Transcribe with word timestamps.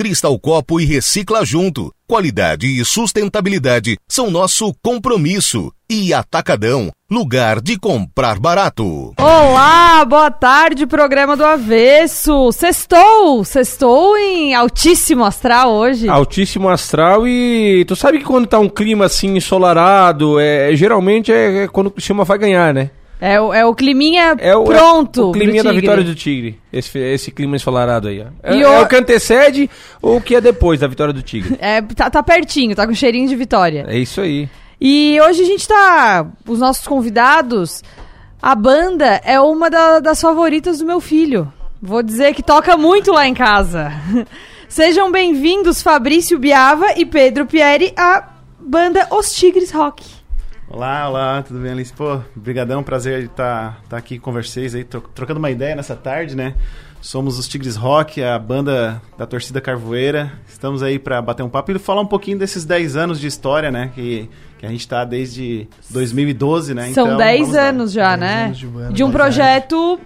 Cristal 0.00 0.38
Copo 0.38 0.80
e 0.80 0.86
Recicla 0.86 1.44
Junto. 1.44 1.92
Qualidade 2.08 2.66
e 2.66 2.82
sustentabilidade 2.86 3.98
são 4.08 4.30
nosso 4.30 4.72
compromisso. 4.82 5.70
E 5.90 6.14
Atacadão, 6.14 6.90
lugar 7.10 7.60
de 7.60 7.78
comprar 7.78 8.38
barato. 8.38 9.12
Olá, 9.18 10.02
boa 10.06 10.30
tarde, 10.30 10.86
programa 10.86 11.36
do 11.36 11.44
Avesso. 11.44 12.50
Sextou, 12.50 13.44
sextou 13.44 14.16
em 14.16 14.54
altíssimo 14.54 15.22
astral 15.22 15.70
hoje. 15.70 16.08
Altíssimo 16.08 16.70
astral 16.70 17.28
e 17.28 17.84
tu 17.86 17.94
sabe 17.94 18.20
que 18.20 18.24
quando 18.24 18.46
tá 18.46 18.58
um 18.58 18.70
clima 18.70 19.04
assim 19.04 19.36
ensolarado, 19.36 20.40
é, 20.40 20.74
geralmente 20.74 21.30
é, 21.30 21.64
é 21.64 21.68
quando 21.68 21.88
o 21.88 21.90
Criciúma 21.90 22.24
vai 22.24 22.38
ganhar, 22.38 22.72
né? 22.72 22.90
É, 23.20 23.40
o- 23.40 23.52
é 23.52 23.64
o 23.66 23.74
climinha 23.74 24.34
É 24.38 24.56
o, 24.56 24.64
pronto. 24.64 25.20
é 25.20 25.24
o 25.26 25.32
climinha 25.32 25.62
da 25.62 25.72
vitória 25.72 26.02
do 26.02 26.14
Tigre. 26.14 26.58
Esse, 26.72 26.98
esse 26.98 27.30
clima 27.30 27.56
ensolarado 27.56 28.08
aí. 28.08 28.24
É, 28.42 28.54
E 28.56 28.62
é 28.62 28.68
o- 28.68 28.82
o 28.82 28.86
que 28.88 28.96
antecede 28.96 29.68
ou 30.00 30.16
o 30.16 30.20
que 30.20 30.34
é 30.34 30.40
depois 30.40 30.80
da 30.80 30.86
vitória 30.86 31.12
do 31.12 31.22
Tigre. 31.22 31.56
É, 31.60 31.82
tá, 31.82 32.08
tá 32.08 32.22
pertinho, 32.22 32.74
tá 32.74 32.86
com 32.86 32.94
cheirinho 32.94 33.28
de 33.28 33.36
vitória. 33.36 33.84
É 33.88 33.98
isso 33.98 34.20
aí. 34.20 34.48
E 34.80 35.18
hoje 35.20 35.42
a 35.42 35.46
gente 35.46 35.68
tá. 35.68 36.26
Os 36.48 36.58
nossos 36.58 36.86
convidados. 36.86 37.82
A 38.40 38.54
banda 38.54 39.20
é 39.22 39.38
uma 39.38 39.68
da- 39.68 40.00
das 40.00 40.18
favoritas 40.20 40.78
do 40.78 40.86
meu 40.86 40.98
filho. 41.00 41.52
Vou 41.82 42.02
dizer 42.02 42.32
que 42.34 42.42
toca 42.42 42.74
muito 42.76 43.12
lá 43.12 43.26
em 43.28 43.34
casa. 43.34 43.92
Sejam 44.66 45.10
bem-vindos, 45.12 45.82
Fabrício 45.82 46.38
Biava 46.38 46.92
e 46.96 47.04
Pedro 47.04 47.44
Pieri, 47.44 47.92
à 47.96 48.24
banda 48.58 49.06
Os 49.10 49.34
Tigres 49.34 49.70
Rock. 49.72 50.02
Olá, 50.72 51.08
olá, 51.08 51.42
tudo 51.42 51.58
bem, 51.58 51.72
Alice? 51.72 51.92
Pô, 51.92 52.20
brigadão, 52.34 52.80
prazer 52.82 53.24
estar 53.24 53.80
tá, 53.88 53.96
aqui 53.96 54.18
com 54.20 54.32
vocês 54.32 54.72
aí, 54.74 54.84
tro- 54.84 55.00
trocando 55.14 55.38
uma 55.40 55.50
ideia 55.50 55.74
nessa 55.74 55.96
tarde, 55.96 56.36
né? 56.36 56.54
Somos 57.00 57.38
os 57.38 57.48
Tigres 57.48 57.74
Rock, 57.76 58.22
a 58.22 58.38
banda 58.38 59.02
da 59.18 59.26
torcida 59.26 59.60
Carvoeira. 59.60 60.30
Estamos 60.48 60.82
aí 60.82 60.98
para 60.98 61.20
bater 61.20 61.42
um 61.42 61.48
papo 61.48 61.72
e 61.72 61.78
falar 61.78 62.02
um 62.02 62.06
pouquinho 62.06 62.38
desses 62.38 62.64
10 62.64 62.94
anos 62.94 63.18
de 63.18 63.26
história, 63.26 63.70
né? 63.70 63.90
Que, 63.94 64.28
que 64.58 64.66
a 64.66 64.68
gente 64.68 64.86
tá 64.86 65.04
desde 65.04 65.66
2012, 65.90 66.72
né? 66.74 66.92
São 66.92 67.06
Então, 67.06 67.16
10 67.16 67.40
vamos 67.40 67.54
lá. 67.56 67.62
anos 67.62 67.92
já, 67.92 68.16
10 68.16 68.20
né? 68.20 68.44
anos 68.44 68.58
de 68.58 68.66
banda, 68.66 68.92
de 68.92 69.02
um 69.02 69.10
projeto 69.10 69.98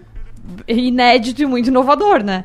inédito 0.66 1.42
e 1.42 1.46
muito 1.46 1.68
inovador, 1.68 2.22
né? 2.22 2.44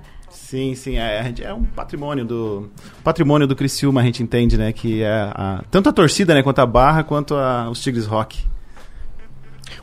Sim, 0.49 0.73
sim, 0.73 0.95
é, 0.95 1.19
a 1.19 1.23
gente- 1.25 1.43
é 1.43 1.53
um 1.53 1.63
patrimônio 1.63 2.25
do 2.25 2.69
patrimônio 3.03 3.45
do 3.45 3.55
Criciúma, 3.55 4.01
a 4.01 4.03
gente 4.03 4.23
entende, 4.23 4.57
né? 4.57 4.73
Que 4.73 5.03
é 5.03 5.11
a- 5.31 5.63
tanto 5.69 5.89
a 5.89 5.93
torcida, 5.93 6.33
né? 6.33 6.41
Quanto 6.41 6.57
a 6.57 6.65
Barra, 6.65 7.03
quanto 7.03 7.35
a- 7.35 7.69
os 7.69 7.79
Tigres 7.79 8.07
Rock. 8.07 8.43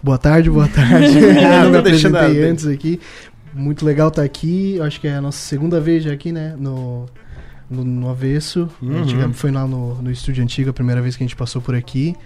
Boa 0.03 0.19
tarde, 0.19 0.51
boa 0.51 0.67
tarde. 0.67 1.19
Ah, 1.45 1.63
Eu 1.67 1.71
me 1.71 1.77
tô 1.77 1.83
deixando 1.83 2.17
apresentei 2.17 2.45
a- 2.49 2.51
antes 2.51 2.67
aqui. 2.67 3.01
Muito 3.55 3.87
legal 3.87 4.09
estar 4.09 4.23
aqui. 4.23 4.81
Acho 4.81 5.01
que 5.01 5.07
é 5.07 5.15
a 5.15 5.21
nossa 5.21 5.39
segunda 5.39 5.81
vez 5.81 6.03
já 6.03 6.13
aqui, 6.13 6.33
né? 6.33 6.57
No, 6.59 7.07
no, 7.71 7.85
no 7.85 8.11
Avesso. 8.11 8.69
Uhum. 8.83 9.03
Antiga- 9.03 9.29
foi 9.33 9.53
lá 9.53 9.69
no, 9.69 9.95
no 10.03 10.11
estúdio 10.11 10.43
antigo, 10.43 10.71
a 10.71 10.73
primeira 10.73 11.01
vez 11.01 11.17
que 11.17 11.23
a 11.23 11.27
gente 11.27 11.37
passou 11.37 11.63
por 11.63 11.77
aqui. 11.77 12.17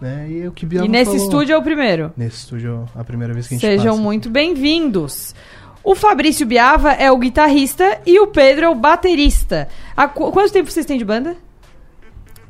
Né? 0.00 0.26
E 0.30 0.48
o 0.48 0.52
que 0.52 0.64
e 0.64 0.88
nesse 0.88 1.10
falou. 1.10 1.22
estúdio 1.26 1.52
é 1.52 1.58
o 1.58 1.62
primeiro. 1.62 2.10
Nesse 2.16 2.38
estúdio, 2.38 2.86
a 2.96 3.04
primeira 3.04 3.34
vez 3.34 3.46
que 3.46 3.52
a 3.54 3.58
gente 3.58 3.66
Sejam 3.66 3.92
passa. 3.92 4.02
muito 4.02 4.30
bem-vindos. 4.30 5.34
O 5.82 5.94
Fabrício 5.94 6.46
Biava 6.46 6.92
é 6.92 7.10
o 7.10 7.16
guitarrista 7.18 7.98
e 8.06 8.18
o 8.20 8.26
Pedro 8.26 8.66
é 8.66 8.68
o 8.68 8.74
baterista. 8.74 9.68
Há 9.96 10.06
qu- 10.08 10.30
quanto 10.30 10.52
tempo 10.52 10.70
vocês 10.70 10.84
têm 10.86 10.98
de 10.98 11.04
banda? 11.04 11.34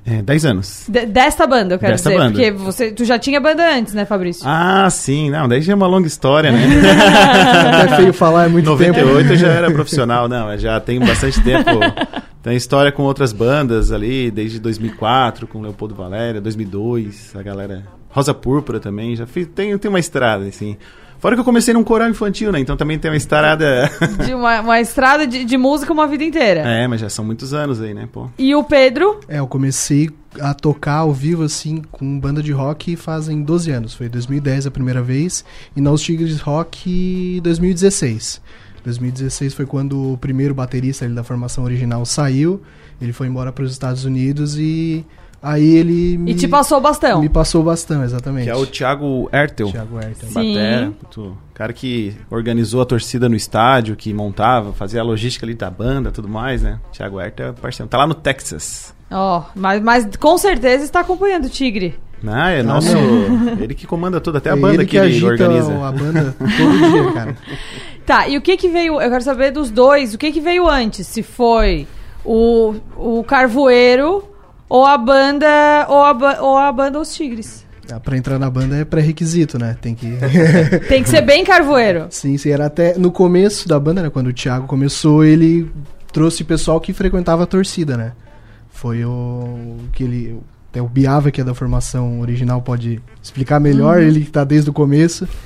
É, 0.05 0.23
10 0.23 0.45
anos. 0.47 0.85
De- 0.89 1.07
desta 1.07 1.47
banda, 1.47 1.75
eu 1.75 1.79
quero 1.79 1.93
Desta 1.93 2.09
dizer. 2.09 2.19
banda. 2.21 2.33
Porque 2.33 2.51
você, 2.51 2.91
tu 2.91 3.05
já 3.05 3.19
tinha 3.19 3.39
banda 3.39 3.63
antes, 3.77 3.93
né, 3.95 4.05
Fabrício? 4.07 4.43
Ah, 4.47 4.89
sim, 4.91 5.31
não, 5.31 5.47
daí 5.47 5.61
já 5.61 5.73
é 5.73 5.77
uma 5.77 5.87
longa 5.87 6.07
história, 6.09 6.51
né? 6.51 6.59
É 7.93 7.97
feio 7.97 8.13
falar, 8.13 8.47
é 8.47 8.49
muito 8.49 8.65
98 8.67 9.19
tempo. 9.21 9.33
eu 9.33 9.37
já 9.37 9.49
era 9.49 9.71
profissional, 9.71 10.27
não, 10.29 10.51
eu 10.53 10.59
já 10.59 10.81
tenho 10.81 11.05
bastante 11.07 11.41
tempo. 11.43 11.71
Tem 12.43 12.57
história 12.57 12.91
com 12.91 13.03
outras 13.03 13.33
bandas 13.33 13.93
ali, 13.93 14.31
desde 14.31 14.59
2004, 14.59 15.47
com 15.47 15.61
Leopoldo 15.61 15.95
Valéria, 15.95 16.41
2002, 16.41 17.33
a 17.37 17.43
galera. 17.43 17.85
Rosa 18.09 18.33
Púrpura 18.35 18.81
também, 18.81 19.15
já 19.15 19.27
fiz. 19.27 19.47
Tem, 19.55 19.77
tem 19.79 19.89
uma 19.89 20.01
estrada, 20.01 20.45
assim. 20.47 20.77
Fora 21.21 21.37
que 21.37 21.41
eu 21.41 21.45
comecei 21.45 21.75
num 21.75 21.85
coral 21.85 22.09
infantil, 22.09 22.51
né? 22.51 22.59
Então 22.59 22.77
também 22.77 22.99
tem 22.99 23.11
uma 23.11 23.17
estrada. 23.17 23.91
De 24.25 24.33
uma, 24.33 24.61
uma 24.61 24.81
estrada 24.81 25.27
de, 25.27 25.45
de 25.45 25.57
música 25.59 25.93
uma 25.93 26.07
vida 26.07 26.25
inteira. 26.25 26.61
é, 26.63 26.89
mas 26.89 27.01
já 27.01 27.11
são 27.11 27.25
muitos 27.25 27.53
anos 27.53 27.81
aí, 27.81 27.93
né, 27.93 28.09
pô? 28.11 28.29
E 28.39 28.55
o 28.55 28.65
Pedro, 28.65 29.21
É, 29.29 29.39
eu 29.39 29.47
comecei 29.47 30.11
a 30.41 30.55
tocar 30.55 30.99
ao 30.99 31.13
vivo, 31.13 31.43
assim, 31.43 31.83
com 31.91 32.19
banda 32.19 32.43
de 32.43 32.53
rock 32.53 32.97
fazem 32.97 33.43
12 33.43 33.71
anos. 33.71 33.95
Foi 33.95 34.09
2010 34.09 34.67
a 34.67 34.71
primeira 34.71 35.03
vez. 35.03 35.45
E 35.77 35.81
na 35.81 35.91
Os 35.91 36.01
Tigres 36.01 36.41
Rock 36.41 37.41
2016. 37.43 38.41
2016 38.83 39.53
foi 39.53 39.67
quando 39.67 40.15
o 40.15 40.17
primeiro 40.17 40.55
baterista 40.55 41.05
ali 41.05 41.15
da 41.15 41.23
formação 41.23 41.65
original 41.65 42.05
saiu. 42.07 42.63
Ele 43.01 43.13
foi 43.13 43.27
embora 43.27 43.53
para 43.53 43.65
os 43.65 43.73
Estados 43.73 44.05
Unidos 44.07 44.57
e 44.59 45.05
aí 45.43 45.77
ele 45.77 46.19
me, 46.19 46.33
e 46.33 46.35
te 46.35 46.47
passou 46.49 46.79
o 46.79 46.81
bastão. 46.81 47.21
me 47.21 47.29
passou 47.29 47.61
o 47.61 47.65
bastão, 47.65 48.03
exatamente. 48.05 48.45
Que 48.45 48.51
é 48.51 48.57
o 48.57 48.67
Thiago 48.67 49.29
Ertel. 49.33 49.71
Thiago 49.71 49.99
Ayrton. 49.99 50.27
Sim. 50.27 50.55
Batera, 50.55 50.93
cara 51.55 51.73
que 51.73 52.15
organizou 52.31 52.81
a 52.83 52.87
torcida 52.87 53.29
no 53.29 53.37
estádio, 53.37 53.97
que 53.97 54.13
montava, 54.13 54.73
fazia 54.73 55.01
a 55.01 55.05
logística 55.05 55.45
ali 55.47 55.55
da 55.55 55.71
banda 55.71 56.11
tudo 56.11 56.29
mais, 56.29 56.63
né? 56.63 56.79
Thiago 56.93 57.21
Hertel 57.21 57.49
é 57.49 57.53
parceiro. 57.53 57.89
Tá 57.89 57.99
lá 57.99 58.07
no 58.07 58.15
Texas. 58.15 58.95
Ó, 59.11 59.45
mas, 59.55 59.83
mas 59.83 60.09
com 60.17 60.39
certeza 60.39 60.85
está 60.85 61.01
acompanhando 61.01 61.47
o 61.47 61.51
Tigre. 61.51 61.99
Ah, 62.27 62.51
é 62.51 62.63
nosso. 62.63 62.95
Ele 63.59 63.75
que 63.75 63.87
comanda 63.87 64.21
tudo, 64.21 64.39
até 64.39 64.51
a 64.51 64.53
É 64.53 64.57
banda 64.57 64.75
ele 64.83 64.87
que, 64.87 64.97
ele 64.97 65.07
agita 65.07 65.27
organiza. 65.27 65.73
a 65.73 65.91
banda 65.93 66.37
todo 66.39 66.91
dia, 66.93 67.13
cara. 67.13 67.37
Tá, 68.07 68.27
e 68.27 68.37
o 68.37 68.41
que 68.41 68.57
que 68.57 68.69
veio? 68.69 69.01
Eu 69.01 69.09
quero 69.09 69.23
saber 69.23 69.53
dos 69.53 69.71
dois. 69.71 70.15
O 70.15 70.19
que 70.19 70.33
que 70.33 70.41
veio 70.41 70.69
antes? 70.69 71.07
Se 71.07 71.23
foi 71.23 71.87
o, 72.25 72.75
o 72.97 73.23
Carvoeiro 73.23 74.25
ou 74.71 74.87
a 74.87 74.97
banda 74.97 75.87
ou 75.91 76.03
a, 76.03 76.15
ba- 76.15 76.41
ou 76.41 76.57
a 76.57 76.73
banda 76.73 76.99
Os 76.99 77.13
Tigres? 77.15 77.67
Ah, 77.93 77.99
Pra 78.01 78.17
entrar 78.17 78.39
na 78.39 78.49
banda 78.49 78.77
é 78.77 78.85
pré-requisito, 78.85 79.59
né? 79.59 79.77
Tem 79.83 79.95
que. 79.95 80.07
Tem 80.89 81.03
que 81.03 81.09
ser 81.11 81.21
bem 81.23 81.45
Carvoeiro. 81.45 82.07
sim, 82.11 82.39
sim. 82.39 82.51
Era 82.51 82.67
até 82.67 82.97
no 82.97 83.11
começo 83.13 83.69
da 83.69 83.79
banda, 83.79 84.01
né? 84.03 84.09
Quando 84.09 84.29
o 84.29 84.33
Thiago 84.33 84.67
começou, 84.67 85.25
ele 85.25 85.71
trouxe 86.13 86.45
pessoal 86.45 86.81
que 86.81 86.93
frequentava 86.93 87.43
a 87.43 87.47
torcida, 87.47 87.97
né? 87.97 88.13
Foi 88.71 89.05
o 89.05 89.77
que 89.93 90.05
ele. 90.05 90.41
Até 90.71 90.81
o 90.81 90.87
Biava, 90.89 91.33
que 91.33 91.41
é 91.41 91.45
da 91.45 91.53
formação 91.53 92.21
original, 92.21 92.63
pode 92.63 93.03
explicar 93.21 93.59
melhor, 93.59 94.01
ele 94.01 94.21
que 94.25 94.31
tá 94.31 94.45
desde 94.45 94.71
o 94.71 94.73
começo. 94.73 95.27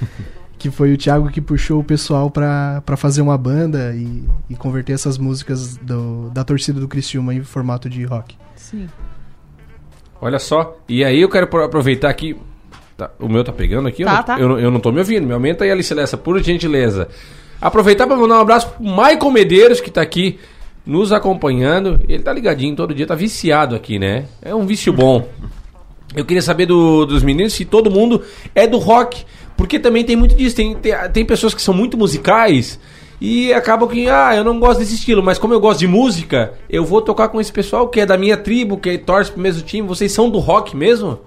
Que 0.56 0.70
foi 0.70 0.94
o 0.94 0.96
Thiago 0.96 1.28
que 1.28 1.42
puxou 1.42 1.80
o 1.80 1.84
pessoal 1.84 2.30
pra, 2.30 2.82
pra 2.86 2.96
fazer 2.96 3.20
uma 3.20 3.36
banda 3.36 3.92
e, 3.94 4.24
e 4.48 4.54
converter 4.54 4.92
essas 4.94 5.18
músicas 5.18 5.76
do- 5.76 6.30
da 6.30 6.42
torcida 6.42 6.80
do 6.80 6.88
Criciúma 6.88 7.34
em 7.34 7.42
formato 7.42 7.91
de 7.91 8.02
rock. 8.04 8.34
Sim. 8.56 8.86
Olha 10.20 10.38
só. 10.38 10.76
E 10.88 11.04
aí 11.04 11.20
eu 11.20 11.28
quero 11.28 11.47
pro- 11.47 11.64
aproveitar 11.64 12.08
aqui. 12.08 12.36
Tá, 12.97 13.10
o 13.19 13.28
meu 13.28 13.42
tá 13.42 13.52
pegando 13.52 13.88
aqui? 13.88 14.02
eu, 14.02 14.06
Tá, 14.06 14.14
não, 14.16 14.22
tá. 14.22 14.38
Eu, 14.41 14.48
não- 14.48 14.58
eu 14.58 14.70
não 14.70 14.80
tô 14.80 14.92
me 14.92 14.98
ouvindo. 14.98 15.26
Me 15.26 15.32
aumenta 15.32 15.64
aí, 15.64 15.70
Alice 15.70 15.92
Lessa, 15.92 16.16
por 16.16 16.41
gentileza. 16.42 17.08
Aproveitar 17.60 18.06
para 18.06 18.16
mandar 18.16 18.36
um 18.38 18.41
abraço 18.41 18.69
pro 18.70 18.82
Michael 18.84 19.30
Medeiros, 19.30 19.80
que 19.80 19.91
tá 19.91 20.00
aqui 20.03 20.38
nos 20.86 21.12
acompanhando. 21.12 22.00
Ele 22.08 22.22
tá 22.22 22.32
ligadinho 22.32 22.76
todo 22.76 22.94
dia, 22.94 23.06
tá 23.06 23.14
viciado 23.14 23.74
aqui, 23.74 23.98
né? 23.98 24.27
É 24.41 24.54
um 24.54 24.65
vício 24.66 24.92
bom. 24.92 25.28
Eu 26.15 26.24
queria 26.24 26.42
saber 26.42 26.66
do- 26.66 27.04
dos 27.06 27.22
meninos 27.22 27.53
se 27.54 27.65
todo 27.65 27.91
mundo 27.91 28.22
é 28.54 28.66
do 28.66 28.78
rock. 28.78 29.24
Porque 29.56 29.78
também 29.78 30.04
tem 30.04 30.16
muito 30.16 30.34
disso. 30.34 30.54
Tem, 30.56 30.74
tem, 30.74 30.92
tem 31.12 31.24
pessoas 31.24 31.54
que 31.54 31.62
são 31.62 31.72
muito 31.74 31.97
musicais 31.97 32.78
e 33.24 33.54
acabam 33.54 33.88
que, 33.88 34.06
ah, 34.06 34.36
eu 34.36 34.44
não 34.44 34.60
gosto 34.60 34.80
desse 34.80 34.97
estilo, 34.97 35.22
mas 35.22 35.38
como 35.38 35.54
eu 35.54 35.59
gosto 35.60 35.78
de 35.80 35.86
música, 35.86 36.53
eu 36.68 36.84
vou 36.84 37.00
tocar 37.00 37.28
com 37.28 37.41
esse 37.41 37.50
pessoal 37.50 37.88
que 37.88 38.00
é 38.00 38.04
da 38.04 38.18
minha 38.18 38.36
tribo, 38.36 38.76
que 38.76 38.98
torce 38.98 39.32
pro 39.32 39.41
mesmo 39.41 39.62
time. 39.62 39.88
Vocês 39.88 40.12
são 40.12 40.28
do 40.28 40.38
rock 40.38 40.76
mesmo? 40.76 41.18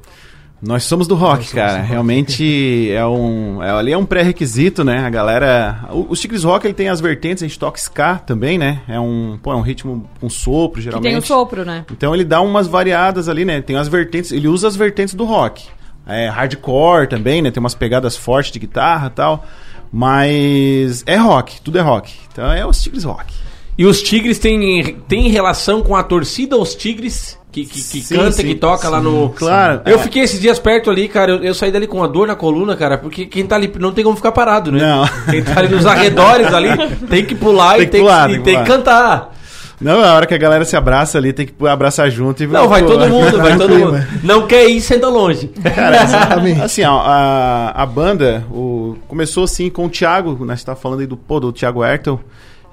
Nós 0.61 0.83
somos 0.83 1.07
do 1.07 1.15
rock, 1.15 1.55
cara. 1.55 1.81
Realmente 1.81 2.91
é 2.91 3.03
um. 3.03 3.63
É, 3.63 3.71
ali 3.71 3.93
é 3.93 3.97
um 3.97 4.05
pré-requisito, 4.05 4.83
né? 4.83 4.99
A 4.99 5.09
galera. 5.09 5.85
O, 5.89 6.11
o 6.11 6.15
Tigres 6.15 6.43
Rock 6.43 6.67
ele 6.67 6.73
tem 6.75 6.87
as 6.87 7.01
vertentes, 7.01 7.41
a 7.41 7.47
gente 7.47 7.57
toca 7.57 7.79
ska 7.79 8.19
também, 8.19 8.59
né? 8.59 8.81
É 8.87 8.99
um, 8.99 9.39
pô, 9.41 9.51
é 9.51 9.55
um 9.55 9.61
ritmo 9.61 10.07
com 10.19 10.29
sopro, 10.29 10.77
Que 10.77 10.83
geralmente. 10.83 11.09
tem 11.11 11.17
o 11.17 11.21
sopro, 11.23 11.65
né? 11.65 11.83
Então 11.91 12.13
ele 12.13 12.23
dá 12.23 12.41
umas 12.41 12.67
variadas 12.67 13.27
ali, 13.27 13.43
né? 13.43 13.59
Tem 13.59 13.75
as 13.75 13.87
vertentes, 13.87 14.31
ele 14.31 14.47
usa 14.47 14.67
as 14.67 14.75
vertentes 14.75 15.15
do 15.15 15.25
rock. 15.25 15.65
É 16.05 16.27
hardcore 16.29 17.07
também, 17.07 17.41
né? 17.41 17.49
Tem 17.49 17.59
umas 17.59 17.73
pegadas 17.75 18.15
fortes 18.15 18.51
de 18.51 18.59
guitarra 18.59 19.07
e 19.07 19.15
tal. 19.15 19.45
Mas 19.91 21.03
é 21.05 21.15
rock, 21.15 21.61
tudo 21.61 21.77
é 21.77 21.81
rock. 21.81 22.13
Então 22.31 22.51
é 22.51 22.65
os 22.65 22.81
Tigres 22.81 23.03
Rock. 23.03 23.33
E 23.77 23.85
os 23.85 24.01
Tigres 24.01 24.39
têm, 24.39 24.97
têm 25.07 25.29
relação 25.29 25.83
com 25.83 25.95
a 25.95 26.01
torcida 26.01 26.57
Os 26.57 26.73
Tigres, 26.73 27.37
que, 27.51 27.63
que, 27.63 27.81
que 27.81 28.01
Sim, 28.01 28.15
canta, 28.15 28.31
sim, 28.31 28.47
que 28.47 28.55
toca 28.55 28.89
lá 28.89 28.99
no. 28.99 29.29
Claro. 29.29 29.81
Eu 29.85 29.97
é. 29.97 29.99
fiquei 29.99 30.23
esses 30.23 30.39
dias 30.39 30.57
perto 30.57 30.89
ali, 30.89 31.07
cara. 31.07 31.33
Eu, 31.33 31.43
eu 31.43 31.53
saí 31.53 31.71
dali 31.71 31.85
com 31.85 31.97
uma 31.97 32.07
dor 32.07 32.27
na 32.27 32.35
coluna, 32.35 32.75
cara, 32.75 32.97
porque 32.97 33.27
quem 33.27 33.45
tá 33.45 33.55
ali 33.55 33.71
não 33.79 33.91
tem 33.91 34.03
como 34.03 34.15
ficar 34.15 34.31
parado, 34.31 34.71
né? 34.71 34.79
Não. 34.79 35.07
Quem 35.29 35.43
tá 35.43 35.59
ali 35.59 35.69
nos 35.69 35.85
arredores 35.85 36.51
ali 36.53 36.69
tem 37.07 37.23
que 37.23 37.35
pular 37.35 37.75
Tem 37.75 37.83
e 37.83 37.85
que 37.85 37.91
tem, 37.91 38.01
pular, 38.01 38.27
que, 38.27 38.33
tem 38.33 38.41
e 38.41 38.43
tem 38.43 38.63
que 38.63 38.69
cantar. 38.69 39.36
Não, 39.79 40.01
a 40.03 40.13
hora 40.15 40.25
que 40.25 40.33
a 40.33 40.37
galera 40.39 40.65
se 40.65 40.75
abraça 40.75 41.17
ali, 41.19 41.31
tem 41.31 41.45
que 41.45 41.67
abraçar 41.67 42.09
junto 42.09 42.43
e 42.43 42.47
Não, 42.47 42.67
vai 42.67 42.81
pô, 42.81 42.87
todo 42.89 43.07
mundo, 43.09 43.37
vai 43.37 43.57
todo 43.57 43.69
clima. 43.75 43.91
mundo. 43.91 44.07
Não 44.23 44.47
quer 44.47 44.67
ir, 44.67 44.81
senta 44.81 45.07
longe. 45.07 45.47
Cara, 45.75 46.01
Exatamente. 46.03 46.61
assim, 46.61 46.83
ó, 46.83 46.99
a, 47.05 47.69
a 47.75 47.85
banda 47.85 48.43
o, 48.51 48.97
começou 49.07 49.43
assim 49.43 49.69
com 49.69 49.85
o 49.85 49.89
Thiago, 49.89 50.43
nós 50.43 50.63
tá 50.63 50.75
falando 50.75 51.01
aí 51.01 51.05
do, 51.05 51.15
pô, 51.15 51.39
do 51.39 51.51
Thiago 51.51 51.83
Hertel. 51.85 52.19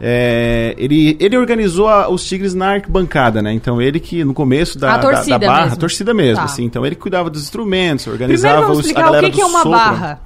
É, 0.01 0.75
ele, 0.77 1.17
ele 1.21 1.37
organizou 1.39 1.89
a- 1.89 2.09
os 2.09 2.25
Tigres 2.27 2.53
na 2.53 2.73
arquibancada, 2.73 3.41
né? 3.41 3.53
Então 3.53 3.81
ele 3.81 4.01
que 4.01 4.25
no 4.25 4.35
começo 4.35 4.79
da, 4.79 4.95
A 4.95 4.97
da- 4.97 5.03
torcida 5.11 5.39
da 5.39 5.47
barra, 5.47 5.61
mesmo. 5.63 5.75
a 5.75 5.79
torcida 5.79 6.15
mesmo, 6.15 6.37
Tá. 6.37 6.45
assim. 6.45 6.65
Então 6.65 6.85
ele 6.85 6.97
cuidava 6.97 7.31
dos 7.31 7.43
instrumentos, 7.43 8.05
Primeiro 8.05 8.25
organizava 8.25 8.63
vamos 8.63 8.79
os, 8.81 8.85
a 8.87 8.89
explicar 8.89 9.13
o 9.13 9.21
que, 9.21 9.31
que 9.31 9.41
é 9.41 9.47
uma 9.47 9.59
sopro. 9.63 9.71
barra. 9.71 10.21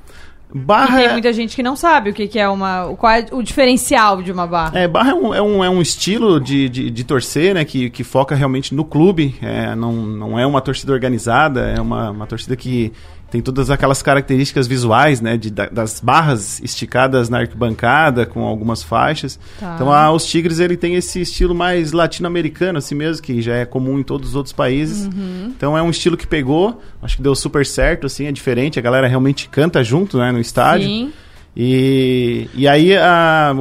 Barra 0.52 0.96
Tem 0.96 1.06
é, 1.06 1.12
muita 1.12 1.32
gente 1.32 1.54
que 1.54 1.62
não 1.62 1.76
sabe 1.76 2.10
o 2.10 2.14
que, 2.14 2.26
que 2.26 2.38
é 2.38 2.48
uma. 2.48 2.94
Qual 2.96 3.12
é 3.12 3.26
o 3.32 3.42
diferencial 3.42 4.22
de 4.22 4.32
uma 4.32 4.46
barra. 4.46 4.78
é, 4.78 4.88
barra 4.88 5.10
é 5.10 5.14
um, 5.14 5.34
é 5.34 5.42
um, 5.42 5.64
é 5.64 5.70
um 5.70 5.82
estilo 5.82 6.40
de, 6.40 6.68
de, 6.68 6.90
de 6.90 7.04
torcer, 7.04 7.54
né? 7.54 7.64
Que, 7.64 7.90
que 7.90 8.02
foca 8.02 8.34
realmente 8.34 8.74
no 8.74 8.84
clube. 8.84 9.34
É, 9.42 9.74
não, 9.74 9.92
não 9.92 10.38
é 10.38 10.46
uma 10.46 10.60
torcida 10.60 10.92
organizada, 10.92 11.68
é 11.68 11.80
uma, 11.80 12.10
uma 12.10 12.26
torcida 12.26 12.56
que 12.56 12.92
tem 13.30 13.42
todas 13.42 13.70
aquelas 13.70 14.00
características 14.00 14.66
visuais, 14.66 15.20
né? 15.20 15.36
De, 15.36 15.50
da- 15.50 15.66
das 15.68 16.00
barras 16.00 16.60
esticadas 16.62 17.28
na 17.28 17.40
arquibancada, 17.40 18.24
com 18.24 18.42
algumas 18.42 18.82
faixas. 18.82 19.38
Tá. 19.60 19.72
Então, 19.74 19.92
a, 19.92 20.10
os 20.10 20.24
Tigres, 20.24 20.58
ele 20.60 20.76
tem 20.76 20.94
esse 20.94 21.20
estilo 21.20 21.54
mais 21.54 21.92
latino-americano, 21.92 22.78
assim 22.78 22.94
mesmo, 22.94 23.22
que 23.22 23.42
já 23.42 23.54
é 23.54 23.64
comum 23.66 23.98
em 23.98 24.02
todos 24.02 24.30
os 24.30 24.34
outros 24.34 24.52
países. 24.54 25.04
Uhum. 25.06 25.52
Então, 25.56 25.76
é 25.76 25.82
um 25.82 25.90
estilo 25.90 26.16
que 26.16 26.26
pegou, 26.26 26.80
acho 27.02 27.16
que 27.16 27.22
deu 27.22 27.34
super 27.34 27.66
certo, 27.66 28.06
assim, 28.06 28.24
é 28.26 28.32
diferente. 28.32 28.78
A 28.78 28.82
galera 28.82 29.06
realmente 29.06 29.48
canta 29.48 29.84
junto, 29.84 30.16
né? 30.18 30.32
No 30.32 30.40
estádio. 30.40 30.86
Sim. 30.88 31.12
E, 31.60 32.48
e 32.54 32.68
aí, 32.68 32.96
a- 32.96 33.52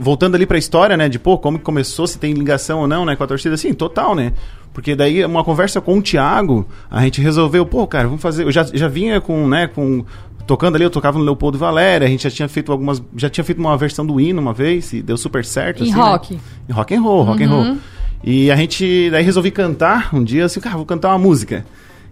voltando 0.00 0.34
ali 0.34 0.46
pra 0.46 0.56
história, 0.56 0.96
né? 0.96 1.08
De, 1.08 1.18
pô, 1.18 1.36
como 1.38 1.58
começou, 1.58 2.06
se 2.06 2.18
tem 2.18 2.32
ligação 2.32 2.80
ou 2.80 2.88
não, 2.88 3.04
né? 3.04 3.14
Com 3.14 3.24
a 3.24 3.26
torcida, 3.26 3.54
assim, 3.54 3.74
total, 3.74 4.14
né? 4.14 4.32
Porque 4.72 4.94
daí, 4.96 5.24
uma 5.24 5.44
conversa 5.44 5.80
com 5.80 5.98
o 5.98 6.02
Thiago, 6.02 6.66
a 6.90 7.02
gente 7.02 7.20
resolveu, 7.20 7.64
pô, 7.66 7.86
cara, 7.86 8.06
vamos 8.08 8.22
fazer... 8.22 8.44
Eu 8.44 8.50
já, 8.52 8.64
já 8.64 8.88
vinha 8.88 9.20
com, 9.20 9.46
né, 9.46 9.66
com... 9.66 10.04
Tocando 10.46 10.74
ali, 10.74 10.84
eu 10.84 10.90
tocava 10.90 11.18
no 11.18 11.24
Leopoldo 11.24 11.56
Valéria, 11.58 12.06
a 12.06 12.10
gente 12.10 12.24
já 12.24 12.30
tinha 12.30 12.48
feito 12.48 12.72
algumas... 12.72 13.02
Já 13.16 13.28
tinha 13.28 13.44
feito 13.44 13.58
uma 13.58 13.76
versão 13.76 14.04
do 14.06 14.20
hino 14.20 14.40
uma 14.40 14.52
vez, 14.52 14.92
e 14.92 15.02
deu 15.02 15.16
super 15.16 15.44
certo, 15.44 15.84
Em 15.84 15.90
assim, 15.90 15.98
né? 15.98 16.04
rock. 16.04 16.38
Em 16.68 16.72
rock 16.72 16.94
and 16.94 17.00
roll, 17.02 17.22
rock 17.22 17.44
and 17.44 17.48
roll. 17.50 17.76
E 18.24 18.50
a 18.50 18.56
gente... 18.56 19.08
Daí 19.10 19.22
resolvi 19.22 19.50
cantar 19.50 20.08
um 20.14 20.24
dia, 20.24 20.46
assim, 20.46 20.58
cara, 20.58 20.76
vou 20.76 20.86
cantar 20.86 21.10
uma 21.10 21.18
música. 21.18 21.64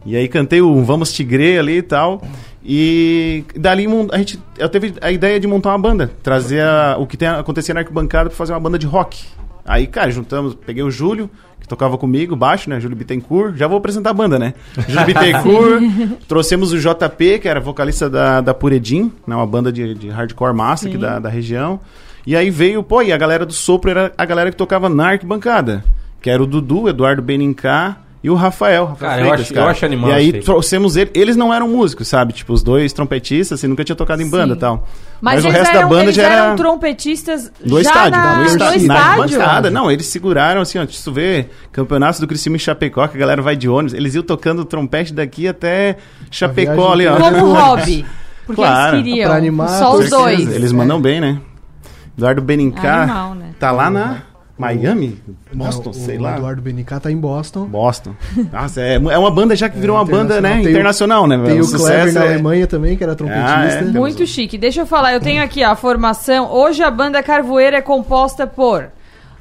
E 0.04 0.14
aí 0.16 0.28
cantei 0.28 0.60
o 0.60 0.82
Vamos 0.84 1.12
Tigre 1.12 1.58
ali 1.58 1.78
e 1.78 1.82
tal. 1.82 2.22
E 2.64 3.44
dali 3.56 3.86
a 4.12 4.18
gente 4.18 4.38
eu 4.58 4.68
teve 4.68 4.94
a 5.00 5.10
ideia 5.10 5.40
de 5.40 5.46
montar 5.46 5.70
uma 5.70 5.78
banda, 5.78 6.10
trazer 6.22 6.62
a- 6.62 6.96
o 6.98 7.06
que 7.06 7.16
tem, 7.16 7.26
acontecia 7.28 7.74
na 7.74 7.80
arquibancada 7.80 8.28
pra 8.30 8.36
fazer 8.36 8.52
uma 8.52 8.60
banda 8.60 8.78
de 8.78 8.86
rock. 8.86 9.24
Aí, 9.70 9.86
cara, 9.86 10.10
juntamos, 10.10 10.52
peguei 10.52 10.82
o 10.82 10.90
Júlio, 10.90 11.30
que 11.60 11.68
tocava 11.68 11.96
comigo, 11.96 12.34
baixo, 12.34 12.68
né? 12.68 12.80
Júlio 12.80 12.96
Bittencourt. 12.96 13.56
Já 13.56 13.68
vou 13.68 13.78
apresentar 13.78 14.10
a 14.10 14.12
banda, 14.12 14.36
né? 14.36 14.52
Júlio 14.88 15.06
Bittencourt. 15.06 15.82
trouxemos 16.26 16.72
o 16.72 16.78
JP, 16.78 17.38
que 17.38 17.48
era 17.48 17.60
vocalista 17.60 18.10
da, 18.10 18.40
da 18.40 18.52
Puredim, 18.52 19.12
né? 19.24 19.36
uma 19.36 19.46
banda 19.46 19.72
de, 19.72 19.94
de 19.94 20.08
hardcore 20.08 20.52
massa 20.52 20.88
aqui 20.88 20.98
da, 20.98 21.20
da 21.20 21.28
região. 21.28 21.78
E 22.26 22.34
aí 22.34 22.50
veio, 22.50 22.82
pô, 22.82 23.00
e 23.00 23.12
a 23.12 23.16
galera 23.16 23.46
do 23.46 23.52
Sopro 23.52 23.92
era 23.92 24.12
a 24.18 24.24
galera 24.24 24.50
que 24.50 24.56
tocava 24.56 24.88
na 24.88 25.10
arquibancada. 25.10 25.84
Que 26.20 26.30
era 26.30 26.42
o 26.42 26.46
Dudu, 26.46 26.88
Eduardo 26.88 27.22
Benincá 27.22 27.96
e 28.22 28.28
o 28.28 28.34
Rafael. 28.34 28.86
Rafael 28.86 29.10
Cara, 29.10 29.22
eu 29.26 29.32
acho- 29.32 29.54
eu 29.54 29.66
acho 29.66 29.84
animal 29.86 30.10
E 30.10 30.12
aí 30.12 30.32
trouxemos 30.42 30.96
ele, 30.96 31.10
eles 31.14 31.36
não 31.36 31.52
eram 31.54 31.68
músicos, 31.68 32.06
sabe? 32.08 32.32
Tipo, 32.34 32.52
os 32.52 32.62
dois 32.62 32.92
trompetistas, 32.92 33.58
assim, 33.58 33.66
nunca 33.66 33.82
tinha 33.82 33.96
tocado 33.96 34.20
em 34.22 34.28
banda 34.28 34.54
e 34.54 34.58
tal. 34.58 34.86
Mas, 35.20 35.42
o 35.44 35.48
eles 35.48 35.58
resto 35.58 35.70
eram, 35.76 35.80
da 35.82 35.86
banda 35.88 36.02
eles 36.04 36.14
já 36.14 36.22
era 36.24 36.34
eram 36.44 36.56
trompetistas 36.56 37.52
no 37.64 37.76
já 37.82 37.88
estádio, 37.90 38.10
na, 38.18 38.32
no 38.36 38.40
no 38.40 38.46
estádio, 38.46 38.86
na 38.86 39.16
bancada. 39.16 39.70
Não, 39.70 39.90
eles 39.90 40.06
seguraram 40.06 40.60
assim, 40.60 40.78
ó, 40.78 40.86
se 40.86 41.02
tu 41.04 41.12
vê 41.12 41.46
campeonatos 41.72 42.20
do 42.20 42.26
Criciúma 42.26 42.56
em 42.56 42.60
Chapecó, 42.60 43.06
que 43.08 43.16
a 43.16 43.20
galera 43.20 43.40
vai 43.42 43.56
de 43.56 43.68
ônibus, 43.68 43.94
eles 43.94 44.14
iam 44.14 44.22
tocando 44.22 44.64
trompete 44.64 45.12
daqui 45.14 45.46
até 45.48 45.96
Chapecó 46.30 46.92
ali, 46.92 47.06
ó. 47.06 47.16
Como 47.16 47.52
hobby. 47.54 48.04
Porque 48.46 48.60
Claro. 48.62 48.96
eles 48.96 49.06
queriam. 49.06 49.28
Pra 49.28 49.38
animar, 49.38 49.68
só 49.68 49.94
os 49.96 50.10
dois. 50.10 50.40
Eles 50.54 50.72
mandam 50.72 51.00
bem, 51.00 51.20
né? 51.20 51.38
Eduardo 52.18 52.42
Benincá 52.42 53.02
Animal, 53.04 53.34
né? 53.34 53.50
tá 53.58 53.70
lá 53.70 53.88
na 53.88 54.22
Miami? 54.60 55.18
Boston, 55.52 55.82
Não, 55.86 55.92
sei 55.92 56.18
o 56.18 56.22
lá. 56.22 56.36
Eduardo 56.36 56.60
Benicá 56.62 57.00
tá 57.00 57.10
em 57.10 57.16
Boston. 57.16 57.64
Boston. 57.66 58.14
Nossa, 58.52 58.80
é, 58.80 58.94
é 58.94 59.18
uma 59.18 59.30
banda 59.30 59.56
já 59.56 59.68
que 59.68 59.78
virou 59.78 59.96
uma 59.96 60.04
banda, 60.04 60.40
né, 60.40 60.56
Tem 60.58 60.66
o- 60.66 60.70
internacional, 60.70 61.26
né? 61.26 61.36
Tem 61.36 61.46
velho? 61.46 61.64
o 61.64 61.70
Kleber 61.72 62.12
na 62.12 62.24
é- 62.24 62.28
Alemanha 62.28 62.66
também, 62.66 62.96
que 62.96 63.02
era 63.02 63.14
trompetista. 63.16 63.48
Ah, 63.54 63.64
é. 63.66 63.82
Muito 63.84 64.26
chique. 64.26 64.56
Deixa 64.58 64.82
eu 64.82 64.86
falar, 64.86 65.12
eu 65.14 65.20
tenho 65.20 65.42
aqui 65.42 65.64
ó, 65.64 65.70
a 65.70 65.76
formação. 65.76 66.50
Hoje 66.52 66.82
a 66.82 66.90
banda 66.90 67.22
Carvoeira 67.22 67.78
é 67.78 67.82
composta 67.82 68.46
por 68.46 68.88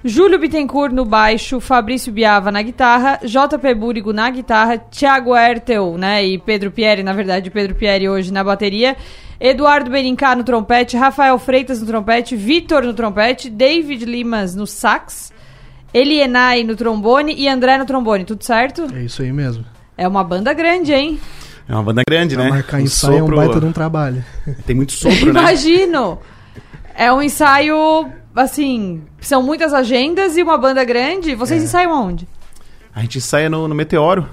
Júlio 0.03 0.39
Bittencourt 0.39 0.93
no 0.93 1.03
baixo, 1.03 1.59
Fabrício 1.59 2.11
Biava 2.13 2.51
na 2.53 2.61
guitarra, 2.61 3.19
JP 3.21 3.73
Búrigo 3.75 4.13
na 4.13 4.29
guitarra, 4.29 4.77
Thiago 4.77 5.35
Hertel, 5.35 5.97
né, 5.97 6.25
e 6.25 6.37
Pedro 6.37 6.71
Pieri, 6.71 7.03
na 7.03 7.11
verdade, 7.11 7.49
Pedro 7.51 7.75
Pieri 7.75 8.07
hoje 8.07 8.31
na 8.31 8.41
bateria, 8.41 8.95
Eduardo 9.39 9.89
Berincá 9.89 10.35
no 10.35 10.43
trompete, 10.43 10.97
Rafael 10.97 11.37
Freitas 11.39 11.79
no 11.79 11.87
trompete, 11.87 12.35
Vitor 12.35 12.83
no 12.83 12.93
trompete, 12.93 13.49
David 13.49 14.03
Limas 14.05 14.53
no 14.55 14.67
sax, 14.67 15.31
Elienay 15.93 16.63
no 16.63 16.75
trombone 16.75 17.33
e 17.37 17.47
André 17.47 17.77
no 17.77 17.85
trombone, 17.85 18.25
tudo 18.25 18.43
certo? 18.43 18.85
É 18.93 19.03
isso 19.03 19.21
aí 19.21 19.31
mesmo. 19.31 19.63
É 19.97 20.07
uma 20.07 20.23
banda 20.23 20.53
grande, 20.53 20.93
hein? 20.93 21.19
É 21.67 21.73
uma 21.73 21.83
banda 21.83 22.01
grande, 22.07 22.35
Pra 22.35 22.43
né? 22.45 22.49
marcar 22.49 22.77
O 22.77 22.81
ensaio 22.81 23.13
é 23.13 23.15
um 23.17 23.19
sopro- 23.27 23.35
baita 23.37 23.59
de 23.59 23.65
um 23.65 23.71
trabalho. 23.71 24.25
Tem 24.65 24.75
muito 24.75 24.91
sopro, 24.91 25.31
né? 25.31 25.39
Imagino! 25.39 26.19
É 26.95 27.11
um 27.13 27.21
ensaio, 27.21 28.09
assim, 28.35 29.03
são 29.21 29.41
muitas 29.41 29.73
agendas 29.73 30.35
e 30.35 30.43
uma 30.43 30.57
banda 30.57 30.83
grande. 30.83 31.31
É. 31.31 31.35
Vocês 31.35 31.63
ensaiam 31.63 31.93
aonde? 31.93 32.27
A 32.93 33.01
gente 33.01 33.19
ensaia 33.19 33.49
no, 33.49 33.67
no 33.67 33.75
Meteoro. 33.75 34.27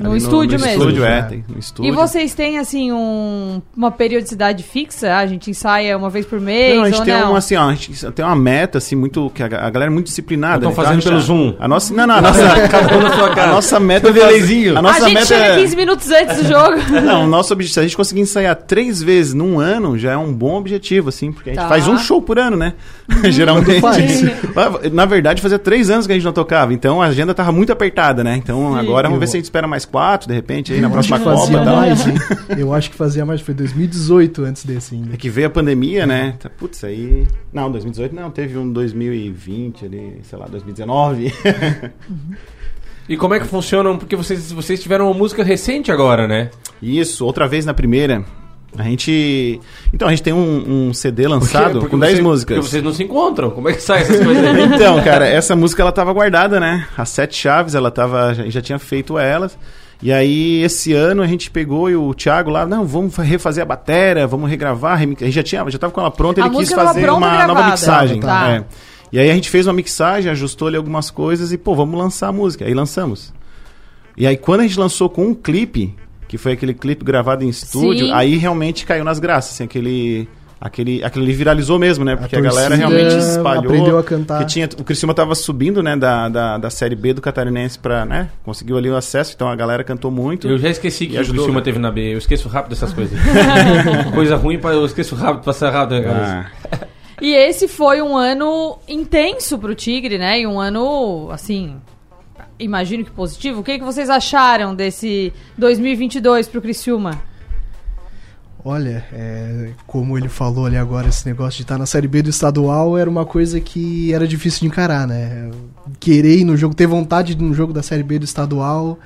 No 0.00 0.10
Ali 0.10 0.18
estúdio 0.18 0.58
no 0.58 0.64
mesmo? 0.64 0.80
Estúdio, 0.82 1.04
é, 1.04 1.18
É. 1.18 1.22
tem, 1.22 1.44
no 1.48 1.58
estúdio. 1.58 1.92
E 1.92 1.94
vocês 1.94 2.32
têm, 2.34 2.58
assim, 2.58 2.90
um- 2.90 3.60
uma 3.76 3.90
periodicidade 3.90 4.62
fixa? 4.62 5.12
Ah, 5.12 5.18
a 5.18 5.26
gente 5.26 5.50
ensaia 5.50 5.96
uma 5.96 6.08
vez 6.08 6.24
por 6.24 6.40
mês 6.40 6.74
Não, 6.76 6.84
a 6.84 6.86
gente 6.90 6.98
ou 7.00 7.04
tem 7.04 7.14
não? 7.14 7.28
uma 7.30 7.38
assim, 7.38 7.54
ó, 7.54 7.68
a 7.68 7.74
gente 7.74 8.10
tem 8.12 8.24
uma 8.24 8.34
meta 8.36 8.78
assim 8.78 8.96
muito 8.96 9.30
que 9.34 9.42
a, 9.42 9.46
a 9.46 9.70
galera 9.70 9.90
é 9.90 9.90
muito 9.90 10.06
disciplinada. 10.06 10.66
Estão 10.66 10.70
né? 10.70 10.72
Então, 10.72 10.84
fazendo 10.84 10.98
a 10.98 11.00
gente- 11.00 11.08
pelo 11.08 11.20
Zoom. 11.20 11.54
A 11.60 11.68
nossa, 11.68 11.92
não, 11.94 12.06
não, 12.06 12.14
a 12.16 12.20
nossa, 12.22 12.40
sua 13.14 13.42
a 13.42 13.46
nossa 13.48 13.78
meta 13.80 14.08
No 14.08 14.14
delayzinho. 14.14 14.76
A 14.78 14.80
A, 14.90 15.00
gente 15.00 15.14
meta 15.14 15.26
chega 15.26 15.44
é- 15.44 15.56
15 15.56 15.76
minutos 15.76 16.10
antes 16.10 16.36
do 16.38 16.48
jogo. 16.48 16.76
Não, 17.04 17.24
o 17.24 17.26
nosso 17.26 17.52
objetivo, 17.52 17.74
se 17.74 17.80
a 17.80 17.82
gente 17.82 17.96
conseguir 17.96 18.20
ensaiar 18.22 18.56
três 18.56 19.02
vezes 19.02 19.34
num 19.34 19.58
ano, 19.60 19.98
já 19.98 20.12
é 20.12 20.16
um 20.16 20.32
bom 20.32 20.54
objetivo, 20.56 21.08
assim, 21.10 21.30
porque 21.32 21.50
a 21.50 21.52
gente 21.52 21.62
Tá. 21.62 21.68
faz 21.68 21.86
um 21.88 21.98
show 21.98 22.20
por 22.22 22.38
ano, 22.38 22.56
né? 22.56 22.74
Geralmente. 23.30 23.80
faz. 23.80 24.22
Na 24.92 25.04
verdade, 25.04 25.42
fazia 25.42 25.58
três 25.58 25.90
anos 25.90 26.06
que 26.06 26.12
a 26.12 26.14
gente 26.14 26.24
não 26.24 26.32
tocava, 26.32 26.72
então 26.72 27.02
a 27.02 27.06
agenda 27.06 27.34
tava 27.34 27.52
muito 27.52 27.72
apertada, 27.72 28.22
né? 28.24 28.36
Então 28.36 28.74
agora 28.76 29.08
vamos 29.08 29.20
ver 29.20 29.26
se 29.26 29.36
a 29.36 29.38
gente 29.38 29.44
espera 29.44 29.66
mais 29.66 29.84
quatro, 29.90 30.28
de 30.28 30.34
repente, 30.34 30.72
aí 30.72 30.80
na 30.80 30.88
Eu 30.88 30.98
acho 30.98 31.08
próxima 31.08 31.34
Copa 31.36 31.52
e 31.52 31.64
mais, 31.64 32.06
hein? 32.06 32.14
Eu 32.56 32.72
acho 32.72 32.90
que 32.90 32.96
fazia 32.96 33.26
mais. 33.26 33.40
Foi 33.40 33.52
2018 33.54 34.44
antes 34.44 34.64
desse 34.64 34.94
ainda. 34.94 35.14
É 35.14 35.16
que 35.16 35.28
veio 35.28 35.46
a 35.48 35.50
pandemia, 35.50 36.06
né? 36.06 36.34
Tá, 36.38 36.48
Putz, 36.48 36.82
aí. 36.84 37.26
Não, 37.52 37.70
2018 37.70 38.14
não, 38.14 38.30
teve 38.30 38.56
um 38.56 38.72
2020 38.72 39.84
ali, 39.84 40.20
sei 40.22 40.38
lá, 40.38 40.46
2019. 40.46 41.32
E 43.08 43.16
como 43.16 43.34
é 43.34 43.40
que 43.40 43.46
funcionam? 43.46 43.96
Porque 43.98 44.14
vocês, 44.14 44.52
vocês 44.52 44.80
tiveram 44.80 45.06
uma 45.10 45.14
música 45.18 45.42
recente 45.42 45.90
agora, 45.90 46.28
né? 46.28 46.50
Isso, 46.80 47.24
outra 47.26 47.48
vez 47.48 47.64
na 47.66 47.74
primeira. 47.74 48.24
A 48.78 48.84
gente. 48.84 49.60
Então, 49.92 50.06
a 50.06 50.12
gente 50.12 50.22
tem 50.22 50.32
um, 50.32 50.88
um 50.90 50.94
CD 50.94 51.26
lançado 51.26 51.80
Porque 51.80 51.88
com 51.90 51.98
10 51.98 52.18
você- 52.18 52.22
músicas. 52.22 52.56
Porque 52.58 52.68
vocês 52.70 52.82
não 52.84 52.92
se 52.92 53.02
encontram. 53.02 53.50
Como 53.50 53.68
é 53.68 53.72
que 53.72 53.82
sai 53.82 54.02
essas 54.02 54.24
coisas 54.24 54.44
aí? 54.44 54.62
Então, 54.62 55.02
cara, 55.02 55.26
essa 55.26 55.56
música 55.56 55.82
ela 55.82 55.90
tava 55.90 56.12
guardada, 56.12 56.60
né? 56.60 56.86
As 56.96 57.08
sete 57.08 57.34
chaves, 57.36 57.74
ela 57.74 57.90
tava. 57.90 58.32
Já, 58.32 58.48
já 58.48 58.60
tinha 58.62 58.78
feito 58.78 59.18
elas. 59.18 59.58
E 60.02 60.10
aí, 60.12 60.62
esse 60.62 60.92
ano, 60.94 61.22
a 61.22 61.26
gente 61.26 61.50
pegou 61.50 61.90
e 61.90 61.94
o 61.96 62.14
Thiago 62.14 62.50
lá, 62.50 62.66
não, 62.66 62.86
vamos 62.86 63.14
fa- 63.14 63.22
refazer 63.22 63.62
a 63.62 63.66
bateria, 63.66 64.26
vamos 64.26 64.48
regravar. 64.48 64.96
remi- 64.98 65.16
A 65.20 65.24
gente 65.24 65.34
já, 65.34 65.42
tinha, 65.42 65.70
já 65.70 65.78
tava 65.78 65.92
com 65.92 66.00
ela 66.00 66.10
pronta, 66.10 66.42
A 66.42 66.46
ele 66.46 66.56
quis 66.56 66.72
fazer 66.72 67.10
uma 67.10 67.20
nova 67.20 67.44
gravada. 67.44 67.70
mixagem. 67.72 68.20
Tá. 68.20 68.50
é. 68.50 68.64
E 69.12 69.18
aí 69.18 69.30
a 69.30 69.34
gente 69.34 69.50
fez 69.50 69.66
uma 69.66 69.72
mixagem, 69.74 70.30
ajustou 70.30 70.68
ali 70.68 70.76
algumas 70.76 71.10
coisas 71.10 71.52
e, 71.52 71.58
pô, 71.58 71.74
vamos 71.74 71.98
lançar 71.98 72.28
a 72.28 72.32
música. 72.32 72.64
Aí 72.64 72.72
lançamos. 72.72 73.32
E 74.16 74.26
aí, 74.26 74.36
quando 74.36 74.60
a 74.60 74.62
gente 74.62 74.78
lançou 74.78 75.10
com 75.10 75.26
um 75.26 75.34
clipe, 75.34 75.94
que 76.28 76.38
foi 76.38 76.52
aquele 76.52 76.72
clipe 76.72 77.04
gravado 77.04 77.44
em 77.44 77.48
estúdio, 77.48 78.06
Sim. 78.06 78.12
aí 78.12 78.36
realmente 78.36 78.86
caiu 78.86 79.04
nas 79.04 79.18
graças, 79.18 79.52
assim, 79.54 79.64
aquele. 79.64 80.28
Aquele, 80.60 81.02
aquele 81.02 81.24
ali 81.24 81.32
viralizou 81.32 81.78
mesmo, 81.78 82.04
né? 82.04 82.16
Porque 82.16 82.36
a, 82.36 82.40
galera 82.40 82.76
torcida 82.76 82.88
realmente 82.88 83.16
espalhou. 83.16 83.64
aprendeu 83.64 83.98
a 83.98 84.04
cantar. 84.04 84.40
Que 84.40 84.44
tinha, 84.44 84.68
o 84.78 84.84
Criciúma 84.84 85.14
tava 85.14 85.34
subindo, 85.34 85.82
né, 85.82 85.96
da, 85.96 86.28
da, 86.28 86.58
da 86.58 86.68
Série 86.68 86.94
B 86.94 87.14
do 87.14 87.22
Catarinense 87.22 87.78
pra, 87.78 88.04
né, 88.04 88.28
conseguiu 88.44 88.76
ali 88.76 88.90
o 88.90 88.94
acesso, 88.94 89.32
então 89.34 89.48
a 89.48 89.56
galera 89.56 89.82
cantou 89.82 90.10
muito. 90.10 90.46
Eu 90.46 90.58
já 90.58 90.68
esqueci 90.68 91.06
que 91.06 91.16
o 91.16 91.20
ajudou, 91.20 91.44
Criciúma 91.44 91.60
né? 91.60 91.64
teve 91.64 91.78
na 91.78 91.90
B. 91.90 92.12
Eu 92.12 92.18
esqueço 92.18 92.46
rápido 92.46 92.70
dessas 92.70 92.92
coisas. 92.92 93.18
Coisa 94.12 94.36
ruim, 94.36 94.60
eu 94.62 94.84
esqueço 94.84 95.14
rápido, 95.14 95.44
passar 95.44 95.70
rápido 95.70 95.98
na 95.98 96.02
cabeça. 96.02 96.52
Ah, 96.70 96.86
E 97.22 97.32
esse 97.32 97.66
foi 97.66 98.02
um 98.02 98.14
ano 98.14 98.78
intenso 98.86 99.58
pro 99.58 99.74
Tigre, 99.74 100.18
né? 100.18 100.40
E 100.40 100.46
um 100.46 100.60
ano, 100.60 101.30
assim, 101.30 101.76
imagino 102.58 103.02
que 103.02 103.10
positivo. 103.10 103.60
O 103.60 103.64
que, 103.64 103.78
que 103.78 103.84
vocês 103.84 104.10
acharam 104.10 104.74
desse 104.74 105.32
2022 105.56 106.48
pro 106.48 106.60
Criciúma? 106.60 107.29
Olha, 108.64 109.04
é, 109.12 109.70
como 109.86 110.18
ele 110.18 110.28
falou 110.28 110.66
ali 110.66 110.76
agora, 110.76 111.08
esse 111.08 111.26
negócio 111.26 111.56
de 111.56 111.62
estar 111.62 111.78
na 111.78 111.86
Série 111.86 112.06
B 112.06 112.20
do 112.22 112.28
estadual 112.30 112.96
era 112.98 113.08
uma 113.08 113.24
coisa 113.24 113.58
que 113.60 114.12
era 114.12 114.28
difícil 114.28 114.60
de 114.60 114.66
encarar, 114.66 115.06
né? 115.06 115.50
Querer 115.98 116.38
ir 116.38 116.44
no 116.44 116.56
jogo, 116.56 116.74
ter 116.74 116.86
vontade 116.86 117.34
de 117.34 117.42
ir 117.42 117.46
no 117.46 117.54
jogo 117.54 117.72
da 117.72 117.82
Série 117.82 118.02
B 118.02 118.18
do 118.18 118.24
estadual 118.24 118.98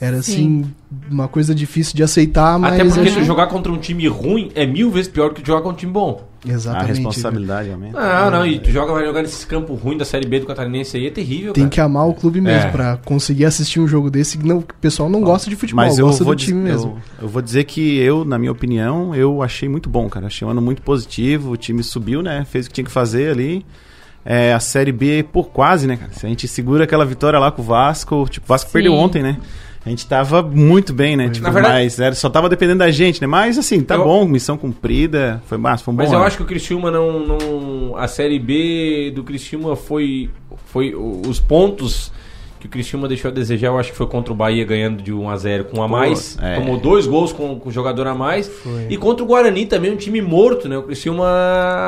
era 0.00 0.22
Sim. 0.22 0.32
assim, 0.32 0.74
uma 1.10 1.28
coisa 1.28 1.54
difícil 1.54 1.94
de 1.94 2.02
aceitar, 2.02 2.58
mas. 2.58 2.72
Até 2.72 2.84
porque 2.86 3.00
acho- 3.10 3.22
jogar 3.24 3.48
contra 3.48 3.70
um 3.70 3.76
time 3.78 4.08
ruim 4.08 4.50
é 4.54 4.64
mil 4.64 4.90
vezes 4.90 5.10
pior 5.10 5.28
do 5.28 5.34
que 5.34 5.46
jogar 5.46 5.60
contra 5.60 5.74
um 5.74 5.78
time 5.78 5.92
bom. 5.92 6.29
A 6.42 6.48
Exatamente. 6.52 6.88
responsabilidade 6.94 7.70
aumenta. 7.70 8.00
Não, 8.00 8.30
não, 8.30 8.46
e 8.46 8.58
tu 8.58 8.70
joga, 8.70 8.94
vai 8.94 9.04
jogar 9.04 9.20
nesse 9.20 9.46
campo 9.46 9.74
ruim 9.74 9.98
da 9.98 10.06
Série 10.06 10.26
B 10.26 10.40
do 10.40 10.46
Catarinense 10.46 10.96
aí, 10.96 11.06
é 11.06 11.10
terrível, 11.10 11.52
Tem 11.52 11.64
cara. 11.64 11.70
que 11.74 11.80
amar 11.82 12.08
o 12.08 12.14
clube 12.14 12.40
mesmo 12.40 12.68
É. 12.68 12.70
pra 12.70 12.96
conseguir 13.04 13.44
assistir 13.44 13.78
um 13.78 13.86
jogo 13.86 14.10
desse. 14.10 14.38
Não, 14.38 14.58
o 14.60 14.64
pessoal 14.80 15.10
não 15.10 15.20
gosta 15.20 15.50
de 15.50 15.56
futebol, 15.56 15.84
Mas 15.84 15.98
eu 15.98 16.06
gosta 16.06 16.24
vou, 16.24 16.34
do 16.34 16.38
time 16.38 16.60
dizer, 16.62 16.72
mesmo. 16.72 16.98
eu, 17.18 17.24
eu 17.24 17.28
vou 17.28 17.42
dizer 17.42 17.64
que 17.64 17.98
eu, 17.98 18.24
na 18.24 18.38
minha 18.38 18.52
opinião, 18.52 19.14
eu 19.14 19.42
achei 19.42 19.68
muito 19.68 19.90
bom, 19.90 20.08
cara. 20.08 20.28
Achei 20.28 20.48
um 20.48 20.50
ano 20.50 20.62
muito 20.62 20.80
positivo. 20.80 21.50
O 21.50 21.56
time 21.58 21.82
subiu, 21.82 22.22
né? 22.22 22.46
Fez 22.48 22.64
o 22.64 22.68
que 22.70 22.74
tinha 22.74 22.84
que 22.86 22.90
fazer 22.90 23.30
ali. 23.32 23.66
É, 24.24 24.52
a 24.54 24.60
Série 24.60 24.92
B, 24.92 25.22
por 25.30 25.48
quase, 25.50 25.86
né, 25.86 25.96
cara? 25.98 26.12
Se 26.12 26.24
a 26.24 26.28
gente 26.28 26.46
segura 26.48 26.84
aquela 26.84 27.04
vitória 27.04 27.38
lá 27.38 27.50
com 27.50 27.60
o 27.62 27.64
Vasco, 27.64 28.26
tipo, 28.30 28.46
o 28.46 28.48
Vasco 28.48 28.68
Sim. 28.68 28.72
perdeu 28.74 28.92
ontem, 28.94 29.22
né? 29.22 29.38
A 29.84 29.88
gente 29.88 30.06
tava 30.06 30.42
muito 30.42 30.92
bem, 30.92 31.16
né? 31.16 31.30
Tipo, 31.30 31.46
Na 31.46 31.50
verdade- 31.50 31.74
mas 31.84 31.98
era, 31.98 32.14
só 32.14 32.28
tava 32.28 32.48
dependendo 32.50 32.80
da 32.80 32.90
gente, 32.90 33.20
né? 33.20 33.26
Mas 33.26 33.56
assim, 33.56 33.80
tá 33.80 33.94
Eu- 33.94 34.04
bom, 34.04 34.26
missão 34.26 34.58
cumprida. 34.58 35.42
Foi, 35.46 35.56
massa, 35.56 35.82
foi 35.84 35.94
um 35.94 35.96
bom 35.96 36.02
Mas 36.02 36.12
eu 36.12 36.18
ano. 36.18 36.26
acho 36.26 36.36
que 36.36 36.42
o 36.42 36.46
Criciúma 36.46 36.90
não, 36.90 37.18
não. 37.26 37.96
A 37.96 38.06
Série 38.06 38.38
B 38.38 39.10
do 39.14 39.24
Criciúma 39.24 39.74
foi. 39.76 40.28
Foi 40.66 40.94
os 40.94 41.40
pontos 41.40 42.12
que 42.60 42.66
o 42.66 42.68
Criciúma 42.68 43.08
deixou 43.08 43.30
a 43.30 43.34
desejar. 43.34 43.68
Eu 43.68 43.78
acho 43.78 43.90
que 43.90 43.96
foi 43.96 44.06
contra 44.06 44.32
o 44.32 44.36
Bahia 44.36 44.64
ganhando 44.64 45.02
de 45.02 45.12
1x0 45.12 45.64
com 45.64 45.78
um 45.78 45.82
a 45.82 45.88
Pô, 45.88 45.92
mais. 45.96 46.36
é. 46.40 46.56
Tomou 46.56 46.76
dois 46.78 47.06
gols 47.06 47.32
com, 47.32 47.58
com 47.58 47.68
o 47.70 47.72
jogador 47.72 48.06
a 48.06 48.14
mais. 48.14 48.46
Foi. 48.48 48.86
E 48.90 48.96
contra 48.98 49.24
o 49.24 49.26
Guarani 49.26 49.64
também, 49.64 49.90
um 49.90 49.96
time 49.96 50.20
morto, 50.20 50.68
né? 50.68 50.76
O 50.76 50.82
Criciúma 50.82 51.26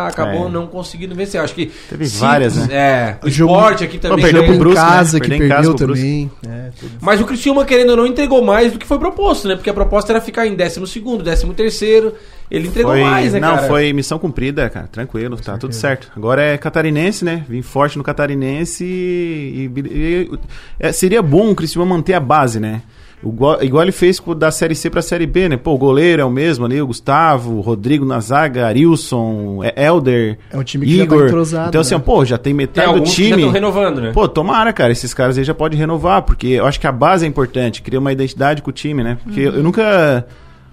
acabou 0.08 0.46
É. 0.46 0.50
não 0.50 0.66
conseguindo 0.66 1.14
vencer. 1.14 1.38
Eu 1.38 1.44
Acho 1.44 1.54
que. 1.54 1.70
Teve 1.90 2.06
várias, 2.06 2.56
né? 2.56 2.74
É. 2.74 3.18
O 3.22 3.28
esporte 3.28 3.84
aqui 3.84 3.98
também. 3.98 4.24
perdeu 4.24 4.44
pro 4.44 4.54
em 4.54 4.58
Brusque, 4.58 4.80
né? 4.80 4.86
casa 4.88 5.20
que 5.20 5.28
Perdeu 5.28 5.46
em 5.46 5.50
casa 5.50 5.74
também. 5.74 6.30
É, 6.48 6.70
tudo. 6.80 6.92
Mas 7.00 7.20
o 7.20 7.24
Criciúma, 7.26 7.64
querendo 7.66 7.90
ou 7.90 7.96
não, 7.96 8.06
entregou 8.06 8.42
mais 8.42 8.72
do 8.72 8.78
que 8.78 8.86
foi 8.86 8.98
proposto, 8.98 9.46
né? 9.48 9.54
Porque 9.56 9.68
a 9.70 9.74
proposta 9.74 10.12
era 10.12 10.20
ficar 10.20 10.46
em 10.46 10.56
12º, 10.56 11.22
13º. 11.22 12.12
Ele 12.52 12.68
entregou 12.68 12.92
Foi- 12.92 13.00
mais, 13.02 13.32
né, 13.32 13.40
não, 13.40 13.54
cara? 13.54 13.66
foi 13.66 13.92
missão 13.94 14.18
cumprida, 14.18 14.68
cara. 14.68 14.86
Tranquilo, 14.86 15.38
tá 15.38 15.56
tudo 15.56 15.72
certo. 15.74 16.12
Agora 16.14 16.42
é 16.42 16.58
catarinense, 16.58 17.24
né? 17.24 17.44
Vim 17.48 17.62
forte 17.62 17.96
no 17.96 18.04
catarinense 18.04 18.84
e. 18.84 19.70
e- 19.74 19.80
e- 19.80 20.38
é, 20.78 20.92
seria 20.92 21.22
bom 21.22 21.50
o 21.50 21.54
Criciúma 21.54 21.86
manter 21.86 22.12
a 22.12 22.20
base, 22.20 22.60
né? 22.60 22.82
Igual, 23.24 23.62
igual 23.62 23.84
ele 23.84 23.92
fez 23.92 24.18
com- 24.20 24.34
da 24.34 24.50
Série 24.50 24.74
C 24.74 24.90
pra 24.90 25.00
Série 25.00 25.26
B, 25.26 25.48
né? 25.48 25.56
Pô, 25.56 25.72
o 25.74 25.78
goleiro 25.78 26.20
é 26.20 26.24
o 26.24 26.30
mesmo 26.30 26.64
ali, 26.66 26.82
o 26.82 26.86
Gustavo, 26.88 27.52
o 27.56 27.60
Rodrigo 27.60 28.04
na 28.04 28.18
zaga, 28.20 28.66
Arilson, 28.66 29.60
é- 29.64 29.86
Helder, 29.86 30.38
É 30.52 30.56
um 30.58 30.62
time 30.64 30.84
que 30.84 30.96
já 30.96 31.06
tá 31.06 31.14
Igor. 31.14 31.26
entrosado, 31.28 31.68
então, 31.68 31.80
assim, 31.80 31.94
né? 31.94 32.02
pô, 32.04 32.24
já 32.24 32.36
tem 32.36 32.50
Tem 32.50 32.54
metade 32.54 32.88
do 32.88 32.94
alguns 32.94 33.14
que 33.14 33.22
já 33.22 33.28
time. 33.28 33.42
estão 33.42 33.52
renovando, 33.52 34.00
né? 34.00 34.10
Pô, 34.12 34.28
tomara, 34.28 34.72
cara, 34.72 34.92
esses 34.92 35.14
caras 35.14 35.38
aí 35.38 35.44
já 35.44 35.54
podem 35.54 35.78
renovar, 35.78 36.22
porque 36.22 36.48
eu 36.48 36.66
acho 36.66 36.78
que 36.80 36.86
a 36.86 36.92
base 36.92 37.24
é 37.24 37.28
importante, 37.28 37.80
cria 37.80 37.98
uma 38.00 38.12
identidade 38.12 38.60
com 38.60 38.70
o 38.70 38.72
time, 38.72 39.02
né? 39.02 39.16
Porque 39.22 39.40
eu 39.40 39.62
nunca. 39.62 40.26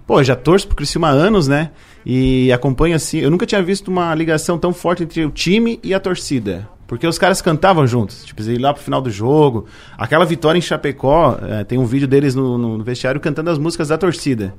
Pô, 0.09 0.23
já 0.23 0.35
torço 0.35 0.65
pro 0.65 0.75
Criciúma 0.75 1.09
há 1.09 1.11
anos, 1.11 1.47
né? 1.47 1.69
E 2.03 2.51
acompanho 2.51 2.95
assim. 2.95 3.19
Eu 3.19 3.29
nunca 3.29 3.45
tinha 3.45 3.61
visto 3.61 3.89
uma 3.89 4.15
ligação 4.15 4.57
tão 4.57 4.73
forte 4.73 5.03
entre 5.03 5.23
o 5.23 5.29
time 5.29 5.79
e 5.83 5.93
a 5.93 5.99
torcida. 5.99 6.67
Porque 6.87 7.05
os 7.05 7.19
caras 7.19 7.43
cantavam 7.43 7.85
juntos, 7.85 8.25
tipo, 8.25 8.41
eles 8.41 8.57
iam 8.57 8.63
lá 8.63 8.73
pro 8.73 8.81
final 8.81 8.99
do 8.99 9.11
jogo. 9.11 9.67
Aquela 9.95 10.25
vitória 10.25 10.57
em 10.57 10.61
Chapecó, 10.61 11.37
eh, 11.39 11.63
tem 11.63 11.77
um 11.77 11.85
vídeo 11.85 12.07
deles 12.07 12.33
no, 12.33 12.57
no 12.57 12.83
vestiário 12.83 13.21
cantando 13.21 13.51
as 13.51 13.59
músicas 13.59 13.89
da 13.89 13.99
torcida. 13.99 14.51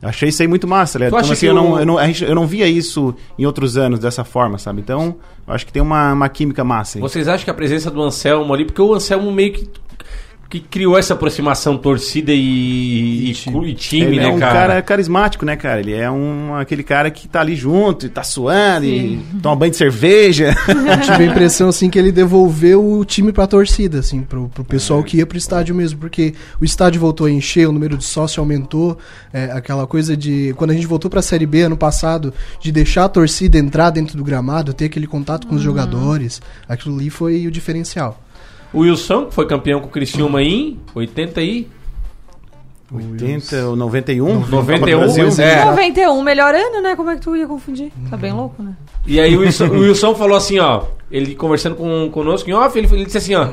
Eu 0.00 0.08
achei 0.08 0.28
isso 0.28 0.40
aí 0.40 0.46
muito 0.46 0.68
massa, 0.68 1.00
né? 1.00 1.06
Acha 1.06 1.16
Então, 1.16 1.32
assim, 1.32 1.40
que 1.40 1.46
eu, 1.46 1.54
não, 1.54 1.80
eu, 1.80 1.84
não, 1.84 2.06
gente- 2.06 2.22
eu 2.24 2.34
não 2.36 2.46
via 2.46 2.68
isso 2.68 3.12
em 3.36 3.44
outros 3.44 3.76
anos 3.76 3.98
dessa 3.98 4.22
forma, 4.22 4.56
sabe? 4.56 4.80
Então, 4.80 5.16
eu 5.48 5.52
acho 5.52 5.66
que 5.66 5.72
tem 5.72 5.82
uma, 5.82 6.12
uma 6.12 6.28
química 6.28 6.62
massa 6.62 6.98
aí. 6.98 7.02
Vocês 7.02 7.26
acham 7.26 7.42
que 7.44 7.50
a 7.50 7.54
presença 7.54 7.90
do 7.90 8.00
Anselmo 8.00 8.54
ali, 8.54 8.64
porque 8.66 8.80
o 8.80 8.94
Anselmo 8.94 9.32
meio 9.32 9.52
que, 9.52 9.68
que 10.52 10.60
criou 10.60 10.98
essa 10.98 11.14
aproximação 11.14 11.78
torcida 11.78 12.30
e, 12.30 13.30
e, 13.30 13.34
clu- 13.50 13.66
e 13.66 13.72
time, 13.72 14.04
ele 14.04 14.16
né, 14.20 14.24
é 14.24 14.28
um 14.28 14.38
cara? 14.38 14.52
cara? 14.68 14.82
carismático, 14.82 15.46
né, 15.46 15.56
cara? 15.56 15.80
Ele 15.80 15.94
é 15.94 16.10
um, 16.10 16.54
aquele 16.56 16.82
cara 16.82 17.10
que 17.10 17.26
tá 17.26 17.40
ali 17.40 17.56
junto, 17.56 18.04
e 18.04 18.08
tá 18.10 18.22
suando, 18.22 18.84
e 18.84 19.18
toma 19.42 19.56
banho 19.56 19.70
de 19.70 19.78
cerveja. 19.78 20.54
Eu 20.68 21.00
tive 21.00 21.24
a 21.24 21.26
impressão 21.26 21.70
assim 21.70 21.88
que 21.88 21.98
ele 21.98 22.12
devolveu 22.12 22.84
o 22.98 23.02
time 23.02 23.32
pra 23.32 23.46
torcida, 23.46 24.00
assim, 24.00 24.20
pro, 24.20 24.50
pro 24.50 24.62
pessoal 24.62 25.00
É. 25.00 25.02
que 25.04 25.16
ia 25.16 25.26
pro 25.26 25.38
estádio 25.38 25.74
mesmo, 25.74 25.98
porque 25.98 26.34
o 26.60 26.64
estádio 26.66 27.00
voltou 27.00 27.26
a 27.26 27.30
encher, 27.30 27.66
o 27.66 27.72
número 27.72 27.96
de 27.96 28.04
sócio 28.04 28.38
aumentou, 28.38 28.98
é, 29.32 29.44
aquela 29.52 29.86
coisa 29.86 30.14
de 30.14 30.52
quando 30.58 30.72
a 30.72 30.74
gente 30.74 30.86
voltou 30.86 31.10
pra 31.10 31.22
Série 31.22 31.46
B 31.46 31.62
ano 31.62 31.78
passado, 31.78 32.34
de 32.60 32.70
deixar 32.70 33.04
a 33.06 33.08
torcida 33.08 33.56
entrar 33.56 33.88
dentro 33.88 34.18
do 34.18 34.22
gramado, 34.22 34.74
ter 34.74 34.84
aquele 34.84 35.06
contato 35.06 35.46
com 35.46 35.54
os 35.54 35.62
jogadores, 35.62 36.42
aquilo 36.68 36.94
ali 36.94 37.08
foi 37.08 37.46
o 37.46 37.50
diferencial. 37.50 38.20
O 38.72 38.80
Wilson, 38.80 39.26
que 39.26 39.34
foi 39.34 39.46
campeão 39.46 39.80
com 39.80 39.86
o 39.86 39.90
Criciúma 39.90 40.42
em 40.42 40.78
80 40.94 41.40
e... 41.42 41.68
80 42.94 43.68
ou 43.68 43.76
91? 43.76 44.40
91, 44.48 44.50
Copa 44.50 44.78
do 44.78 44.98
Brasil. 44.98 45.44
é. 45.44 45.64
91, 45.64 46.22
melhor 46.22 46.54
ano, 46.54 46.82
né? 46.82 46.94
Como 46.94 47.10
é 47.10 47.14
que 47.16 47.22
tu 47.22 47.34
ia 47.34 47.46
confundir? 47.46 47.90
Tá 48.10 48.16
bem 48.18 48.32
louco, 48.32 48.62
né? 48.62 48.74
E 49.06 49.18
aí 49.18 49.34
o 49.34 49.40
Wilson, 49.40 49.66
o 49.68 49.80
Wilson 49.80 50.14
falou 50.14 50.36
assim, 50.36 50.58
ó, 50.58 50.84
ele 51.10 51.34
conversando 51.34 51.74
com, 51.74 52.10
conosco 52.12 52.48
em 52.50 52.52
off, 52.52 52.78
ele, 52.78 52.86
ele 52.92 53.06
disse 53.06 53.18
assim, 53.18 53.34
ó, 53.34 53.48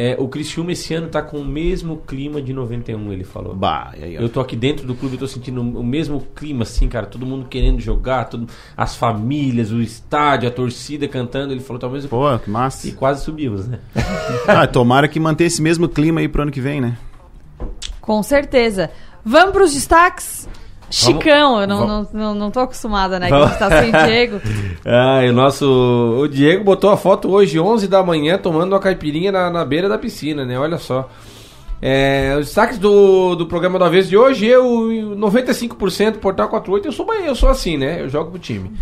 é, 0.00 0.14
o 0.16 0.28
Criciúma 0.28 0.70
esse 0.70 0.94
ano 0.94 1.08
tá 1.08 1.20
com 1.20 1.38
o 1.38 1.44
mesmo 1.44 1.96
clima 1.96 2.40
de 2.40 2.52
91, 2.52 3.12
ele 3.12 3.24
falou. 3.24 3.52
Bah, 3.52 3.92
e 3.98 4.04
aí. 4.04 4.14
Eu 4.14 4.28
tô 4.28 4.38
aqui 4.38 4.54
dentro 4.54 4.86
do 4.86 4.94
clube, 4.94 5.16
eu 5.16 5.18
tô 5.18 5.26
sentindo 5.26 5.60
o 5.60 5.82
mesmo 5.82 6.20
clima, 6.36 6.62
assim, 6.62 6.88
cara. 6.88 7.04
Todo 7.04 7.26
mundo 7.26 7.48
querendo 7.48 7.80
jogar, 7.80 8.26
todo, 8.26 8.46
as 8.76 8.94
famílias, 8.94 9.72
o 9.72 9.82
estádio, 9.82 10.48
a 10.48 10.52
torcida 10.52 11.08
cantando. 11.08 11.52
Ele 11.52 11.58
falou, 11.58 11.80
talvez. 11.80 12.06
Pô, 12.06 12.38
que 12.38 12.48
massa. 12.48 12.86
E 12.86 12.92
quase 12.92 13.24
subimos, 13.24 13.66
né? 13.66 13.80
Ah, 14.46 14.68
tomara 14.68 15.08
que 15.08 15.18
mantenha 15.18 15.48
esse 15.48 15.60
mesmo 15.60 15.88
clima 15.88 16.20
aí 16.20 16.28
pro 16.28 16.42
ano 16.42 16.52
que 16.52 16.60
vem, 16.60 16.80
né? 16.80 16.96
Com 18.00 18.22
certeza. 18.22 18.90
Vamos 19.24 19.52
pros 19.52 19.74
destaques? 19.74 20.48
Chicão, 20.90 21.60
eu 21.60 21.66
não, 21.66 21.86
vamos. 21.86 22.12
não, 22.12 22.20
não, 22.20 22.34
não 22.34 22.50
tô 22.50 22.60
acostumada, 22.60 23.18
né? 23.18 23.26
Que 23.26 23.32
Vamos. 23.32 23.46
a 23.46 23.50
gente 23.50 23.58
tá 23.58 23.82
sem 23.82 23.92
Diego. 23.92 24.40
Ah, 24.84 25.22
e 25.24 25.28
o 25.28 25.32
nosso. 25.34 25.66
O 26.18 26.28
Diego 26.28 26.64
botou 26.64 26.88
a 26.90 26.96
foto 26.96 27.30
hoje, 27.30 27.60
11 27.60 27.86
da 27.88 28.02
manhã, 28.02 28.38
tomando 28.38 28.72
uma 28.72 28.80
caipirinha 28.80 29.30
na, 29.30 29.50
na 29.50 29.64
beira 29.64 29.88
da 29.88 29.98
piscina, 29.98 30.46
né? 30.46 30.58
Olha 30.58 30.78
só. 30.78 31.10
É, 31.80 32.34
os 32.38 32.46
destaques 32.46 32.78
do, 32.78 33.36
do 33.36 33.46
programa 33.46 33.78
do 33.78 33.84
Avesso 33.84 34.08
de 34.08 34.16
hoje, 34.16 34.46
eu, 34.46 34.64
95% 35.16 36.16
Portal 36.16 36.48
48, 36.48 36.88
eu 36.88 36.92
sou, 36.92 37.14
eu 37.14 37.34
sou 37.34 37.48
assim, 37.48 37.76
né? 37.76 38.00
Eu 38.00 38.08
jogo 38.08 38.32
pro 38.32 38.40
time. 38.40 38.72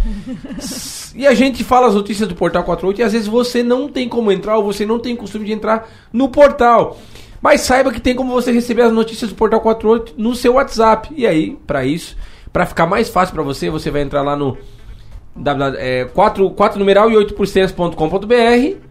e 1.15 1.27
a 1.27 1.35
gente 1.35 1.63
fala 1.63 1.89
as 1.89 1.95
notícias 1.95 2.27
do 2.27 2.35
Portal 2.35 2.65
48 2.65 3.01
e 3.01 3.05
às 3.05 3.13
vezes 3.13 3.29
você 3.29 3.63
não 3.63 3.89
tem 3.89 4.09
como 4.09 4.33
entrar 4.33 4.57
ou 4.57 4.65
você 4.65 4.87
não 4.87 4.99
tem 4.99 5.15
costume 5.15 5.45
de 5.45 5.53
entrar 5.53 5.89
no 6.11 6.29
portal. 6.29 6.99
Mas 7.41 7.63
saiba 7.63 7.93
que 7.93 8.01
tem 8.01 8.15
como 8.15 8.33
você 8.33 8.51
receber 8.53 8.83
as 8.83 8.93
notícias 8.93 9.31
do 9.31 9.37
Portal 9.37 9.61
48 9.61 10.15
no 10.17 10.35
seu 10.35 10.55
WhatsApp. 10.55 11.13
E 11.17 11.27
aí, 11.27 11.57
pra 11.67 11.85
isso, 11.85 12.17
pra 12.53 12.67
ficar 12.67 12.87
mais 12.87 13.09
fácil 13.09 13.35
pra 13.35 13.43
você, 13.43 13.71
você 13.71 13.91
vai 13.91 14.03
entrar 14.03 14.23
lá 14.23 14.37
no 14.37 14.57
é, 15.79 16.05
4, 16.07 16.51
4 16.51 16.79
numeral 16.79 17.11
e 17.11 17.15
8%.com.br 17.15 18.87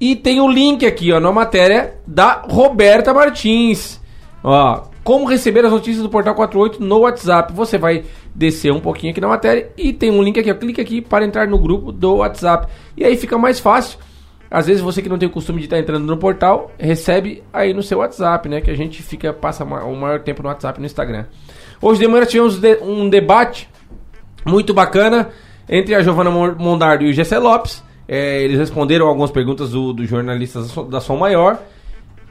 e 0.00 0.16
tem 0.16 0.40
o 0.40 0.48
link 0.48 0.86
aqui, 0.86 1.12
ó, 1.12 1.20
na 1.20 1.30
matéria 1.30 1.94
da 2.06 2.42
Roberta 2.48 3.12
Martins. 3.12 4.00
Ó, 4.42 4.84
como 5.04 5.26
receber 5.26 5.64
as 5.64 5.70
notícias 5.72 6.02
do 6.02 6.08
Portal 6.08 6.34
48 6.34 6.82
no 6.82 7.00
WhatsApp. 7.00 7.52
Você 7.52 7.76
vai 7.76 8.04
descer 8.34 8.72
um 8.72 8.80
pouquinho 8.80 9.12
aqui 9.12 9.20
na 9.20 9.28
matéria 9.28 9.70
e 9.76 9.92
tem 9.92 10.10
um 10.10 10.22
link 10.22 10.40
aqui, 10.40 10.50
ó. 10.50 10.54
Clique 10.54 10.80
aqui 10.80 11.00
para 11.02 11.24
entrar 11.24 11.46
no 11.46 11.58
grupo 11.58 11.92
do 11.92 12.16
WhatsApp. 12.16 12.66
E 12.96 13.04
aí 13.04 13.16
fica 13.16 13.36
mais 13.36 13.60
fácil. 13.60 13.98
Às 14.50 14.66
vezes 14.66 14.82
você 14.82 15.00
que 15.00 15.08
não 15.08 15.16
tem 15.18 15.28
o 15.28 15.32
costume 15.32 15.60
de 15.60 15.66
estar 15.66 15.78
entrando 15.78 16.04
no 16.04 16.16
portal, 16.16 16.72
recebe 16.78 17.42
aí 17.52 17.72
no 17.72 17.82
seu 17.82 17.98
WhatsApp, 17.98 18.48
né? 18.48 18.60
Que 18.60 18.70
a 18.70 18.76
gente 18.76 19.00
fica 19.02 19.32
passa 19.32 19.62
o 19.64 19.96
maior 19.96 20.20
tempo 20.20 20.42
no 20.42 20.48
WhatsApp 20.48 20.78
e 20.78 20.80
no 20.80 20.86
Instagram. 20.86 21.26
Hoje 21.80 22.00
de 22.00 22.08
manhã 22.08 22.24
tivemos 22.26 22.58
de- 22.58 22.78
um 22.82 23.08
debate 23.08 23.68
muito 24.44 24.74
bacana 24.74 25.28
entre 25.68 25.94
a 25.94 26.02
Giovana 26.02 26.30
Mon- 26.30 26.54
Mondardo 26.58 27.04
e 27.04 27.10
o 27.10 27.12
Gessé 27.12 27.38
Lopes. 27.38 27.82
É, 28.08 28.42
eles 28.42 28.58
responderam 28.58 29.06
algumas 29.06 29.30
perguntas 29.30 29.70
do, 29.70 29.92
do 29.92 30.04
jornalista 30.04 30.60
da 30.90 31.00
Som- 31.00 31.16
Maior. 31.16 31.58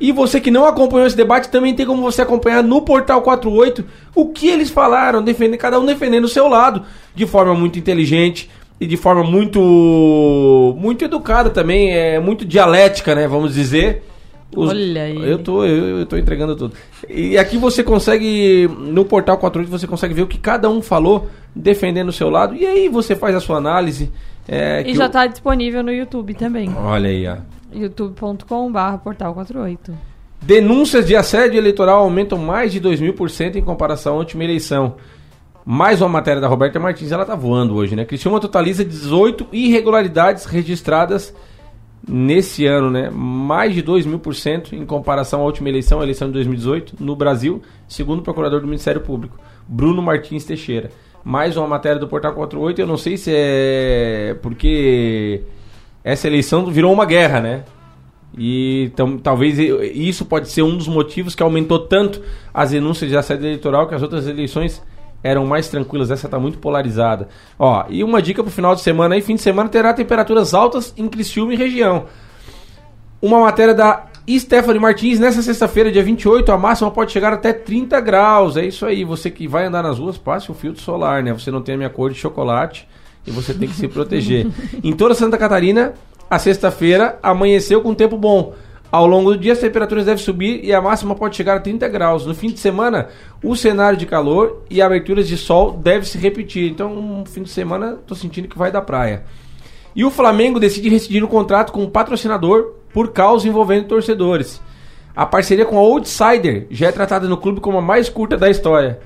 E 0.02 0.12
você 0.12 0.40
que 0.40 0.52
não 0.52 0.66
acompanhou 0.66 1.06
esse 1.08 1.16
debate, 1.16 1.50
também 1.50 1.74
tem 1.74 1.86
como 1.86 2.02
você 2.02 2.22
acompanhar 2.22 2.64
no 2.64 2.82
Portal 2.82 3.22
48 3.22 3.84
o 4.16 4.28
que 4.30 4.48
eles 4.48 4.70
falaram, 4.70 5.22
defender, 5.22 5.58
cada 5.58 5.80
um 5.80 5.86
defendendo 5.86 6.24
o 6.26 6.30
seu 6.30 6.48
lado, 6.48 6.84
de 7.16 7.26
forma 7.26 7.54
muito 7.54 7.78
inteligente 7.80 8.50
e 8.80 8.88
de 8.88 8.98
forma 8.98 9.24
muito 9.24 10.76
muito 10.78 11.04
educada 11.06 11.50
também, 11.50 11.92
é 11.94 12.20
muito 12.20 12.46
dialética, 12.46 13.14
né, 13.16 13.28
vamos 13.28 13.54
dizer. 13.54 14.04
Olha 14.56 15.04
aí. 15.04 15.30
Eu 15.30 15.38
tô, 15.38 15.64
eu, 15.64 16.00
eu 16.00 16.06
tô 16.08 16.18
entregando 16.18 16.56
tudo. 16.56 16.74
E 17.08 17.38
aqui 17.38 17.56
você 17.56 17.84
consegue, 17.84 18.68
no 18.80 19.06
Portal 19.06 19.38
48, 19.38 19.70
você 19.70 19.86
consegue 19.86 20.14
ver 20.16 20.24
o 20.24 20.28
que 20.28 20.40
cada 20.40 20.68
um 20.68 20.82
falou, 20.82 21.28
defendendo 21.56 22.10
o 22.10 22.12
seu 22.12 22.32
lado. 22.32 22.56
E 22.56 22.66
aí 22.66 22.90
você 22.90 23.16
faz 23.16 23.36
a 23.36 23.40
sua 23.40 23.58
análise, 23.58 24.12
É, 24.52 24.84
E 24.90 24.96
já 24.96 25.06
o- 25.06 25.10
tá 25.10 25.28
disponível 25.28 25.84
no 25.84 25.92
YouTube 25.94 26.34
também. 26.34 26.74
Olha 26.76 27.10
aí, 27.10 27.28
ó. 27.28 27.36
youtube.com.br 27.72 28.98
portal 29.04 29.34
48. 29.36 29.92
Denúncias 30.42 31.06
de 31.06 31.16
assédio 31.16 31.58
eleitoral 31.60 32.00
aumentam 32.00 32.38
mais 32.40 32.72
de 32.72 32.80
2 32.80 33.00
mil 33.00 33.14
por 33.14 33.30
cento 33.30 33.58
em 33.58 33.62
comparação 33.62 34.16
à 34.16 34.18
última 34.18 34.44
eleição. 34.44 34.96
Mais 35.72 36.02
uma 36.02 36.10
matéria 36.10 36.42
da 36.42 36.48
Roberta 36.48 36.80
Martins, 36.80 37.12
ela 37.12 37.24
tá 37.24 37.36
voando 37.36 37.76
hoje, 37.76 37.96
né? 37.96 38.04
Criciúma 38.04 38.40
totaliza 38.40 38.84
18 38.84 39.50
irregularidades 39.52 40.46
registradas 40.46 41.32
nesse 42.08 42.66
ano, 42.66 42.90
né? 42.90 43.12
Mais 43.14 43.76
de 43.76 43.84
2 43.84 44.08
mil 44.08 44.18
por 44.18 44.34
cento 44.34 44.74
em 44.74 44.84
comparação 44.84 45.42
à 45.42 45.44
última 45.44 45.70
eleição, 45.70 46.00
a 46.00 46.04
eleição 46.04 46.28
de 46.28 46.34
2018, 46.34 46.96
no 47.00 47.16
Brasil, 47.16 47.62
segundo 47.88 48.22
o 48.22 48.24
procurador 48.24 48.62
do 48.62 48.66
Ministério 48.66 49.02
Público, 49.02 49.38
Bruno 49.68 50.02
Martins 50.02 50.44
Teixeira. 50.44 50.90
Mais 51.24 51.56
uma 51.56 51.68
matéria 51.68 52.00
do 52.00 52.08
Portal 52.08 52.34
48, 52.34 52.82
eu 52.82 52.88
não 52.88 52.98
sei 52.98 53.16
se 53.16 53.32
é 53.32 54.36
porque 54.42 55.44
essa 56.04 56.26
eleição 56.26 56.66
virou 56.66 56.92
uma 56.92 57.06
guerra, 57.06 57.42
né? 57.42 57.64
E 58.36 58.86
então, 58.92 59.20
talvez 59.20 59.60
isso 59.60 60.26
pode 60.26 60.50
ser 60.50 60.64
um 60.64 60.76
dos 60.76 60.88
motivos 60.88 61.36
que 61.36 61.44
aumentou 61.44 61.78
tanto 61.78 62.24
as 62.52 62.72
denúncias 62.72 63.08
de 63.08 63.16
assédio 63.16 63.46
eleitoral 63.46 63.88
que 63.88 63.94
as 63.94 64.02
outras 64.02 64.26
eleições 64.26 64.82
eram 65.24 65.46
mais 65.46 65.68
tranquilas. 65.68 66.12
Essa 66.12 66.28
está 66.28 66.40
muito 66.40 66.58
polarizada. 66.58 67.28
Ó, 67.58 67.86
e 67.90 68.04
uma 68.04 68.22
dica 68.22 68.44
pro 68.44 68.52
final 68.52 68.76
de 68.76 68.82
semana 68.82 69.16
aí, 69.16 69.22
fim 69.22 69.36
de 69.36 69.42
semana 69.42 69.70
terá 69.70 69.94
temperaturas 69.94 70.54
altas 70.54 70.94
em 70.98 71.08
Criciúma 71.08 71.54
e 71.54 71.58
região. 71.58 72.06
Uma 73.22 73.42
matéria 73.42 73.74
da 73.74 74.06
Stephanie 74.38 74.80
Martins, 74.80 75.20
nessa 75.20 75.42
sexta-feira, 75.42 75.92
dia 75.92 76.04
28, 76.04 76.52
a 76.52 76.58
máxima 76.58 76.92
pode 76.92 77.12
chegar 77.12 77.34
até 77.34 77.52
30 77.52 78.00
graus. 78.00 78.58
É 78.58 78.66
isso 78.66 78.86
aí, 78.86 79.04
você 79.04 79.32
que 79.32 79.48
vai 79.48 79.66
andar 79.66 79.82
nas 79.82 79.98
ruas, 79.98 80.18
passe 80.18 80.52
o 80.52 80.54
filtro 80.54 80.82
solar, 80.82 81.24
né? 81.24 81.34
Você 81.34 81.50
não 81.50 81.62
tem 81.62 81.76
a 81.76 81.78
minha 81.78 81.90
cor 81.90 82.12
de 82.12 82.18
chocolate 82.18 82.88
e 83.26 83.32
você 83.32 83.54
tem 83.54 83.68
que 83.68 83.76
se 83.76 83.88
proteger. 83.88 84.48
em 84.84 84.94
toda 84.94 85.16
Santa 85.16 85.38
Catarina, 85.38 85.94
a 86.30 86.38
sexta-feira 86.38 87.18
amanheceu 87.24 87.82
com 87.82 87.94
tempo 87.96 88.18
bom. 88.18 88.54
Ao 88.92 89.06
longo 89.06 89.32
do 89.32 89.38
dia, 89.38 89.54
as 89.54 89.60
temperaturas 89.60 90.06
devem 90.06 90.24
subir 90.24 90.64
e 90.64 90.74
a 90.74 90.82
máxima 90.82 91.14
pode 91.14 91.36
chegar 91.36 91.58
a 91.58 91.60
30 91.60 91.88
graus. 91.88 92.26
No 92.26 92.34
fim 92.34 92.48
de 92.48 92.60
semana, 92.60 93.10
o 93.44 93.56
cenário 93.56 93.98
de 93.98 94.06
calor 94.06 94.64
e 94.70 94.82
aberturas 94.82 95.28
de 95.28 95.38
sol 95.38 95.72
deve 95.72 96.06
se 96.06 96.18
repetir. 96.18 96.70
Então, 96.70 96.94
um 96.94 97.26
fim 97.26 97.44
de 97.44 97.50
semana, 97.50 97.98
tô 98.06 98.16
sentindo 98.16 98.48
que 98.48 98.58
vai 98.58 98.72
da 98.72 98.82
praia. 98.82 99.24
E 99.96 100.04
o 100.04 100.12
Flamengo 100.12 100.60
decide 100.60 100.90
rescindir 100.90 101.24
o 101.24 101.28
contrato 101.28 101.72
com 101.72 101.84
o 101.84 101.90
patrocinador 101.90 102.74
por 102.94 103.12
causa 103.12 103.48
envolvendo 103.48 103.88
torcedores. 103.88 104.62
A 105.16 105.26
parceria 105.26 105.66
com 105.66 105.78
a 105.78 105.82
Outsider 105.82 106.68
já 106.70 106.88
é 106.88 106.92
tratada 106.92 107.28
no 107.28 107.38
clube 107.38 107.60
como 107.60 107.78
a 107.78 107.82
mais 107.82 108.10
curta 108.10 108.38
da 108.38 108.50
história. 108.50 109.00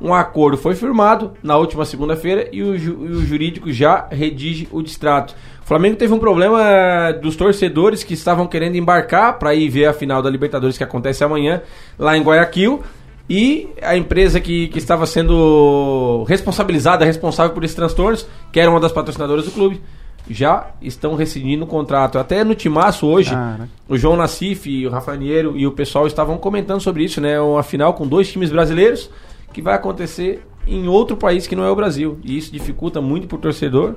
Um 0.00 0.14
acordo 0.14 0.56
foi 0.56 0.74
firmado 0.74 1.32
na 1.42 1.58
última 1.58 1.84
segunda-feira 1.84 2.48
e 2.50 2.62
o, 2.62 2.70
o 2.70 3.26
jurídico 3.26 3.70
já 3.70 4.08
redige 4.10 4.66
o 4.72 4.80
distrato. 4.80 5.34
O 5.62 5.66
Flamengo 5.66 5.96
teve 5.96 6.14
um 6.14 6.18
problema 6.18 6.62
eh, 6.62 7.12
dos 7.12 7.36
torcedores 7.36 8.02
que 8.02 8.14
estavam 8.14 8.46
querendo 8.46 8.76
embarcar 8.76 9.38
para 9.38 9.54
ir 9.54 9.68
ver 9.68 9.84
a 9.84 9.92
final 9.92 10.22
da 10.22 10.30
Libertadores 10.30 10.78
que 10.78 10.82
acontece 10.82 11.22
amanhã 11.22 11.60
lá 11.98 12.16
em 12.16 12.22
Guayaquil. 12.22 12.82
E 13.30 13.68
a 13.80 13.96
empresa 13.96 14.40
que, 14.40 14.66
que 14.66 14.78
estava 14.78 15.06
sendo 15.06 16.24
responsabilizada, 16.26 17.04
responsável 17.04 17.54
por 17.54 17.62
esses 17.62 17.76
transtornos, 17.76 18.26
que 18.52 18.58
era 18.58 18.68
uma 18.68 18.80
das 18.80 18.90
patrocinadoras 18.90 19.44
do 19.44 19.52
clube, 19.52 19.80
já 20.28 20.70
estão 20.82 21.14
rescindindo 21.14 21.64
o 21.64 21.66
contrato. 21.66 22.18
Até 22.18 22.42
no 22.42 22.56
Timaço 22.56 23.06
hoje, 23.06 23.30
Caraca. 23.30 23.68
o 23.88 23.96
João 23.96 24.16
Nassif, 24.16 24.84
o 24.84 24.90
Rafael 24.90 25.56
e 25.56 25.64
o 25.64 25.70
pessoal 25.70 26.08
estavam 26.08 26.36
comentando 26.38 26.80
sobre 26.80 27.04
isso, 27.04 27.20
né? 27.20 27.40
Uma 27.40 27.62
final 27.62 27.94
com 27.94 28.04
dois 28.04 28.28
times 28.32 28.50
brasileiros 28.50 29.08
que 29.52 29.62
vai 29.62 29.76
acontecer 29.76 30.44
em 30.66 30.88
outro 30.88 31.16
país 31.16 31.46
que 31.46 31.54
não 31.54 31.62
é 31.62 31.70
o 31.70 31.76
Brasil. 31.76 32.18
E 32.24 32.36
isso 32.36 32.52
dificulta 32.52 33.00
muito 33.00 33.28
pro 33.28 33.38
torcedor. 33.38 33.94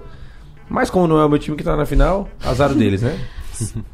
Mas 0.69 0.91
como 0.91 1.07
não 1.07 1.19
é 1.19 1.25
o 1.25 1.29
meu 1.29 1.39
time 1.39 1.57
que 1.57 1.63
tá 1.63 1.75
na 1.75 1.87
final, 1.87 2.29
azar 2.43 2.71
deles, 2.73 3.01
né? 3.01 3.19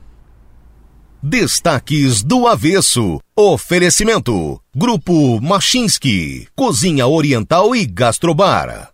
Destaques 1.21 2.23
do 2.23 2.47
Avesso. 2.47 3.19
Oferecimento. 3.35 4.59
Grupo 4.75 5.39
Machinski. 5.41 6.47
Cozinha 6.55 7.05
Oriental 7.07 7.75
e 7.75 7.85
Gastrobar. 7.85 8.89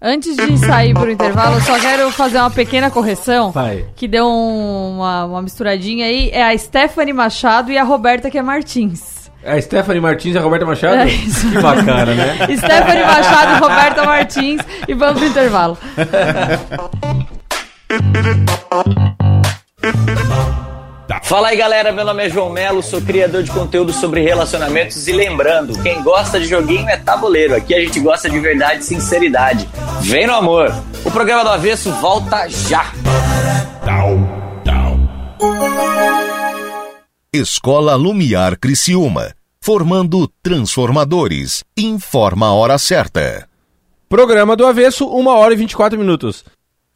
Antes 0.00 0.36
de 0.36 0.56
sair 0.58 0.94
pro 0.94 1.10
intervalo, 1.10 1.56
eu 1.56 1.60
só 1.62 1.78
quero 1.80 2.10
fazer 2.12 2.38
uma 2.38 2.50
pequena 2.50 2.88
correção. 2.90 3.50
Vai. 3.50 3.84
Que 3.96 4.06
deu 4.06 4.26
um- 4.26 4.96
uma, 4.98 5.24
uma 5.24 5.42
misturadinha 5.42 6.06
aí. 6.06 6.30
É 6.32 6.44
a 6.48 6.56
Stephanie 6.56 7.12
Machado 7.12 7.72
e 7.72 7.78
a 7.78 7.82
Roberta 7.82 8.30
que 8.30 8.38
é 8.38 8.42
Martins. 8.42 9.28
A 9.44 9.60
Stephanie 9.60 10.00
Martins 10.00 10.36
e 10.36 10.38
a 10.38 10.40
Roberta 10.40 10.64
Machado? 10.66 10.94
É 10.96 11.08
isso. 11.08 11.50
Que 11.50 11.60
bacana, 11.60 12.14
né? 12.14 12.36
Stephanie 12.56 13.02
Machado 13.04 13.56
e 13.56 13.58
Roberta 13.58 14.04
Martins. 14.04 14.60
E 14.86 14.94
vamos 14.94 15.18
pro 15.18 15.28
intervalo. 15.28 15.76
Fala 21.22 21.48
aí 21.48 21.56
galera, 21.56 21.90
meu 21.90 22.04
nome 22.04 22.26
é 22.26 22.28
João 22.28 22.50
Melo, 22.50 22.82
sou 22.82 23.00
criador 23.00 23.42
de 23.42 23.50
conteúdo 23.50 23.92
sobre 23.92 24.20
relacionamentos 24.20 25.08
e 25.08 25.12
lembrando, 25.12 25.82
quem 25.82 26.02
gosta 26.02 26.38
de 26.38 26.46
joguinho 26.46 26.88
é 26.88 26.98
tabuleiro, 26.98 27.54
aqui 27.54 27.74
a 27.74 27.80
gente 27.80 27.98
gosta 27.98 28.28
de 28.28 28.38
verdade 28.38 28.80
e 28.80 28.84
sinceridade. 28.84 29.68
Vem 30.02 30.26
no 30.26 30.34
amor! 30.34 30.70
O 31.04 31.10
programa 31.10 31.42
do 31.42 31.50
Avesso 31.50 31.90
volta 31.92 32.46
já! 32.48 32.92
Tau, 33.84 34.18
tau. 34.64 34.98
Escola 37.32 37.94
Lumiar 37.94 38.58
Criciúma. 38.58 39.32
Formando 39.62 40.28
transformadores. 40.42 41.64
Informa 41.76 42.46
a 42.46 42.52
hora 42.52 42.78
certa. 42.78 43.48
Programa 44.08 44.56
do 44.56 44.66
Avesso, 44.66 45.06
1 45.06 45.26
hora 45.26 45.52
e 45.52 45.56
24 45.56 45.98
minutos. 45.98 46.44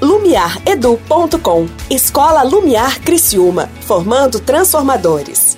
lumiaredu.com. 0.00 1.68
Escola 1.88 2.42
Lumiar 2.42 3.00
Criciúma, 3.00 3.70
formando 3.82 4.40
transformadores. 4.40 5.56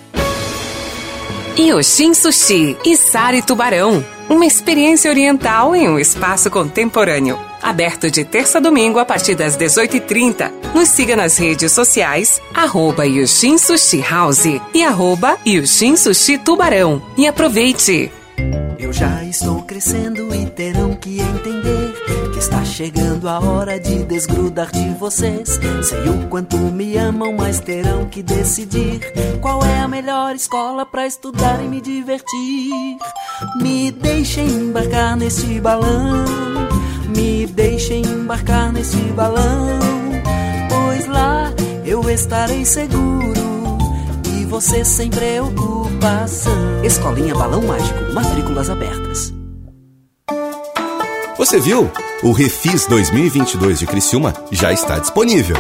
Yoshin 1.59 2.13
Sushi 2.13 2.77
e 2.85 2.97
Sari 2.97 3.41
Tubarão. 3.41 4.05
Uma 4.29 4.45
experiência 4.45 5.11
oriental 5.11 5.75
em 5.75 5.89
um 5.89 5.99
espaço 5.99 6.51
contemporâneo. 6.51 7.39
Aberto 7.63 8.11
de 8.11 8.25
terça 8.25 8.59
a 8.59 8.61
domingo 8.61 8.99
a 8.99 9.05
partir 9.05 9.35
das 9.35 9.57
18h30. 9.57 10.53
Nos 10.75 10.91
siga 10.91 11.17
nas 11.17 11.39
redes 11.39 11.73
sociais, 11.73 12.41
arroba 12.53 13.07
Yoshin 13.07 13.57
Sushi 13.57 14.03
House 14.03 14.45
e 14.75 14.85
arroba 14.85 15.39
Yoshin 15.47 15.97
Sushi 15.97 16.37
Tubarão. 16.39 17.01
E 17.17 17.27
aproveite! 17.27 18.13
Eu 18.79 18.93
já 18.93 19.25
estou 19.25 19.63
crescendo 19.63 20.35
e 20.35 20.45
terão 20.51 20.95
que 20.95 21.19
entender 21.19 21.76
chegando 22.77 23.27
a 23.27 23.41
hora 23.41 23.81
de 23.81 24.05
desgrudar 24.05 24.71
de 24.71 24.91
vocês. 24.99 25.59
Sei 25.83 26.11
o 26.11 26.29
quanto 26.29 26.59
me 26.59 26.95
amam, 26.99 27.33
mas 27.33 27.59
terão 27.59 28.05
que 28.05 28.23
decidir 28.23 29.01
qual 29.41 29.65
é 29.65 29.79
a 29.79 29.89
melhor 29.89 30.35
escola 30.35 30.85
para 30.85 31.07
estudar 31.07 31.65
e 31.65 31.69
me 31.69 31.81
divertir. 31.81 32.99
Me 33.63 33.91
deixem 33.91 34.47
embarcar 34.47 35.17
neste 35.17 35.59
balão, 35.59 36.27
me 37.17 37.47
deixem 37.47 38.03
embarcar 38.03 38.71
neste 38.75 38.99
balão, 39.15 39.79
pois 40.69 41.07
lá 41.07 41.51
eu 41.83 42.11
estarei 42.11 42.67
seguro 42.67 43.79
e 44.39 44.45
você 44.45 44.85
sem 44.85 45.09
preocupação. 45.09 46.85
Escolinha 46.85 47.35
Balão 47.35 47.63
Mágico, 47.63 48.13
matrículas 48.13 48.69
abertas. 48.69 49.36
Você 51.39 51.61
viu? 51.61 51.91
O 52.23 52.33
Refis 52.33 52.87
2022 52.87 53.79
de 53.79 53.87
Criciúma 53.87 54.33
já 54.51 54.73
está 54.73 54.99
disponível. 54.99 55.57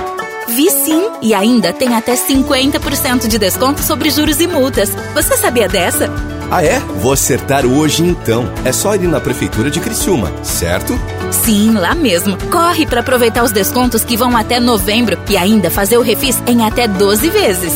Vi 0.48 0.70
sim, 0.70 1.10
e 1.20 1.34
ainda 1.34 1.70
tem 1.70 1.94
até 1.94 2.14
50% 2.14 3.26
de 3.26 3.36
desconto 3.36 3.82
sobre 3.82 4.08
juros 4.08 4.40
e 4.40 4.46
multas. 4.46 4.90
Você 5.12 5.36
sabia 5.36 5.68
dessa? 5.68 6.08
Ah 6.50 6.64
é? 6.64 6.78
Vou 6.78 7.12
acertar 7.12 7.66
hoje 7.66 8.02
então. 8.02 8.50
É 8.64 8.72
só 8.72 8.94
ir 8.94 9.06
na 9.06 9.20
prefeitura 9.20 9.70
de 9.70 9.80
Criciúma, 9.80 10.32
certo? 10.42 10.98
Sim, 11.30 11.72
lá 11.72 11.94
mesmo. 11.94 12.38
Corre 12.50 12.86
para 12.86 13.00
aproveitar 13.00 13.44
os 13.44 13.52
descontos 13.52 14.02
que 14.02 14.16
vão 14.16 14.34
até 14.34 14.58
novembro 14.58 15.18
e 15.28 15.36
ainda 15.36 15.70
fazer 15.70 15.98
o 15.98 16.02
refis 16.02 16.42
em 16.46 16.64
até 16.64 16.88
12 16.88 17.28
vezes. 17.28 17.74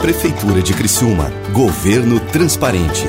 Prefeitura 0.00 0.60
de 0.60 0.72
Criciúma. 0.72 1.30
Governo 1.52 2.18
transparente. 2.18 3.06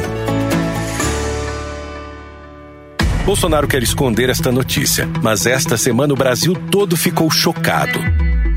Bolsonaro 3.29 3.67
quer 3.67 3.83
esconder 3.83 4.27
esta 4.27 4.51
notícia, 4.51 5.07
mas 5.21 5.45
esta 5.45 5.77
semana 5.77 6.11
o 6.11 6.17
Brasil 6.17 6.55
todo 6.71 6.97
ficou 6.97 7.29
chocado. 7.29 7.99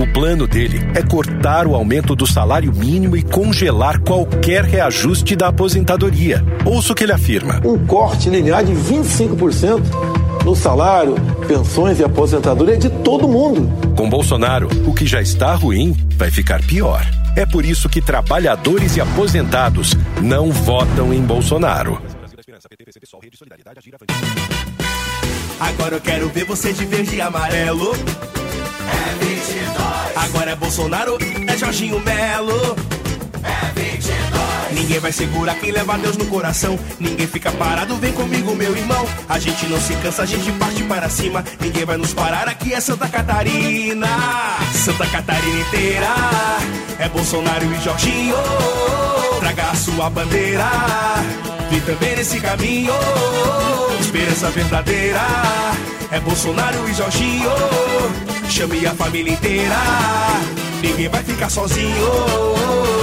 O 0.01 0.07
plano 0.15 0.47
dele 0.47 0.81
é 0.95 1.03
cortar 1.03 1.67
o 1.67 1.75
aumento 1.75 2.17
do 2.17 2.27
salário 2.27 2.73
mínimo 2.75 3.15
e 3.15 3.23
congelar 3.23 4.01
qualquer 4.01 4.65
reajuste 4.65 5.37
da 5.37 5.49
aposentadoria. 5.49 6.43
Ouça 6.65 6.95
o 6.95 6.97
que 6.97 7.05
ele 7.05 7.13
afirma. 7.13 7.61
Um 7.63 7.87
corte 7.87 8.31
linear 8.31 8.65
de 8.65 8.73
25% 8.73 9.83
no 10.43 10.57
salário, 10.57 11.17
pensões 11.47 12.01
e 12.01 12.05
aposentadoria 12.05 12.79
de 12.79 12.89
todo 12.89 13.29
mundo. 13.29 13.71
Com 13.95 14.09
Bolsonaro, 14.09 14.71
o 14.87 14.95
que 14.95 15.05
já 15.05 15.21
está 15.21 15.55
ruim 15.55 15.95
vai 16.17 16.31
ficar 16.31 16.63
pior. 16.63 17.05
É 17.37 17.45
por 17.45 17.67
isso 17.67 17.91
que 17.91 18.01
trabalhadores 18.01 18.97
e 18.97 19.03
aposentados 19.03 19.95
não 20.23 20.51
votam 20.51 21.13
em 21.13 21.21
Bolsonaro. 21.21 22.01
Agora 25.59 25.97
eu 25.97 26.01
quero 26.01 26.29
ver 26.29 26.45
você 26.45 26.73
de 26.73 26.85
verde 26.85 27.17
e 27.17 27.21
amarelo. 27.21 27.93
É 27.93 29.25
22. 29.25 30.17
Agora 30.17 30.51
é 30.53 30.57
Bolsonaro, 30.57 31.19
é 31.21 31.57
Jorginho 31.57 31.99
Melo. 32.01 32.77
É 33.43 33.81
22. 33.81 34.81
Ninguém 34.81 35.01
vai 35.01 35.13
segurar 35.13 35.55
quem 35.57 35.73
leva 35.73 35.99
Deus 35.99 36.17
no 36.17 36.27
coração. 36.27 36.79
Ninguém 37.01 37.27
fica 37.27 37.51
parado, 37.53 37.97
vem 37.97 38.13
comigo, 38.13 38.55
meu 38.55 38.77
irmão. 38.77 39.07
A 39.29 39.39
gente 39.39 39.67
não 39.67 39.81
se 39.81 39.95
cansa, 39.97 40.23
a 40.23 40.27
gente 40.27 40.51
parte 40.53 40.83
para 40.85 41.09
cima. 41.09 41.45
Ninguém 41.61 41.85
vai 41.85 41.97
nos 41.97 42.15
parar, 42.15 42.49
aqui 42.49 42.73
é 42.73 42.81
Santa 42.81 43.09
Catarina. 43.09 44.09
Santa 44.73 45.07
Catarina 45.09 45.61
inteira. 45.61 46.15
É 46.99 47.09
Bolsonaro 47.09 47.65
e 47.65 47.81
Jorginho. 47.81 48.37
Traga 49.41 49.71
a 49.71 49.75
sua 49.75 50.09
bandeira. 50.09 50.71
Vem 51.73 51.81
também 51.81 52.15
nesse 52.17 52.39
caminho. 52.39 52.93
Esperança 53.99 54.51
verdadeira. 54.51 55.23
É 56.11 56.21
Bolsonaro 56.21 56.87
e 56.87 56.93
Jorginho. 56.93 57.51
Chame 58.47 58.87
a 58.87 58.95
família 58.95 59.33
inteira. 59.33 59.79
Ninguém 60.83 61.09
vai 61.09 61.23
ficar 61.23 61.49
sozinho. 61.49 63.02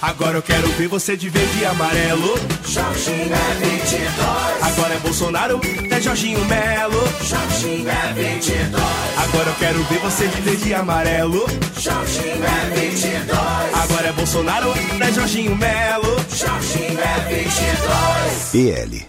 Agora 0.00 0.38
eu 0.38 0.42
quero 0.42 0.68
ver 0.68 0.86
você 0.86 1.16
de 1.16 1.28
verde 1.28 1.58
e 1.60 1.64
amarelo. 1.64 2.34
Jorginho 2.64 3.32
é 3.32 3.54
22. 3.66 4.62
Agora 4.62 4.94
é 4.94 4.98
Bolsonaro, 4.98 5.60
é 5.90 6.00
Jorginho 6.00 6.44
Melo. 6.44 7.02
Jorginho 7.20 7.88
é 7.88 8.12
22. 8.12 8.82
Agora 9.16 9.50
eu 9.50 9.54
quero 9.56 9.82
ver 9.84 9.98
você 9.98 10.28
de 10.28 10.40
verde 10.40 10.68
e 10.68 10.74
amarelo. 10.74 11.44
Jorginho 11.76 12.44
é 12.44 12.74
22. 12.76 13.38
Agora 13.74 14.08
é 14.08 14.12
Bolsonaro, 14.12 14.72
é 15.00 15.12
Jorginho 15.12 15.56
Melo. 15.56 16.16
Jorginho 16.30 17.00
é 17.00 17.28
22. 17.28 18.50
PL. 18.52 19.06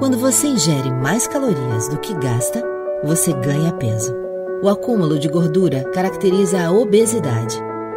Quando 0.00 0.18
você 0.18 0.48
ingere 0.48 0.90
mais 0.90 1.28
calorias 1.28 1.88
do 1.88 1.98
que 1.98 2.14
gasta, 2.14 2.64
você 3.04 3.32
ganha 3.32 3.72
peso. 3.74 4.12
O 4.60 4.68
acúmulo 4.68 5.20
de 5.20 5.28
gordura 5.28 5.84
caracteriza 5.92 6.64
a 6.64 6.72
obesidade. 6.72 7.67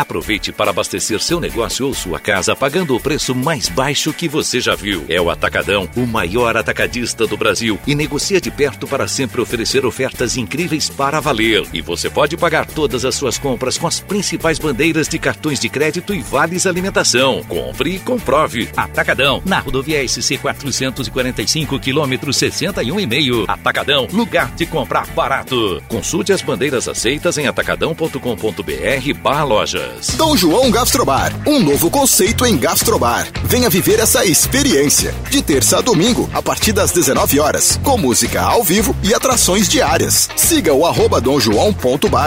Aproveite 0.00 0.50
para 0.50 0.70
abastecer 0.70 1.20
seu 1.20 1.38
negócio 1.38 1.86
ou 1.86 1.92
sua 1.92 2.18
casa 2.18 2.56
pagando 2.56 2.96
o 2.96 3.00
preço 3.00 3.34
mais 3.34 3.68
baixo 3.68 4.14
que 4.14 4.26
você 4.26 4.58
já 4.58 4.74
viu. 4.74 5.04
É 5.10 5.20
o 5.20 5.28
Atacadão, 5.28 5.86
o 5.94 6.06
maior 6.06 6.56
atacadista 6.56 7.26
do 7.26 7.36
Brasil 7.36 7.78
e 7.86 7.94
negocia 7.94 8.40
de 8.40 8.50
perto 8.50 8.86
para 8.86 9.06
sempre 9.06 9.42
oferecer 9.42 9.84
ofertas 9.84 10.38
incríveis 10.38 10.88
para 10.88 11.20
valer. 11.20 11.66
E 11.70 11.82
você 11.82 12.08
pode 12.08 12.34
pagar 12.38 12.64
todas 12.64 13.04
as 13.04 13.14
suas 13.14 13.36
compras 13.36 13.76
com 13.76 13.86
as 13.86 14.00
principais 14.00 14.58
bandeiras 14.58 15.06
de 15.06 15.18
cartões 15.18 15.60
de 15.60 15.68
crédito 15.68 16.14
e 16.14 16.22
vales 16.22 16.66
alimentação. 16.66 17.42
Compre 17.46 17.96
e 17.96 17.98
comprove. 17.98 18.70
Atacadão, 18.74 19.42
na 19.44 19.58
rodovia 19.58 20.08
SC 20.08 20.38
445 20.38 21.78
quilômetro 21.78 22.30
61,5. 22.30 23.44
Atacadão, 23.46 24.08
lugar 24.10 24.50
de 24.54 24.64
comprar 24.64 25.06
barato. 25.08 25.82
Consulte 25.88 26.32
as 26.32 26.40
bandeiras 26.40 26.88
aceitas 26.88 27.36
em 27.36 27.46
atacadão.com.br 27.46 29.14
barra 29.22 29.44
loja. 29.44 29.89
Dom 30.16 30.36
João 30.36 30.70
Gastrobar, 30.70 31.32
um 31.46 31.60
novo 31.60 31.90
conceito 31.90 32.46
em 32.46 32.56
gastrobar. 32.56 33.28
Venha 33.44 33.70
viver 33.70 33.98
essa 34.00 34.24
experiência. 34.24 35.14
De 35.30 35.42
terça 35.42 35.78
a 35.78 35.80
domingo, 35.80 36.28
a 36.32 36.42
partir 36.42 36.72
das 36.72 36.90
19 36.90 37.38
horas, 37.40 37.78
com 37.82 37.96
música 37.96 38.42
ao 38.42 38.62
vivo 38.62 38.94
e 39.02 39.14
atrações 39.14 39.68
diárias. 39.68 40.28
Siga 40.36 40.72
o 40.72 40.86
arroba 40.86 41.20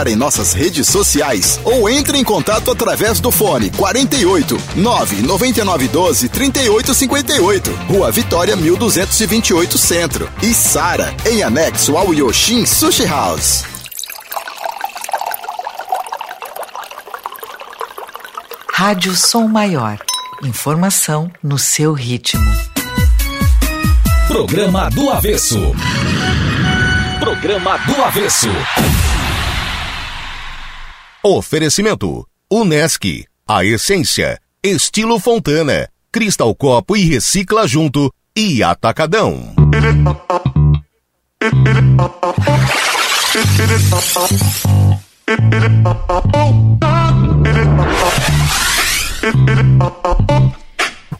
em 0.06 0.16
nossas 0.16 0.52
redes 0.52 0.86
sociais 0.86 1.60
ou 1.64 1.88
entre 1.88 2.18
em 2.18 2.24
contato 2.24 2.70
através 2.70 3.20
do 3.20 3.30
fone 3.30 3.70
48 3.70 4.58
999 4.76 5.88
12 5.88 6.28
38 6.28 6.94
58, 6.94 7.70
Rua 7.88 8.10
Vitória 8.10 8.56
1228 8.56 9.78
Centro 9.78 10.30
e 10.42 10.54
Sara, 10.54 11.14
em 11.26 11.42
anexo 11.42 11.96
ao 11.96 12.14
Yoshin 12.14 12.64
Sushi 12.66 13.04
House. 13.04 13.73
Rádio 18.76 19.14
Som 19.14 19.46
Maior. 19.46 19.98
Informação 20.42 21.30
no 21.40 21.56
seu 21.56 21.92
ritmo. 21.92 22.42
Programa 24.26 24.90
do 24.90 25.10
Avesso. 25.10 25.60
Programa 27.20 27.78
do 27.78 28.02
Avesso. 28.02 28.48
Oferecimento: 31.22 32.26
Unesc, 32.50 33.24
a 33.46 33.64
essência, 33.64 34.40
estilo 34.60 35.20
Fontana, 35.20 35.88
Cristal 36.10 36.52
Copo 36.56 36.96
e 36.96 37.04
Recicla 37.04 37.68
Junto 37.68 38.12
e 38.36 38.60
Atacadão. 38.60 39.54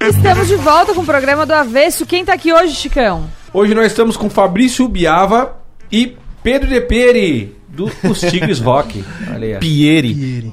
Estamos 0.01 0.49
de 0.49 0.57
volta 0.57 0.93
com 0.93 1.01
o 1.01 1.07
programa 1.07 1.47
do 1.47 1.55
Avesso. 1.55 2.05
Quem 2.05 2.23
tá 2.23 2.35
aqui 2.35 2.53
hoje, 2.53 2.75
Chicão? 2.75 3.25
Hoje 3.53 3.75
nós 3.75 3.87
estamos 3.87 4.17
com 4.17 4.29
Fabrício 4.29 4.87
Biava 4.89 5.57
e 5.91 6.15
Pedro 6.43 6.69
De 6.69 6.83
Pieri, 6.83 7.57
do, 7.69 7.87
dos 8.07 8.21
Tigres 8.21 8.61
Rock. 8.61 9.03
Olha 9.33 9.47
aí. 9.47 9.57
ó. 9.57 9.59
Pieri. 9.59 10.53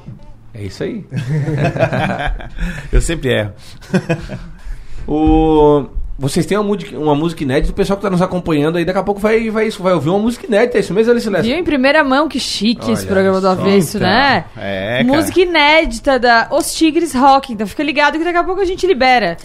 É 0.54 0.64
isso 0.64 0.84
aí. 0.84 1.06
Eu 2.92 3.02
sempre 3.02 3.34
erro. 3.34 3.54
O... 5.06 5.88
vocês 6.18 6.46
têm 6.46 6.58
uma 6.58 6.64
música, 6.64 6.98
uma 6.98 7.16
música 7.16 7.44
inédita, 7.44 7.72
o 7.72 7.76
pessoal 7.76 7.98
que 7.98 8.04
tá 8.04 8.10
nos 8.10 8.22
acompanhando 8.22 8.78
aí, 8.78 8.86
daqui 8.86 9.00
a 9.00 9.04
pouco 9.04 9.20
vai, 9.20 9.50
vai, 9.50 9.68
isso, 9.68 9.82
vai 9.82 9.94
ouvir 9.94 10.10
uma 10.10 10.20
música 10.20 10.46
inédita, 10.46 10.78
é 10.78 10.82
isso 10.82 10.94
mesmo, 10.94 11.12
Alice 11.12 11.30
Lessa? 11.30 11.44
Viu 11.44 11.56
em 11.58 11.64
primeira 11.64 12.04
mão 12.04 12.28
que 12.28 12.40
chique 12.40 12.92
esse 12.92 13.04
Olha 13.06 13.12
programa 13.14 13.42
do 13.42 13.48
Avesso, 13.48 13.98
então. 13.98 14.08
né? 14.10 14.46
É, 14.58 15.04
cara. 15.04 15.16
Música 15.18 15.40
inédita 15.42 16.20
da 16.20 16.48
Os 16.52 16.74
Tigres 16.74 17.14
Rock. 17.14 17.54
Então 17.54 17.66
fica 17.66 17.84
ligado 17.84 18.18
que 18.18 18.24
daqui 18.24 18.38
a 18.38 18.44
pouco 18.44 18.62
a 18.62 18.66
gente 18.66 18.86
libera. 18.86 19.38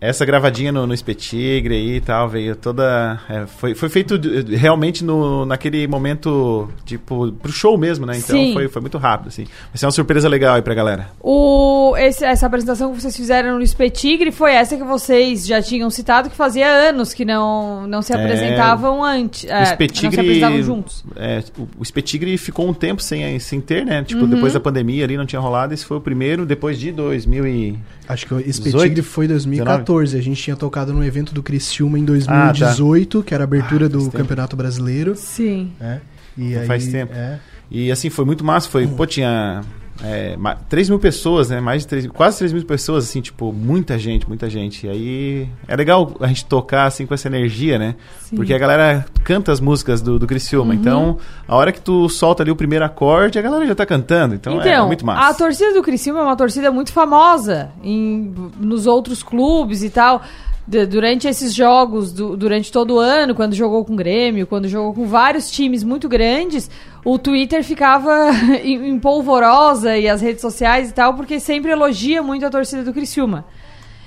Essa 0.00 0.24
gravadinha 0.24 0.70
no, 0.72 0.86
no 0.86 0.94
Espetigre 0.94 1.74
aí 1.74 1.96
e 1.96 2.00
tal, 2.00 2.28
veio 2.28 2.56
toda. 2.56 3.20
é, 3.28 3.46
foi, 3.46 3.74
foi 3.74 3.88
feito 3.88 4.20
realmente 4.50 5.04
no, 5.04 5.44
naquele 5.46 5.86
momento, 5.86 6.68
tipo, 6.84 7.32
pro 7.32 7.52
show 7.52 7.76
mesmo, 7.78 8.04
né? 8.06 8.14
Então 8.16 8.36
Sim. 8.36 8.52
foi, 8.52 8.68
foi 8.68 8.80
muito 8.82 8.98
rápido, 8.98 9.28
assim. 9.28 9.44
Vai 9.44 9.76
ser 9.76 9.86
uma 9.86 9.92
surpresa 9.92 10.28
legal 10.28 10.56
aí 10.56 10.62
pra 10.62 10.74
galera. 10.74 11.08
O, 11.20 11.94
esse- 11.96 12.24
essa 12.24 12.46
apresentação 12.46 12.92
que 12.92 13.00
vocês 13.00 13.16
fizeram 13.16 13.58
no 13.58 13.66
Spetigre 13.66 14.30
foi 14.32 14.52
essa 14.52 14.76
que 14.76 14.84
vocês 14.84 15.46
já 15.46 15.60
tinham 15.62 15.90
citado, 16.02 16.28
que 16.28 16.36
fazia 16.36 16.66
anos 16.66 17.14
que 17.14 17.24
não, 17.24 17.86
não 17.86 18.02
se 18.02 18.12
É, 18.12 18.16
apresentavam 18.16 19.02
antes. 19.04 19.44
é, 19.44 19.54
o 19.54 19.58
não 19.58 19.64
se 19.66 19.72
Espetigre. 19.72 20.20
apresentavam 20.20 20.62
juntos. 20.62 21.04
é, 21.16 21.42
o, 21.58 21.62
o 21.78 21.82
Espetigre 21.82 22.36
ficou 22.36 22.68
um 22.68 22.74
tempo 22.74 23.00
sem, 23.02 23.38
sem 23.38 23.60
ter, 23.60 23.84
né? 23.86 24.02
Tipo, 24.02 24.22
Uhum. 24.22 24.28
depois 24.28 24.52
da 24.52 24.60
pandemia 24.60 25.04
ali 25.04 25.16
não 25.16 25.24
tinha 25.26 25.40
rolado. 25.40 25.72
Esse 25.72 25.84
foi 25.84 25.96
o 25.96 26.00
primeiro, 26.00 26.44
depois 26.44 26.78
de 26.78 26.90
2000 26.92 27.46
e... 27.46 27.78
Acho 28.08 28.26
que 28.26 28.34
esse 28.48 28.60
Petigre 28.60 29.00
foi 29.02 29.24
em 29.24 29.28
2014. 29.28 30.18
A 30.18 30.20
gente 30.20 30.42
tinha 30.42 30.56
tocado 30.56 30.92
no 30.92 31.04
evento 31.04 31.32
do 31.32 31.42
Criciúma 31.42 31.98
em 31.98 32.04
2018, 32.04 33.22
que 33.22 33.32
era 33.34 33.44
a 33.44 33.46
abertura 33.46 33.88
do 33.88 34.10
Campeonato 34.10 34.56
Brasileiro. 34.56 35.14
Sim. 35.16 35.72
É. 35.80 35.98
E 36.36 36.56
aí, 36.56 36.66
faz 36.66 36.86
tempo. 36.88 37.12
é. 37.14 37.38
E 37.70 37.90
assim, 37.90 38.10
foi 38.10 38.24
muito 38.24 38.44
massa. 38.44 38.68
Foi, 38.68 38.86
pô, 38.86 39.06
tinha 39.06 39.62
é, 40.04 40.36
ma- 40.36 40.54
3 40.68 40.88
mil 40.88 40.98
pessoas, 40.98 41.50
né? 41.50 41.60
Mais 41.60 41.82
de 41.82 41.88
3, 41.88 42.04
mil- 42.06 42.12
quase 42.14 42.38
3 42.38 42.52
mil 42.52 42.64
pessoas, 42.64 43.04
assim, 43.04 43.20
tipo, 43.20 43.52
muita 43.52 43.98
gente, 43.98 44.26
muita 44.28 44.50
gente. 44.50 44.86
E 44.86 44.90
aí 44.90 45.48
é 45.68 45.76
legal 45.76 46.16
a 46.20 46.26
gente 46.26 46.44
tocar 46.46 46.86
assim 46.86 47.06
com 47.06 47.14
essa 47.14 47.28
energia, 47.28 47.78
né? 47.78 47.94
Sim. 48.20 48.36
Porque 48.36 48.52
a 48.52 48.58
galera 48.58 49.04
canta 49.24 49.52
as 49.52 49.60
músicas 49.60 50.00
do, 50.02 50.18
do 50.18 50.26
Criciúma. 50.26 50.74
Uhum. 50.74 50.80
Então, 50.80 51.18
a 51.46 51.54
hora 51.56 51.70
que 51.72 51.80
tu 51.80 52.08
solta 52.08 52.42
ali 52.42 52.50
o 52.50 52.56
primeiro 52.56 52.84
acorde, 52.84 53.38
a 53.38 53.42
galera 53.42 53.66
já 53.66 53.74
tá 53.74 53.86
cantando. 53.86 54.34
Então, 54.34 54.60
é, 54.60 54.68
Então, 54.72 54.86
muito 54.86 55.02
a 55.02 55.06
massa. 55.06 55.38
torcida 55.38 55.72
do 55.72 55.82
Criciúma 55.82 56.20
é 56.20 56.22
uma 56.24 56.36
torcida 56.36 56.70
muito 56.72 56.92
famosa 56.92 57.70
em, 57.82 58.34
nos 58.58 58.86
outros 58.86 59.22
clubes 59.22 59.82
e 59.82 59.90
tal. 59.90 60.22
Durante 60.66 61.26
esses 61.26 61.52
jogos, 61.52 62.12
du- 62.12 62.36
durante 62.36 62.70
todo 62.70 62.94
o 62.94 62.98
ano, 63.00 63.34
quando 63.34 63.52
jogou 63.54 63.84
com 63.84 63.94
o 63.94 63.96
Grêmio, 63.96 64.46
quando 64.46 64.68
jogou 64.68 64.94
com 64.94 65.06
vários 65.06 65.50
times 65.50 65.82
muito 65.82 66.08
grandes, 66.08 66.70
o 67.04 67.18
Twitter 67.18 67.64
ficava 67.64 68.30
em, 68.62 68.90
em 68.90 68.98
polvorosa 68.98 69.96
e 69.98 70.08
as 70.08 70.20
redes 70.20 70.40
sociais 70.40 70.90
e 70.90 70.94
tal, 70.94 71.14
porque 71.14 71.40
sempre 71.40 71.72
elogia 71.72 72.22
muito 72.22 72.46
a 72.46 72.50
torcida 72.50 72.84
do 72.84 72.92
Criciúma. 72.92 73.44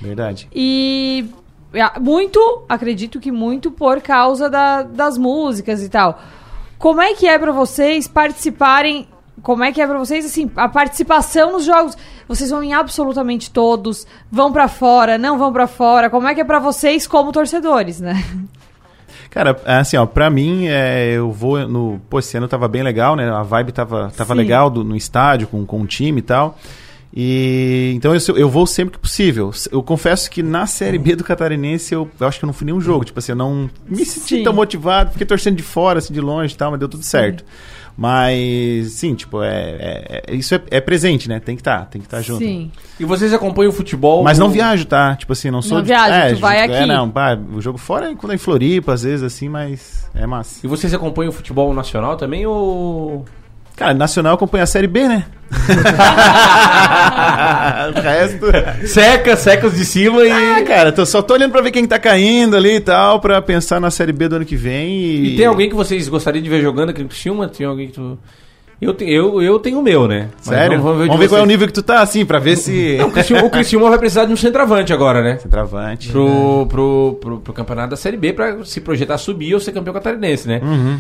Verdade. 0.02 0.48
E 0.56 1.26
ah, 1.74 2.00
muito, 2.00 2.64
acredito 2.70 3.20
que 3.20 3.32
muito 3.34 3.70
por 3.70 4.02
causa 4.02 4.50
da- 4.50 4.84
das 4.84 5.18
músicas 5.18 5.84
e 5.84 5.90
tal. 5.90 6.22
Como 6.80 7.02
é 7.02 7.14
que 7.14 7.28
é 7.28 7.38
pra 7.38 7.52
vocês 7.52 8.08
participarem? 8.08 9.08
Como 9.46 9.64
é 9.64 9.72
que 9.72 9.80
é 9.80 9.86
pra 9.86 10.00
vocês 10.00 10.26
assim, 10.26 10.50
a 10.56 10.68
participação 10.68 11.52
nos 11.52 11.64
jogos? 11.66 11.96
Vocês 12.28 12.50
vão 12.50 12.64
em 12.64 12.74
absolutamente 12.74 13.52
todos, 13.52 14.08
vão 14.32 14.52
pra 14.52 14.68
fora, 14.68 15.20
não 15.20 15.38
vão 15.38 15.54
pra 15.54 15.68
fora. 15.68 16.10
Como 16.10 16.28
é 16.28 16.34
que 16.34 16.42
é 16.42 16.44
pra 16.44 16.58
vocês 16.58 17.06
como 17.06 17.32
torcedores, 17.32 18.02
né? 18.02 18.26
Cara, 19.30 19.56
assim, 19.66 19.98
ó, 19.98 20.06
pra 20.08 20.32
mim, 20.32 20.66
é, 20.66 21.12
eu 21.12 21.32
vou 21.32 21.60
no. 21.68 22.02
Pô, 22.10 22.18
esse 22.18 22.36
ano 22.36 22.48
tava 22.48 22.68
bem 22.68 22.82
legal, 22.82 23.16
né? 23.16 23.30
A 23.30 23.44
vibe 23.44 23.72
tava, 23.72 24.12
tava 24.18 24.34
Sim. 24.34 24.40
legal 24.40 24.68
do- 24.68 24.84
no 24.84 24.96
estádio, 24.96 25.46
com, 25.48 25.64
com 25.64 25.80
o 25.82 25.86
time 25.86 26.20
e 26.20 26.24
tal. 26.24 26.58
E 27.14 27.94
então 27.96 28.14
eu, 28.16 28.36
eu 28.36 28.50
vou 28.50 28.66
sempre 28.66 28.94
que 28.96 29.00
possível. 29.00 29.52
Eu 29.72 29.84
confesso 29.84 30.30
que 30.32 30.42
na 30.42 30.66
Série 30.66 30.98
B 30.98 31.16
do 31.16 31.24
Catarinense 31.24 31.94
eu, 31.94 32.10
eu 32.20 32.28
acho 32.28 32.40
que 32.40 32.46
eu 32.46 32.48
não 32.48 32.54
fui 32.54 32.66
nenhum 32.66 32.82
jogo. 32.82 33.06
Tipo 33.06 33.20
assim, 33.20 33.32
eu 33.34 33.36
não 33.38 33.70
me 33.88 34.04
senti 34.06 34.38
Sim. 34.38 34.44
tão 34.44 34.52
motivado, 34.54 35.12
fiquei 35.12 35.28
torcendo 35.28 35.56
de 35.56 35.64
fora, 35.64 36.00
assim, 36.00 36.14
de 36.14 36.20
longe 36.20 36.54
e 36.54 36.58
tal, 36.58 36.72
mas 36.72 36.80
deu 36.80 36.90
tudo 36.90 37.04
certo. 37.04 37.46
Mas, 37.98 38.92
sim, 38.92 39.16
tipo, 39.16 39.42
é, 39.42 39.48
é- 39.50 40.24
é- 40.28 40.36
isso 40.36 40.54
é, 40.54 40.62
é 40.70 40.82
presente, 40.82 41.30
né? 41.30 41.40
Tem 41.40 41.56
que 41.56 41.62
estar, 41.62 41.86
tem 41.86 42.02
que 42.02 42.08
estar 42.08 42.22
junto. 42.22 42.40
Sim. 42.40 42.70
E 43.00 43.06
vocês 43.06 43.34
acompanham 43.34 43.70
o 43.70 43.74
futebol? 43.74 44.22
Mas 44.24 44.38
não 44.38 44.50
viajo, 44.50 44.86
tá? 44.86 45.16
Tipo 45.16 45.32
assim, 45.34 45.50
não 45.50 45.62
sou... 45.62 45.78
Não 45.78 45.82
de- 45.82 45.88
viaja, 45.88 46.14
é, 46.16 46.34
tu 46.34 46.40
vai 46.40 46.58
É, 46.58 46.64
aqui. 46.64 46.86
não, 46.86 47.10
pá, 47.10 47.38
o 47.54 47.62
jogo 47.62 47.78
fora 47.78 48.12
é 48.12 48.16
quando 48.16 48.34
é 48.34 48.36
em 48.36 48.38
Floripa, 48.38 48.94
às 48.94 49.04
vezes, 49.04 49.24
assim, 49.24 49.48
mas 49.48 50.10
é 50.14 50.26
massa. 50.28 50.60
E 50.66 50.68
vocês 50.68 50.94
acompanham 50.94 51.30
o 51.30 51.34
futebol 51.34 51.74
nacional 51.74 52.18
também 52.18 52.46
ou... 52.46 53.26
Cara, 53.76 53.94
Nacional 53.94 54.36
acompanha 54.36 54.64
a 54.64 54.68
Série 54.68 54.88
B, 54.88 55.08
né? 55.08 55.26
o 57.96 58.02
resto... 58.02 58.46
Seca, 58.88 59.36
seca 59.36 59.68
os 59.68 59.76
de 59.76 59.86
cima 59.86 60.24
e... 60.24 60.32
Ah, 60.32 60.64
cara, 60.64 60.92
tô, 60.92 61.06
só 61.06 61.22
tô 61.22 61.34
olhando 61.34 61.52
pra 61.52 61.62
ver 61.62 61.72
quem 61.72 61.86
tá 61.86 62.00
caindo 62.00 62.56
ali 62.56 62.76
e 62.76 62.80
tal, 62.80 63.20
pra 63.20 63.42
pensar 63.42 63.80
na 63.80 63.92
Série 63.92 64.14
B 64.14 64.28
do 64.28 64.38
ano 64.38 64.46
que 64.46 64.56
vem 64.56 64.96
e... 64.98 65.34
E 65.34 65.38
tem 65.38 65.46
alguém 65.46 65.70
que 65.70 65.76
vocês 65.76 66.08
gostariam 66.08 66.42
de 66.42 66.50
ver 66.50 66.62
jogando 66.62 66.90
aqui 66.92 67.02
no 67.04 67.10
Criciúma? 67.10 67.48
Tem 67.50 67.66
alguém 67.68 67.88
que 67.88 67.94
tu... 67.94 68.18
Eu, 68.82 68.94
te- 68.94 69.10
eu, 69.10 69.42
eu 69.42 69.58
tenho 69.60 69.80
o 69.80 69.84
meu, 69.84 70.06
né? 70.08 70.28
Mas 70.38 70.46
Sério? 70.48 70.82
vamos 70.82 71.00
ver, 71.00 71.08
Vamos 71.08 71.22
ver 71.22 71.30
qual 71.30 71.40
é 71.40 71.44
o 71.44 71.48
nível 71.48 71.66
que 71.66 71.74
tu 71.74 71.82
tá, 71.82 72.02
assim, 72.02 72.26
pra 72.26 72.40
ver 72.40 72.58
se... 72.58 72.98
Não, 72.98 73.08
o, 73.08 73.12
Criciúma, 73.12 73.44
o 73.44 73.50
Criciúma 73.50 73.90
vai 73.90 73.98
precisar 73.98 74.26
de 74.26 74.34
um 74.34 74.38
centroavante 74.38 74.92
agora, 74.92 75.22
né? 75.22 75.38
Centroavante. 75.38 76.10
Pro, 76.10 76.66
pro, 76.70 77.18
pro, 77.22 77.40
pro 77.40 77.54
campeonato 77.54 77.92
da 77.92 77.96
Série 77.96 78.18
B 78.18 78.34
pra 78.34 78.64
se 78.66 78.82
projetar 78.82 79.18
subir 79.18 79.54
ou 79.54 79.60
ser 79.62 79.72
campeão 79.72 79.94
catarinense, 79.94 80.48
né? 80.48 80.60
Uhum. 80.62 80.98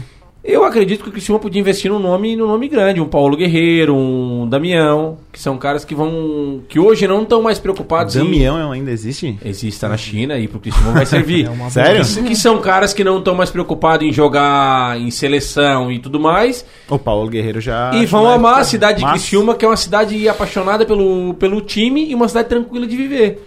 Eu 0.47 0.63
acredito 0.63 1.01
que 1.01 1.10
o 1.10 1.12
Criciúma 1.12 1.39
podia 1.39 1.60
investir 1.60 1.89
num 1.89 1.97
nome, 1.97 2.36
num 2.36 2.45
nome 2.45 2.67
grande, 2.67 3.01
um 3.01 3.08
Paulo 3.08 3.36
Guerreiro, 3.36 3.95
um 3.95 4.47
Damião, 4.47 5.17
que 5.31 5.39
são 5.39 5.58
caras 5.58 5.84
que 5.84 5.95
vão. 5.95 6.62
que 6.69 6.79
hoje 6.79 7.08
não 7.08 7.23
estão 7.23 7.41
mais 7.41 7.58
preocupados 7.58 8.13
Damião 8.13 8.71
ainda 8.71 8.91
existe? 8.91 9.39
Existe, 9.43 9.81
tá 9.81 9.89
na 9.89 9.97
China 9.97 10.38
e 10.38 10.47
pro 10.47 10.60
Criciúma 10.60 10.91
vai 10.91 11.05
servir. 11.05 11.45
É 11.45 11.49
uma 11.49 11.69
Sério? 11.71 12.05
Que, 12.05 12.23
que 12.23 12.36
são 12.36 12.60
caras 12.62 12.93
que 12.93 13.03
não 13.03 13.17
estão 13.17 13.34
mais 13.34 13.49
preocupados 13.49 14.08
em 14.08 14.13
jogar 14.13 14.99
em 14.99 15.10
seleção 15.10 15.91
e 15.91 15.97
tudo 15.97 16.19
mais. 16.19 16.63
O 16.88 16.99
Paulo 16.99 17.27
Guerreiro 17.27 17.60
já... 17.60 17.91
E 17.95 18.05
vão 18.05 18.29
amar 18.29 18.60
a 18.60 18.63
cidade 18.63 19.03
de. 19.03 19.10
Criciúma, 19.10 19.55
que 19.55 19.65
é 19.65 19.67
uma 19.67 19.77
cidade 19.77 20.29
apaixonada 20.29 20.86
pelo, 20.86 21.34
pelo 21.36 21.60
time 21.60 22.05
e 22.10 22.13
uma 22.13 22.27
cidade 22.27 22.49
tranquila 22.49 22.86
de 22.86 22.95
viver. 22.95 23.43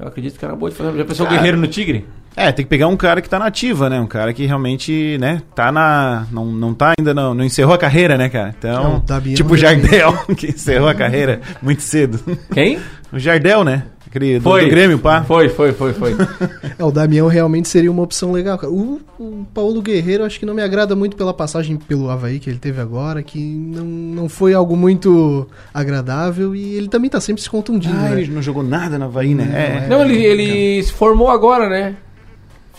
Eu 0.00 0.08
acredito 0.08 0.38
que 0.38 0.44
era 0.44 0.56
boa 0.56 0.70
de 0.70 0.76
fazer. 0.76 0.96
Já 0.96 1.04
pensou 1.04 1.26
o 1.26 1.28
Cara, 1.28 1.38
Guerreiro 1.38 1.58
no 1.58 1.68
Tigre? 1.68 2.04
É, 2.36 2.52
tem 2.52 2.64
que 2.64 2.68
pegar 2.70 2.86
um 2.88 2.96
cara 2.96 3.20
que 3.20 3.28
tá 3.28 3.38
na 3.38 3.46
ativa, 3.46 3.90
né? 3.90 4.00
Um 4.00 4.06
cara 4.06 4.32
que 4.32 4.46
realmente, 4.46 5.18
né, 5.20 5.42
tá 5.54 5.70
na. 5.72 6.26
Não, 6.30 6.46
não 6.46 6.72
tá 6.72 6.94
ainda, 6.98 7.12
não, 7.12 7.34
não 7.34 7.44
encerrou 7.44 7.74
a 7.74 7.78
carreira, 7.78 8.16
né, 8.16 8.28
cara? 8.28 8.48
É, 8.48 8.54
Então. 8.58 8.96
o 8.96 9.00
Damião 9.00 9.34
tipo 9.34 9.54
o. 9.54 9.56
Jardel, 9.56 10.12
que 10.36 10.48
encerrou 10.48 10.88
a 10.88 10.94
carreira 10.94 11.40
muito 11.60 11.82
cedo. 11.82 12.20
Quem? 12.52 12.78
O 13.12 13.18
Jardel, 13.18 13.64
né? 13.64 13.82
Aquele 14.06 14.38
do, 14.38 14.42
Foi. 14.42 14.64
do 14.64 14.70
Grêmio, 14.70 14.98
pá. 14.98 15.22
Foi, 15.22 15.48
foi, 15.48 15.72
foi, 15.72 15.92
foi. 15.92 16.16
É, 16.78 16.84
o 16.84 16.90
Damião 16.90 17.28
realmente 17.28 17.68
seria 17.68 17.90
uma 17.92 18.02
opção 18.02 18.32
legal, 18.32 18.56
cara. 18.58 18.72
O, 18.72 19.00
o 19.18 19.46
Paulo 19.54 19.80
Guerreiro 19.82 20.24
acho 20.24 20.38
que 20.38 20.46
não 20.46 20.54
me 20.54 20.62
agrada 20.62 20.96
muito 20.96 21.16
pela 21.16 21.32
passagem 21.34 21.76
pelo 21.76 22.10
Havaí 22.10 22.38
que 22.40 22.48
ele 22.50 22.58
teve 22.58 22.80
agora, 22.80 23.22
que 23.22 23.38
não, 23.38 23.84
não 23.84 24.28
foi 24.28 24.52
algo 24.54 24.76
muito 24.76 25.46
agradável 25.72 26.54
e 26.56 26.74
ele 26.74 26.88
também 26.88 27.08
tá 27.10 27.20
sempre 27.20 27.42
se 27.42 27.50
contundindo, 27.50 27.94
Ah, 27.98 28.10
né? 28.10 28.22
ele 28.22 28.32
não 28.32 28.42
jogou 28.42 28.62
nada 28.62 28.98
na 28.98 29.04
Havaí, 29.06 29.34
né? 29.34 29.84
É. 29.84 29.88
Não, 29.88 30.02
ele, 30.04 30.16
ele 30.24 30.82
se 30.82 30.92
formou 30.92 31.28
agora, 31.30 31.68
né? 31.68 31.94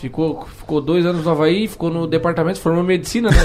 Ficou, 0.02 0.46
ficou 0.58 0.80
dois 0.80 1.06
anos 1.06 1.24
no 1.24 1.30
Havaí, 1.30 1.68
ficou 1.68 1.88
no 1.88 2.08
departamento, 2.08 2.56
se 2.58 2.62
formou 2.62 2.82
em 2.82 2.86
medicina, 2.88 3.30
né? 3.30 3.36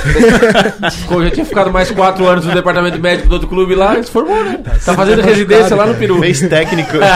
ficou, 0.90 1.24
já 1.24 1.30
tinha 1.30 1.46
ficado 1.46 1.72
mais 1.72 1.92
quatro 1.92 2.26
anos 2.28 2.46
no 2.48 2.52
departamento 2.52 3.00
médico 3.00 3.30
do 3.30 3.34
outro 3.34 3.48
clube 3.48 3.76
lá, 3.76 3.96
e 4.00 4.04
se 4.04 4.10
formou, 4.12 4.44
né? 4.44 4.58
Tá 4.84 4.96
fazendo 4.96 5.22
residência 5.22 5.76
lá 5.76 5.86
no 5.86 5.94
Peru. 5.94 6.20
Fez 6.20 6.40
técnico. 6.42 6.94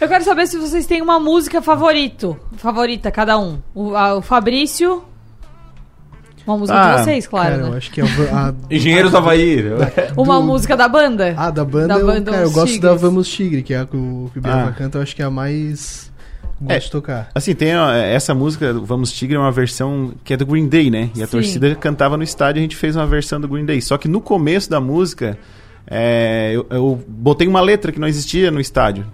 Eu 0.00 0.08
quero 0.08 0.22
saber 0.24 0.46
se 0.46 0.58
vocês 0.58 0.84
têm 0.86 1.00
uma 1.00 1.18
música 1.18 1.62
favorito, 1.62 2.36
favorita, 2.58 3.10
cada 3.10 3.38
um. 3.38 3.58
O, 3.74 3.94
a- 3.96 4.16
o 4.16 4.20
Fabrício. 4.22 5.02
Uma 6.46 6.58
música 6.58 6.78
Ah, 6.78 6.96
de 6.96 7.04
vocês, 7.04 7.26
claro. 7.26 7.50
cara, 7.52 7.62
né? 7.62 7.68
eu 7.70 7.74
acho 7.78 7.90
que 7.90 8.02
é 8.02 8.04
a, 8.04 8.48
a- 8.50 8.54
Engenheiros 8.70 9.10
do 9.12 9.16
Havaí. 9.16 9.64
Uma 10.14 10.42
música 10.42 10.76
da 10.76 10.86
banda? 10.86 11.32
Ah, 11.38 11.50
da 11.50 11.64
banda, 11.64 11.88
Da 11.94 12.00
eu, 12.00 12.06
banda 12.06 12.30
cara, 12.32 12.42
eu 12.42 12.48
Os 12.48 12.52
gosto 12.54 12.78
da. 12.80 12.92
Vamos 12.94 13.26
Tigre, 13.28 13.62
que 13.62 13.72
é 13.72 13.78
a 13.78 13.86
que 13.86 13.96
o, 13.96 14.28
que 14.30 14.38
o 14.40 14.42
Biava 14.42 14.68
Ah. 14.68 14.72
canta, 14.72 14.98
eu 14.98 15.02
acho 15.02 15.16
que 15.16 15.22
é 15.22 15.24
a 15.24 15.30
mais 15.30 16.12
gosto 16.64 16.76
É, 16.76 16.78
de 16.78 16.90
tocar. 16.90 17.28
Assim, 17.34 17.54
tem 17.54 17.76
ó, 17.76 17.90
essa 17.92 18.34
música, 18.34 18.72
Vamos 18.72 19.12
Tigre, 19.12 19.36
é 19.36 19.38
uma 19.38 19.52
versão 19.52 20.12
que 20.24 20.34
é 20.34 20.36
do 20.36 20.44
Green 20.46 20.68
Day, 20.68 20.90
né? 20.90 21.10
E 21.14 21.22
a 21.22 21.26
Sim. 21.26 21.32
torcida 21.32 21.74
cantava 21.74 22.16
no 22.16 22.22
estádio, 22.22 22.60
a 22.60 22.62
gente 22.62 22.76
fez 22.76 22.96
uma 22.96 23.06
versão 23.06 23.40
do 23.40 23.48
Green 23.48 23.64
Day. 23.64 23.80
Só 23.80 23.96
que 23.96 24.08
no 24.08 24.20
começo 24.20 24.68
da 24.70 24.80
música, 24.80 25.38
é, 25.86 26.52
eu, 26.54 26.66
eu 26.70 27.04
botei 27.06 27.46
uma 27.46 27.60
letra 27.60 27.92
que 27.92 28.00
não 28.00 28.08
existia 28.08 28.50
no 28.50 28.60
estádio. 28.60 29.06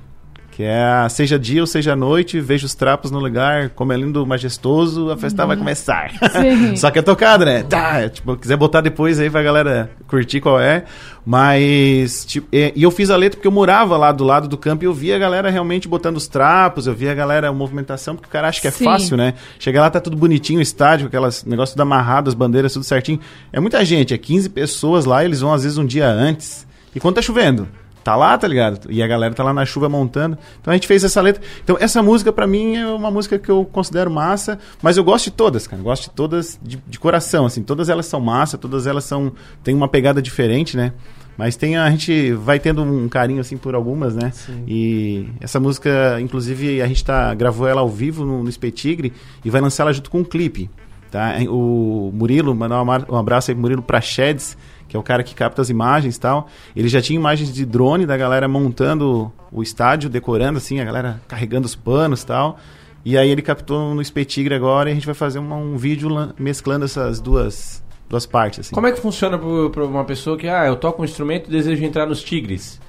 Que 0.61 0.65
é 0.65 0.85
a 0.85 1.09
seja 1.09 1.39
dia 1.39 1.63
ou 1.63 1.67
seja 1.67 1.97
noite, 1.97 2.39
vejo 2.39 2.67
os 2.67 2.75
trapos 2.75 3.11
no 3.11 3.19
lugar, 3.19 3.71
como 3.71 3.95
é 3.95 3.97
lindo, 3.97 4.27
majestoso, 4.27 5.11
a 5.11 5.17
festa 5.17 5.47
vai 5.47 5.57
começar. 5.57 6.13
Só 6.77 6.91
que 6.91 6.99
é 6.99 7.03
tocado, 7.03 7.47
né? 7.47 7.63
Tá, 7.63 8.07
tipo, 8.11 8.37
quiser 8.37 8.59
botar 8.59 8.83
depois 8.83 9.19
aí 9.19 9.31
pra 9.31 9.43
galera 9.43 9.91
curtir 10.07 10.39
qual 10.39 10.61
é. 10.61 10.85
Mas, 11.25 12.27
tipo, 12.27 12.47
e, 12.53 12.75
e 12.77 12.83
eu 12.83 12.91
fiz 12.91 13.09
a 13.09 13.17
letra 13.17 13.39
porque 13.39 13.49
eu 13.49 13.53
morava 13.53 13.97
lá 13.97 14.13
do 14.13 14.23
lado 14.23 14.49
do 14.49 14.59
campo 14.59 14.85
e 14.85 14.87
eu 14.87 14.93
via 14.93 15.17
a 15.17 15.19
galera 15.19 15.49
realmente 15.49 15.89
botando 15.89 16.19
os 16.19 16.29
trapos, 16.29 16.87
eu 16.87 16.93
via 16.93 17.13
a 17.13 17.15
galera, 17.15 17.49
a 17.49 17.53
movimentação, 17.55 18.15
porque 18.15 18.29
o 18.29 18.31
cara 18.31 18.47
acha 18.47 18.61
que 18.61 18.69
é 18.69 18.71
Sim. 18.71 18.85
fácil, 18.85 19.17
né? 19.17 19.33
Chegar 19.59 19.81
lá, 19.81 19.89
tá 19.89 19.99
tudo 19.99 20.15
bonitinho, 20.15 20.59
o 20.59 20.63
estádio, 20.63 21.07
aquelas 21.07 21.43
negócio 21.43 21.75
tudo 21.75 21.85
amarrado, 21.85 22.29
as 22.29 22.35
bandeiras, 22.35 22.75
tudo 22.75 22.85
certinho. 22.85 23.19
É 23.51 23.59
muita 23.59 23.83
gente, 23.83 24.13
é 24.13 24.19
15 24.19 24.51
pessoas 24.51 25.07
lá, 25.07 25.25
eles 25.25 25.41
vão 25.41 25.55
às 25.55 25.63
vezes 25.63 25.79
um 25.79 25.87
dia 25.87 26.07
antes. 26.07 26.67
E 26.95 27.01
quando 27.01 27.15
tá 27.15 27.23
chovendo? 27.23 27.67
Tá 28.03 28.17
lá, 28.17 28.37
tá 28.37 28.49
ligado? 28.49 28.91
E 28.91 29.03
a 29.03 29.07
galera 29.07 29.35
tá 29.35 29.43
lá 29.43 29.53
na 29.53 29.65
chuva 29.65 29.89
montando. 29.89 30.39
Então 30.61 30.73
a 30.73 30.75
gente 30.75 30.87
fez 30.87 31.05
essa 31.05 31.21
letra. 31.21 31.43
Então 31.63 31.77
essa 31.81 32.03
música 32.03 32.33
pra 32.33 32.47
mim 32.47 32.77
é 32.77 32.87
uma 32.87 33.11
música 33.11 33.39
que 33.39 33.51
eu 33.51 33.65
considero 33.65 34.11
massa, 34.11 34.59
mas 34.83 34.97
eu 34.97 35.05
gosto 35.05 35.27
de 35.27 35.31
todas, 35.33 35.67
cara. 35.67 35.81
Eu 35.81 35.85
gosto 35.85 36.05
de 36.05 36.11
todas 36.11 36.59
de, 36.63 36.77
de 36.87 36.99
coração, 36.99 37.47
assim. 37.47 37.63
Todas 37.63 37.89
elas 37.89 38.07
são 38.07 38.21
massa, 38.21 38.59
todas 38.59 38.87
elas 38.87 39.05
são 39.05 39.33
tem 39.63 39.75
uma 39.75 39.89
pegada 39.89 40.21
diferente, 40.21 40.77
né? 40.77 40.93
Mas 41.41 41.57
tem 41.57 41.79
a 41.79 41.89
gente 41.91 42.33
vai 42.33 42.59
tendo 42.59 42.83
um 42.83 43.09
carinho 43.09 43.41
assim 43.41 43.57
por 43.57 43.75
algumas, 43.75 44.15
né? 44.15 44.31
E 44.69 45.27
essa 45.41 45.59
música, 45.59 46.21
inclusive, 46.21 46.83
a 46.83 46.87
gente 46.87 47.03
tá 47.03 47.33
gravou 47.35 47.67
ela 47.67 47.81
ao 47.81 47.89
vivo 47.89 48.27
no, 48.27 48.43
no 48.43 48.53
Spey 48.53 48.71
Tigre 48.71 49.13
e 49.43 49.49
vai 49.49 49.61
lançar 49.61 49.85
ela 49.85 49.93
junto 49.93 50.11
com 50.11 50.19
um 50.19 50.25
clipe, 50.25 50.69
tá? 51.11 51.37
O 51.49 52.11
Murilo, 52.13 52.55
mandar 52.55 52.83
um 52.83 53.15
um 53.15 53.17
abraço 53.17 53.51
aí 53.51 53.55
pro 53.55 53.63
Murilo 53.63 53.81
Prachedes, 53.81 54.55
que 54.91 54.97
é 54.97 54.99
o 55.01 55.03
cara 55.05 55.23
que 55.23 55.37
capta 55.37 55.63
as 55.63 55.71
imagens 55.71 56.17
e 56.17 56.21
tal. 56.21 56.49
Ele 56.75 56.89
já 56.89 57.01
tinha 57.01 57.17
imagens 57.17 57.55
de 57.55 57.65
drone 57.65 58.05
da 58.05 58.17
galera 58.17 58.49
montando 58.49 59.31
o 59.53 59.63
estádio, 59.63 60.11
decorando 60.11 60.59
assim, 60.59 60.81
a 60.81 60.85
galera 60.85 61.23
carregando 61.29 61.65
os 61.65 61.77
panos 61.77 62.23
e 62.23 62.27
tal. 62.27 62.59
E 63.05 63.17
aí 63.17 63.31
ele 63.31 63.41
captou 63.41 63.95
no 63.95 64.05
Spey 64.05 64.25
Tigre 64.25 64.53
agora 64.53 64.91
e 64.91 64.93
a 64.93 64.95
gente 64.95 65.07
vai 65.07 65.15
fazer 65.15 65.39
um 65.39 65.77
vídeo 65.77 66.09
lan- 66.09 66.35
mesclando 66.37 66.85
essas 66.85 67.21
duas 67.21 67.83
duas 68.09 68.27
partes 68.27 68.59
assim. 68.59 68.75
Como 68.75 68.89
é 68.89 68.91
que 68.93 69.01
funciona 69.01 69.39
para 69.39 69.85
uma 69.85 70.05
pessoa 70.05 70.37
que, 70.37 70.49
ah, 70.49 70.67
eu 70.67 70.75
toco 70.75 71.01
um 71.03 71.05
instrumento 71.05 71.47
e 71.49 71.53
desejo 71.53 71.85
entrar 71.85 72.07
nos 72.07 72.21
Tigres? 72.21 72.81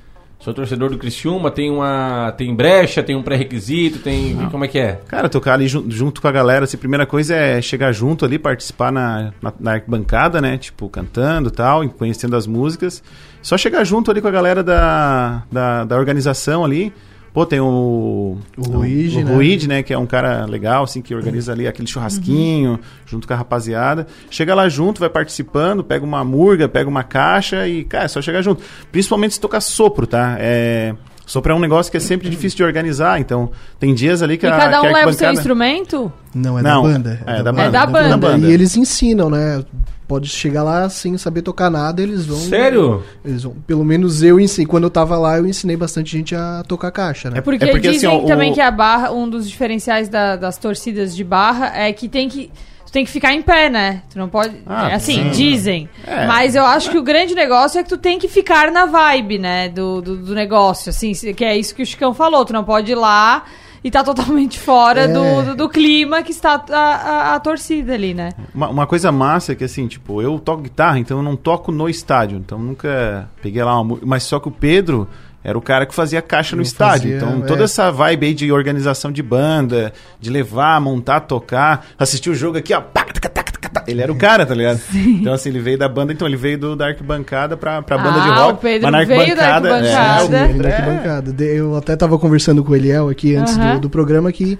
Sou 0.43 0.53
torcedor 0.55 0.89
do 0.89 0.97
Criciúma, 0.97 1.51
tem 1.51 1.69
uma 1.69 2.31
tem 2.35 2.53
brecha, 2.55 3.03
tem 3.03 3.15
um 3.15 3.21
pré-requisito, 3.21 3.99
tem... 3.99 4.35
Como 4.49 4.65
é 4.65 4.67
que 4.67 4.79
é? 4.79 4.99
Cara, 5.07 5.29
tocar 5.29 5.53
ali 5.53 5.67
jun- 5.67 5.85
junto 5.87 6.19
com 6.19 6.27
a 6.27 6.31
galera, 6.31 6.63
assim, 6.65 6.77
a 6.77 6.79
primeira 6.79 7.05
coisa 7.05 7.35
é 7.35 7.61
chegar 7.61 7.91
junto 7.91 8.25
ali, 8.25 8.39
participar 8.39 8.91
na, 8.91 9.31
na, 9.39 9.53
na 9.59 9.71
arquibancada, 9.73 10.41
né? 10.41 10.57
Tipo, 10.57 10.89
cantando 10.89 11.49
e 11.49 11.51
tal, 11.51 11.87
conhecendo 11.89 12.35
as 12.35 12.47
músicas. 12.47 13.03
Só 13.39 13.55
chegar 13.55 13.83
junto 13.83 14.09
ali 14.09 14.19
com 14.19 14.27
a 14.27 14.31
galera 14.31 14.63
da, 14.63 15.43
da, 15.51 15.83
da 15.83 15.95
organização 15.95 16.65
ali. 16.65 16.91
Pô, 17.33 17.45
tem 17.45 17.59
o... 17.61 18.37
O 18.57 18.61
Ruige, 18.61 19.19
o, 19.19 19.25
né? 19.25 19.33
Ruige, 19.33 19.67
né? 19.67 19.83
Que 19.83 19.93
é 19.93 19.97
um 19.97 20.05
cara 20.05 20.45
legal, 20.45 20.83
assim, 20.83 21.01
que 21.01 21.15
organiza 21.15 21.53
ali 21.53 21.65
aquele 21.67 21.87
churrasquinho, 21.87 22.79
junto 23.05 23.25
com 23.25 23.33
a 23.33 23.37
rapaziada. 23.37 24.05
Chega 24.29 24.53
lá 24.53 24.67
junto, 24.67 24.99
vai 24.99 25.09
participando, 25.09 25.83
pega 25.83 26.03
uma 26.03 26.23
murga, 26.23 26.67
pega 26.67 26.89
uma 26.89 27.03
caixa 27.03 27.65
e, 27.67 27.85
cara, 27.85 28.05
é 28.05 28.07
só 28.09 28.21
chegar 28.21 28.41
junto. 28.41 28.61
Principalmente 28.91 29.35
se 29.35 29.39
tocar 29.39 29.61
sopro, 29.61 30.05
tá? 30.05 30.35
É... 30.39 30.93
Sopro 31.25 31.53
é 31.53 31.55
um 31.55 31.59
negócio 31.59 31.89
que 31.89 31.95
é 31.95 32.01
sempre 32.01 32.29
difícil 32.29 32.57
de 32.57 32.63
organizar, 32.63 33.21
então 33.21 33.51
tem 33.79 33.93
dias 33.93 34.21
ali 34.21 34.37
que 34.37 34.45
E 34.45 34.49
a 34.49 34.57
cada 34.57 34.81
que 34.81 34.87
um 34.87 34.89
a 34.89 34.93
leva 34.93 35.11
o 35.11 35.13
seu 35.13 35.31
instrumento? 35.31 36.11
Não, 36.35 36.59
é 36.59 36.61
Não, 36.61 36.83
da 36.83 36.89
banda. 36.89 37.19
é 37.25 37.41
da 37.41 37.51
banda. 37.53 37.63
É 37.63 38.09
da 38.09 38.17
banda. 38.17 38.47
E 38.49 38.51
eles 38.51 38.75
ensinam, 38.75 39.29
né? 39.29 39.63
Pode 40.11 40.27
chegar 40.27 40.61
lá 40.61 40.89
sem 40.89 41.17
saber 41.17 41.41
tocar 41.41 41.69
nada, 41.69 42.01
eles 42.01 42.25
vão. 42.25 42.37
Sério? 42.37 43.01
Eles 43.23 43.43
vão. 43.43 43.55
Pelo 43.65 43.85
menos 43.85 44.21
eu 44.21 44.41
ensinei. 44.41 44.65
Quando 44.67 44.83
eu 44.83 44.89
tava 44.89 45.17
lá, 45.17 45.37
eu 45.37 45.45
ensinei 45.47 45.77
bastante 45.77 46.11
gente 46.11 46.35
a 46.35 46.65
tocar 46.67 46.91
caixa, 46.91 47.29
né? 47.29 47.39
Porque, 47.39 47.63
assim, 47.63 47.79
dizem 47.79 48.25
também 48.25 48.51
que 48.51 48.59
a 48.59 48.69
barra, 48.69 49.09
um 49.13 49.29
dos 49.29 49.47
diferenciais 49.49 50.09
da- 50.09 50.35
das 50.35 50.57
torcidas 50.57 51.15
de 51.15 51.23
barra 51.23 51.71
é 51.73 51.93
que 51.93 52.09
tem 52.09 52.27
que. 52.27 52.51
Tu 52.85 52.91
tem 52.91 53.05
que 53.05 53.11
ficar 53.11 53.33
em 53.33 53.41
pé, 53.41 53.69
né? 53.69 54.01
Tu 54.11 54.19
não 54.19 54.27
pode. 54.27 54.53
Ah, 54.65 54.89
é 54.89 54.95
assim, 54.95 55.13
sim. 55.23 55.29
dizem. 55.29 55.89
É. 56.05 56.25
Mas 56.27 56.55
eu 56.55 56.65
acho 56.65 56.91
que 56.91 56.97
o 56.97 57.03
grande 57.03 57.33
negócio 57.33 57.79
é 57.79 57.83
que 57.83 57.87
tu 57.87 57.97
tem 57.97 58.19
que 58.19 58.27
ficar 58.27 58.69
na 58.69 58.85
vibe, 58.85 59.39
né? 59.39 59.69
Do, 59.69 60.01
do, 60.01 60.17
do 60.17 60.35
negócio. 60.35 60.89
Assim, 60.89 61.13
se- 61.13 61.33
que 61.33 61.45
é 61.45 61.57
isso 61.57 61.73
que 61.73 61.81
o 61.83 61.85
Chicão 61.85 62.13
falou. 62.13 62.43
Tu 62.43 62.51
não 62.51 62.65
pode 62.65 62.91
ir 62.91 62.95
lá 62.95 63.45
e 63.83 63.89
tá 63.89 64.03
totalmente 64.03 64.59
fora 64.59 65.01
É. 65.01 65.07
do, 65.07 65.43
do, 65.43 65.55
do 65.55 65.69
clima 65.69 66.21
que 66.23 66.31
está 66.31 66.63
a, 66.69 66.75
a, 66.77 67.35
a 67.35 67.39
torcida 67.39 67.93
ali, 67.93 68.13
né? 68.13 68.29
Uma, 68.53 68.69
uma 68.69 68.87
coisa 68.87 69.11
massa 69.11 69.53
é 69.53 69.55
que 69.55 69.63
assim, 69.63 69.87
tipo, 69.87 70.21
eu 70.21 70.37
toco 70.39 70.63
guitarra, 70.63 70.99
então 70.99 71.17
eu 71.17 71.23
não 71.23 71.35
toco 71.35 71.71
no 71.71 71.89
estádio. 71.89 72.37
Então 72.37 72.59
nunca 72.59 73.27
peguei 73.41 73.63
lá 73.63 73.79
uma 73.79 73.97
Mas 74.03 74.23
só 74.23 74.39
que 74.39 74.47
o 74.47 74.51
Pedro 74.51 75.07
era 75.43 75.57
o 75.57 75.61
cara 75.61 75.87
que 75.87 75.95
fazia 75.95 76.21
caixa 76.21 76.55
no 76.55 76.61
Eu 76.61 76.65
estádio. 76.65 77.11
fazia, 77.13 77.17
então 77.17 77.43
é. 77.43 77.47
toda 77.47 77.63
essa 77.63 77.89
vibe 77.91 78.27
aí 78.27 78.33
de 78.35 78.51
organização 78.51 79.11
de 79.11 79.23
banda, 79.23 79.91
de 80.19 80.29
levar, 80.29 80.79
montar, 80.79 81.21
tocar, 81.21 81.87
assistir 81.97 82.29
o 82.29 82.35
jogo 82.35 82.59
aqui, 82.59 82.73
ó. 82.75 82.81
pá, 82.81 83.03
taca, 83.05 83.27
taca, 83.27 83.40
taca. 83.73 83.89
Ele 83.91 84.01
era 84.01 84.11
o 84.11 84.15
cara, 84.15 84.45
tá 84.45 84.53
ligado? 84.53 84.79
Então, 84.93 85.33
assim, 85.33 85.49
ele 85.49 85.59
veio 85.59 85.77
da 85.77 85.87
banda, 85.89 86.11
então 86.13 86.27
ele 86.27 86.37
veio 86.37 86.57
do, 86.57 86.75
da 86.75 86.87
arquibancada 86.87 87.55
pra, 87.57 87.81
pra 87.81 87.97
banda 87.97 88.21
de 88.21 88.29
Ah, 88.29 88.35
rock. 88.35 88.53
o 88.53 88.57
Pedro 88.57 88.91
mas 88.91 89.07
na 89.07 89.15
veio 89.15 89.35
da 89.35 89.55
arquibancada. 89.55 89.75
arquibancada. 89.75 90.37
é, 90.37 90.47
Sim, 90.47 90.53
ele 90.53 90.63
na 90.63 90.69
arquibancada. 90.69 91.33
De- 91.33 91.55
Eu 91.57 91.75
até 91.75 91.95
tava 91.95 92.17
conversando 92.19 92.63
com 92.63 92.71
o 92.71 92.75
Eliel 92.75 93.09
aqui 93.09 93.35
antes 93.35 93.57
Aham. 93.57 93.75
do, 93.75 93.81
do 93.81 93.89
programa 93.89 94.31
que 94.31 94.57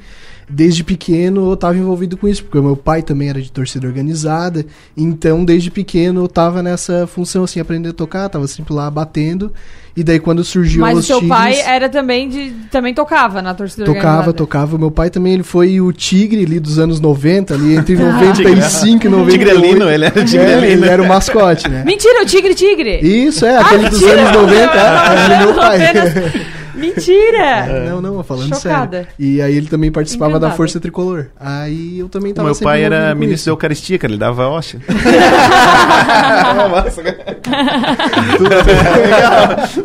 desde 0.51 0.83
pequeno 0.83 1.49
eu 1.51 1.57
tava 1.57 1.77
envolvido 1.77 2.17
com 2.17 2.27
isso, 2.27 2.43
porque 2.43 2.57
o 2.59 2.63
meu 2.63 2.75
pai 2.75 3.01
também 3.01 3.29
era 3.29 3.41
de 3.41 3.51
torcida 3.51 3.87
organizada, 3.87 4.65
então 4.95 5.43
desde 5.45 5.71
pequeno 5.71 6.21
eu 6.23 6.27
tava 6.27 6.61
nessa 6.61 7.07
função 7.07 7.43
assim, 7.43 7.59
aprender 7.59 7.89
a 7.89 7.93
tocar, 7.93 8.27
tava 8.29 8.45
sempre 8.47 8.73
lá 8.73 8.89
batendo, 8.91 9.51
e 9.95 10.03
daí 10.03 10.19
quando 10.19 10.41
surgiu 10.43 10.81
Mas 10.81 10.97
o 10.99 11.03
seu 11.03 11.19
Tigres, 11.19 11.37
pai 11.37 11.59
era 11.61 11.89
também 11.89 12.29
de. 12.29 12.51
também 12.71 12.93
tocava 12.93 13.41
na 13.41 13.53
torcida 13.53 13.83
Tocava, 13.83 14.07
organizada. 14.07 14.33
tocava. 14.33 14.77
Meu 14.77 14.89
pai 14.89 15.09
também 15.09 15.33
ele 15.33 15.43
foi 15.43 15.81
o 15.81 15.91
Tigre 15.91 16.45
ali 16.45 16.61
dos 16.61 16.79
anos 16.79 17.01
90, 17.01 17.53
ali 17.53 17.75
entre 17.75 17.95
Ah. 18.01 18.13
95 18.13 19.05
e 19.05 19.09
98. 19.09 19.31
Tigrelino, 19.57 19.89
ele 19.89 20.05
era 20.05 20.21
É, 20.21 20.23
tigrelino. 20.23 20.65
ele 20.65 20.85
era 20.89 21.03
o 21.03 21.07
mascote, 21.07 21.67
né? 21.69 21.83
Mentira, 21.85 22.23
o 22.23 22.25
Tigre 22.25 22.55
Tigre! 22.55 22.99
Isso, 23.01 23.45
é, 23.45 23.57
Ah, 23.57 23.61
aquele 23.61 23.89
dos 23.89 23.99
mentira! 23.99 24.21
anos 24.21 24.41
90, 24.41 24.61
é, 24.77 25.25
era 25.25 25.45
meu 25.45 25.53
pai. 25.55 25.85
Apenas- 25.89 26.13
Mentira! 26.75 27.85
Não, 27.89 28.01
não, 28.01 28.23
falando 28.23 28.55
Chocada. 28.55 28.97
sério. 28.97 29.13
E 29.19 29.41
aí 29.41 29.55
ele 29.55 29.67
também 29.67 29.91
participava 29.91 30.31
Encantada. 30.31 30.51
da 30.51 30.57
Força 30.57 30.79
Tricolor. 30.79 31.27
Aí 31.39 31.99
eu 31.99 32.09
também 32.09 32.33
tava 32.33 32.47
meu 32.49 32.57
pai 32.57 32.83
era 32.83 33.13
ministro 33.15 33.35
isso. 33.35 33.45
da 33.45 33.51
Eucaristia, 33.51 33.97
cara, 33.99 34.11
ele 34.13 34.19
dava 34.19 34.47
hóstia. 34.47 34.79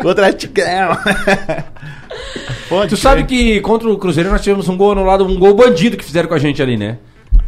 Outra 0.05 0.33
tigrão. 0.33 0.96
Pode 2.68 2.90
Tu 2.90 2.96
sabe 2.96 3.25
que 3.25 3.61
contra 3.61 3.88
o 3.88 3.99
Cruzeiro 3.99 4.31
nós 4.31 4.40
tivemos 4.40 4.68
um 4.68 4.77
gol 4.77 4.92
anulado, 4.92 5.25
um 5.27 5.38
gol 5.38 5.55
bandido 5.55 5.96
que 5.96 6.05
fizeram 6.05 6.29
com 6.29 6.35
a 6.35 6.38
gente 6.38 6.62
ali, 6.62 6.77
né? 6.77 6.99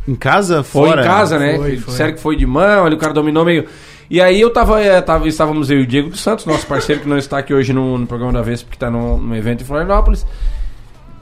Em 0.06 0.14
casa, 0.14 0.62
Foi 0.62 0.88
fora? 0.88 1.02
em 1.02 1.04
casa, 1.04 1.38
né? 1.38 1.56
Foi, 1.56 1.70
Que 1.72 1.76
foi. 1.78 1.90
Disseram 1.92 2.12
que 2.14 2.20
foi 2.20 2.36
de 2.36 2.46
mão, 2.46 2.86
ali 2.86 2.94
o 2.94 2.98
cara 2.98 3.12
dominou 3.12 3.44
meio. 3.44 3.66
E 4.10 4.20
aí 4.20 4.40
eu 4.40 4.50
tava, 4.50 4.80
eh, 4.82 5.00
tava 5.02 5.28
estávamos 5.28 5.70
eu 5.70 5.80
e 5.80 5.82
o 5.82 5.86
Diego 5.86 6.08
dos 6.08 6.20
Santos, 6.20 6.46
nosso 6.46 6.66
parceiro 6.66 7.02
que 7.02 7.08
não 7.08 7.18
está 7.18 7.38
aqui 7.38 7.52
hoje 7.52 7.72
no, 7.72 7.98
no 7.98 8.06
programa 8.06 8.32
da 8.32 8.42
vez, 8.42 8.62
porque 8.62 8.78
tá 8.78 8.90
no, 8.90 9.18
no 9.18 9.36
evento 9.36 9.62
em 9.62 9.66
Florianópolis. 9.66 10.24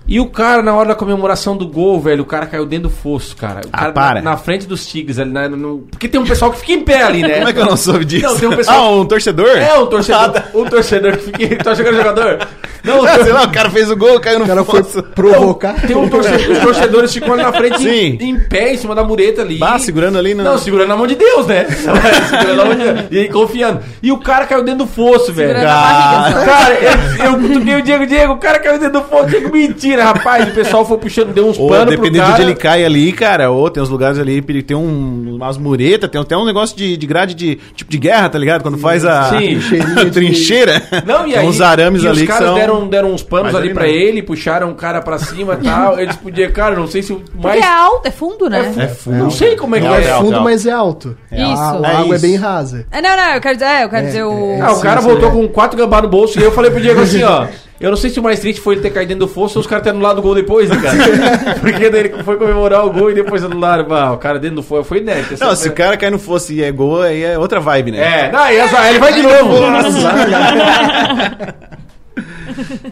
E 0.08 0.20
o 0.20 0.26
cara, 0.26 0.62
na 0.62 0.72
hora 0.74 0.90
da 0.90 0.94
comemoração 0.94 1.56
do 1.56 1.66
gol, 1.66 2.00
velho, 2.00 2.22
o 2.22 2.26
cara 2.26 2.46
caiu 2.46 2.64
dentro 2.64 2.88
do 2.88 2.94
fosso, 2.94 3.36
cara. 3.36 3.62
O 3.64 3.68
Ah, 3.72 3.78
cara 3.78 3.92
para. 3.92 4.22
Na, 4.22 4.30
na 4.32 4.36
frente 4.36 4.66
dos 4.66 4.86
Tigres, 4.86 5.18
ali, 5.18 5.30
na- 5.32 5.48
no- 5.48 5.78
porque 5.90 6.06
tem 6.06 6.20
um 6.20 6.24
pessoal 6.24 6.52
que 6.52 6.60
fica 6.60 6.72
em 6.72 6.80
pé 6.82 7.02
ali, 7.02 7.22
né? 7.22 7.34
Como 7.38 7.48
é 7.48 7.52
que 7.52 7.58
eu 7.58 7.66
não 7.66 7.76
soube 7.76 8.04
disso? 8.04 8.24
Não, 8.26 8.36
tem 8.38 8.48
um 8.48 8.56
pessoal. 8.56 8.76
Ah, 8.78 8.90
um 9.00 9.04
torcedor? 9.04 9.48
É, 9.56 9.74
um 9.78 9.86
torcedor. 9.86 10.42
um 10.54 10.64
torcedor 10.64 11.16
que 11.16 11.24
fica. 11.24 11.44
Era 11.86 11.92
jogador? 11.92 12.38
Não, 12.84 13.02
Ah, 13.06 13.24
sei 13.24 13.32
lá, 13.32 13.42
o 13.42 13.50
cara 13.50 13.68
fez 13.68 13.90
o 13.90 13.96
gol, 13.96 14.20
caiu 14.20 14.38
no 14.38 14.44
O 14.44 14.48
cara 14.48 14.64
foi 14.64 14.82
fosso. 14.84 15.02
provocar. 15.02 15.74
Tem 15.84 15.96
um 15.96 16.08
torcedor, 16.08 16.52
os 16.56 16.58
torcedores 16.62 17.12
ficam 17.12 17.32
ali 17.34 17.42
na 17.42 17.52
frente 17.52 17.78
Sim. 17.78 18.16
em, 18.20 18.30
em 18.30 18.38
pé, 18.38 18.74
em 18.74 18.76
cima 18.76 18.94
da 18.94 19.02
mureta 19.02 19.42
ali. 19.42 19.58
Bah, 19.58 19.76
segurando 19.80 20.18
ali, 20.18 20.34
não. 20.34 20.44
Não, 20.44 20.58
segurando 20.58 20.88
na 20.88 20.96
mão 20.96 21.06
de 21.08 21.16
Deus, 21.16 21.48
né? 21.48 21.64
segurando 22.30 22.56
na 22.56 22.64
mão 22.64 22.74
de 22.76 22.84
Deus. 22.84 23.06
E 23.10 23.18
aí 23.18 23.28
confiando. 23.28 23.80
E 24.00 24.12
o 24.12 24.18
cara 24.18 24.46
caiu 24.46 24.62
dentro 24.62 24.86
do 24.86 24.86
fosso, 24.86 25.32
velho. 25.32 25.48
Segurando 25.48 25.68
a 25.68 25.80
barriga, 25.82 26.38
só. 26.40 26.46
Cara, 26.46 26.74
eu, 26.74 27.24
eu 27.32 27.38
cutuquei 27.40 27.74
o 27.74 27.82
Diego, 27.82 28.06
Diego, 28.06 28.32
o 28.34 28.38
cara 28.38 28.58
caiu 28.60 28.78
dentro 28.78 29.00
do 29.00 29.08
fosso. 29.08 29.26
Diego, 29.30 29.52
mentira, 29.52 29.95
rapaz. 30.02 30.48
O 30.48 30.52
pessoal 30.52 30.84
foi 30.84 30.98
puxando, 30.98 31.32
deu 31.32 31.46
uns 31.46 31.56
panos 31.58 31.78
pro 31.84 31.90
dependendo 31.90 32.24
cara. 32.24 32.34
de 32.36 32.42
onde 32.42 32.50
ele 32.52 32.54
cai 32.58 32.84
ali, 32.84 33.12
cara, 33.12 33.50
ou 33.50 33.68
tem 33.70 33.82
uns 33.82 33.88
lugares 33.88 34.18
ali, 34.18 34.42
ele 34.48 34.62
tem 34.62 34.76
um, 34.76 35.34
umas 35.36 35.56
muretas, 35.58 36.08
tem 36.10 36.20
até 36.20 36.36
um 36.36 36.44
negócio 36.44 36.76
de, 36.76 36.96
de 36.96 37.06
grade 37.06 37.34
de 37.34 37.56
tipo 37.74 37.90
de 37.90 37.98
guerra, 37.98 38.28
tá 38.28 38.38
ligado? 38.38 38.62
Quando 38.62 38.78
faz 38.78 39.04
a 39.04 39.30
Sim. 39.38 39.58
a 40.00 40.10
trincheira. 40.10 40.82
Não, 41.06 41.26
e 41.26 41.32
tem 41.32 41.40
aí, 41.40 41.46
uns 41.48 41.60
arames 41.60 42.02
e 42.02 42.06
ali 42.08 42.16
os 42.16 42.20
que 42.22 42.26
caras 42.26 42.46
são... 42.48 42.54
deram, 42.54 42.88
deram 42.88 43.12
uns 43.12 43.22
panos 43.22 43.52
Mas 43.52 43.62
ali 43.62 43.72
pra 43.74 43.84
não. 43.84 43.90
ele, 43.90 44.22
puxaram 44.22 44.70
o 44.70 44.74
cara 44.74 45.00
pra 45.02 45.18
cima 45.18 45.58
e 45.60 45.64
tal. 45.64 45.98
Eles 45.98 46.16
podiam, 46.16 46.50
cara, 46.50 46.74
não 46.76 46.86
sei 46.86 47.02
se 47.02 47.12
o 47.12 47.16
Porque 47.20 47.46
mais. 47.46 47.60
é 47.60 47.66
alto, 47.68 48.06
é 48.06 48.10
fundo, 48.10 48.48
né? 48.48 48.74
É 48.78 48.86
fundo. 48.88 49.16
Não 49.16 49.30
sei 49.30 49.56
como 49.56 49.76
é 49.76 49.80
que 49.80 49.86
Não, 49.86 49.94
é. 49.94 50.02
é 50.04 50.14
fundo, 50.18 50.34
alto. 50.34 50.44
mas 50.44 50.66
é 50.66 50.70
alto. 50.72 51.16
Isso. 51.32 51.62
A, 51.62 51.80
a 51.86 51.92
É 51.92 51.96
água 51.96 52.16
é 52.16 52.18
bem 52.18 52.36
rasa. 52.36 52.86
É, 52.90 53.00
não, 53.00 53.16
não, 53.16 53.34
eu 53.34 53.40
quero 53.40 53.54
dizer, 53.54 53.66
é, 53.66 53.84
eu 53.84 53.88
quero 53.88 54.02
É, 54.04 54.06
dizer 54.06 54.24
o. 54.24 54.58
Ah, 54.62 54.72
o 54.72 54.76
Sim, 54.76 54.82
cara 54.82 55.00
sim, 55.00 55.08
voltou 55.08 55.28
é. 55.28 55.32
com 55.32 55.48
quatro 55.48 55.76
gambá 55.78 56.00
no 56.02 56.08
bolso 56.08 56.38
e 56.38 56.42
eu 56.42 56.52
falei 56.52 56.70
pro 56.70 56.80
Diego 56.80 57.00
assim, 57.00 57.22
ó. 57.22 57.46
Eu 57.78 57.90
não 57.90 57.96
sei 57.96 58.08
se 58.10 58.18
o 58.18 58.22
mais 58.22 58.40
triste 58.40 58.60
foi 58.60 58.74
ele 58.74 58.82
ter 58.82 58.90
caído 58.90 59.08
dentro 59.10 59.26
do 59.26 59.32
fosso 59.32 59.58
ou 59.58 59.60
os 59.60 59.66
caras 59.66 59.84
terem 59.84 59.98
anulado 59.98 60.18
o 60.18 60.22
gol 60.22 60.34
depois, 60.34 60.68
né, 60.70 60.76
cara? 60.80 61.54
Porque 61.60 61.90
daí 61.90 62.00
ele 62.06 62.22
foi 62.22 62.36
comemorar 62.36 62.86
o 62.86 62.90
gol 62.90 63.10
e 63.10 63.14
depois 63.14 63.44
anularam. 63.44 63.84
Bah, 63.84 64.12
o 64.12 64.18
cara 64.18 64.38
dentro 64.38 64.56
do 64.56 64.62
fosso 64.62 64.84
foi 64.84 64.98
inédito. 64.98 65.32
Não, 65.40 65.48
foi- 65.48 65.56
se 65.56 65.68
o 65.68 65.72
cara 65.72 65.96
cai 65.96 66.10
no 66.10 66.18
fosse 66.18 66.54
e 66.54 66.62
é 66.62 66.72
gol, 66.72 67.02
aí 67.02 67.22
é 67.22 67.38
outra 67.38 67.60
vibe, 67.60 67.92
né? 67.92 68.28
É, 68.28 68.32
não, 68.32 68.50
e 68.50 68.56
essa, 68.56 68.88
ele 68.88 68.98
vai 68.98 69.12
de 69.12 69.22
novo. 69.22 69.56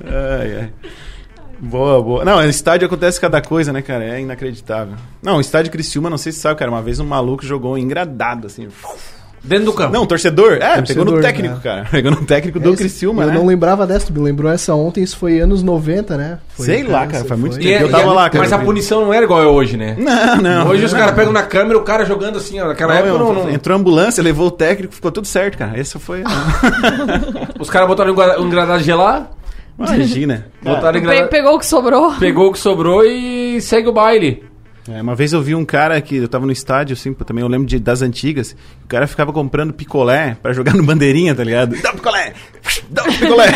Ai, 0.07 0.57
ai. 0.61 0.71
Boa, 1.59 2.03
boa. 2.03 2.25
Não, 2.25 2.43
no 2.43 2.49
estádio 2.49 2.87
acontece 2.87 3.19
cada 3.21 3.41
coisa, 3.41 3.73
né, 3.73 3.81
cara? 3.81 4.05
É 4.05 4.21
inacreditável. 4.21 4.97
Não, 5.23 5.39
o 5.39 5.41
estádio 5.41 5.71
Criciúma, 5.73 6.11
não 6.11 6.19
sei 6.19 6.31
se 6.33 6.41
sabe, 6.41 6.59
cara. 6.59 6.71
Uma 6.71 6.83
vez 6.83 7.01
um 7.01 7.07
maluco 7.07 7.45
jogou 7.45 7.79
engradado, 7.79 8.47
assim. 8.49 8.69
Dentro 9.45 9.67
do 9.67 9.73
campo. 9.75 9.93
Não, 9.93 10.07
torcedor. 10.07 10.55
É, 10.55 10.81
pegou 10.81 11.05
no 11.05 11.13
Torcedor, 11.13 11.21
técnico, 11.23 11.55
né? 11.57 11.61
cara. 11.63 11.87
Pegou 11.93 12.11
no 12.11 12.25
técnico 12.25 12.59
do 12.59 12.71
Esse- 12.71 12.79
Criciúma, 12.79 13.25
Eu 13.25 13.29
né? 13.29 13.35
não 13.35 13.45
lembrava 13.47 13.87
dessa, 13.87 14.11
me 14.11 14.19
lembrou 14.19 14.51
essa 14.51 14.75
ontem, 14.75 15.03
isso 15.03 15.19
foi 15.19 15.39
anos 15.39 15.63
90, 15.63 16.17
né? 16.17 16.39
Foi, 16.57 16.65
Sei 16.67 16.83
lá, 16.83 17.07
cara, 17.07 17.25
faz 17.25 17.39
muito 17.39 17.61
E 17.61 17.71
é- 17.73 17.83
Eu 17.83 17.89
e 17.89 17.91
tava 17.91 18.05
é- 18.05 18.15
lá, 18.15 18.31
cara. 18.31 18.43
Mas 18.43 18.53
a 18.55 18.59
punição 18.59 19.03
não 19.05 19.13
era 19.13 19.25
igual 19.25 19.43
é 19.43 19.47
hoje, 19.47 19.77
né? 19.77 19.97
Não, 19.99 20.37
não. 20.37 20.69
Hoje 20.69 20.85
os 20.87 20.93
Não. 20.93 20.99
caras 20.99 21.15
pegam 21.15 21.33
na 21.33 21.43
câmera 21.43 21.79
o 21.79 21.83
cara 21.83 22.05
jogando 22.07 22.39
assim, 22.39 22.59
ó. 22.59 22.69
Naquela 22.69 22.95
Não, 22.95 23.01
época 23.01 23.15
eu- 23.15 23.19
não, 23.19 23.35
não- 23.45 23.51
Entrou 23.51 23.77
a 23.77 23.79
ambulância, 23.79 24.23
levou 24.23 24.47
o 24.47 24.51
técnico, 24.51 24.95
ficou 24.95 25.13
tudo 25.13 25.27
certo, 25.27 25.59
cara. 25.59 25.79
Esse 25.79 25.99
foi. 25.99 26.23
Os 27.61 27.69
caras 27.69 27.87
botaram 27.89 28.15
um 28.15 28.43
um 28.45 28.49
de 28.79 28.85
gelar. 28.85 29.31
Imagina. 29.79 30.47
Botaram 30.63 31.01
Pe- 31.03 31.27
pegou 31.27 31.57
o 31.57 31.59
que 31.59 31.67
sobrou. 31.67 32.15
Pegou 32.15 32.49
o 32.49 32.53
que 32.53 32.59
sobrou 32.59 33.05
e 33.05 33.61
segue 33.61 33.89
o 33.89 33.93
baile. 33.93 34.43
É, 34.87 35.01
uma 35.01 35.15
vez 35.15 35.33
eu 35.33 35.41
vi 35.41 35.55
um 35.55 35.65
cara 35.65 35.99
que 36.03 36.17
eu 36.17 36.29
tava 36.29 36.45
no 36.45 36.53
estádio, 36.53 36.93
assim, 36.93 37.15
também 37.15 37.43
eu 37.43 37.49
lembro 37.49 37.67
de- 37.67 37.79
das 37.79 38.03
antigas, 38.03 38.55
o 38.85 38.87
cara 38.87 39.07
ficava 39.07 39.33
comprando 39.33 39.73
picolé 39.73 40.37
pra 40.43 40.53
jogar 40.53 40.75
no 40.77 40.83
bandeirinha, 40.85 41.35
tá 41.35 41.43
ligado? 41.43 41.81
Dá 41.81 41.91
um 41.91 41.95
picolé! 41.95 42.35
Dá 42.91 43.03
um 43.05 43.13
picolé! 43.13 43.47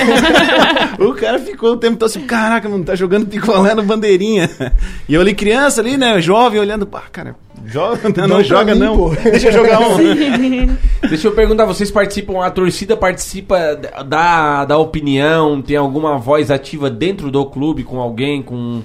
o 0.99 1.13
cara 1.13 1.39
ficou 1.39 1.73
o 1.73 1.77
tempo 1.77 1.99
todo 1.99 2.09
assim, 2.09 2.27
caraca, 2.27 2.67
mano, 2.67 2.83
tá 2.83 2.95
jogando 2.95 3.27
picolé 3.27 3.75
no 3.75 3.83
bandeirinha. 3.83 4.49
E 5.07 5.13
eu 5.13 5.21
ali, 5.21 5.35
criança 5.35 5.83
ali, 5.83 5.99
né, 5.99 6.19
jovem, 6.21 6.61
olhando, 6.61 6.87
pá, 6.87 7.03
cara, 7.13 7.37
joga, 7.67 8.09
não, 8.17 8.29
não 8.29 8.43
joga 8.43 8.75
mim, 8.75 8.81
não. 8.81 8.97
pô. 8.97 9.11
Deixa 9.23 9.49
eu 9.49 9.53
jogar 9.53 9.81
um. 9.81 9.97
Deixa 11.09 11.29
eu 11.29 11.33
perguntar, 11.33 11.67
vocês 11.67 11.91
participam, 11.91 12.43
a 12.43 12.51
torcida 12.51 12.97
participa 12.97 13.75
da, 14.07 14.65
da 14.65 14.79
opinião, 14.79 15.61
tem 15.61 15.77
alguma 15.77 16.17
voz 16.17 16.51
ativa 16.51 16.89
dentro 16.89 17.31
do 17.31 17.45
clube 17.45 17.85
com 17.85 18.01
alguém, 18.01 18.43
com... 18.43 18.83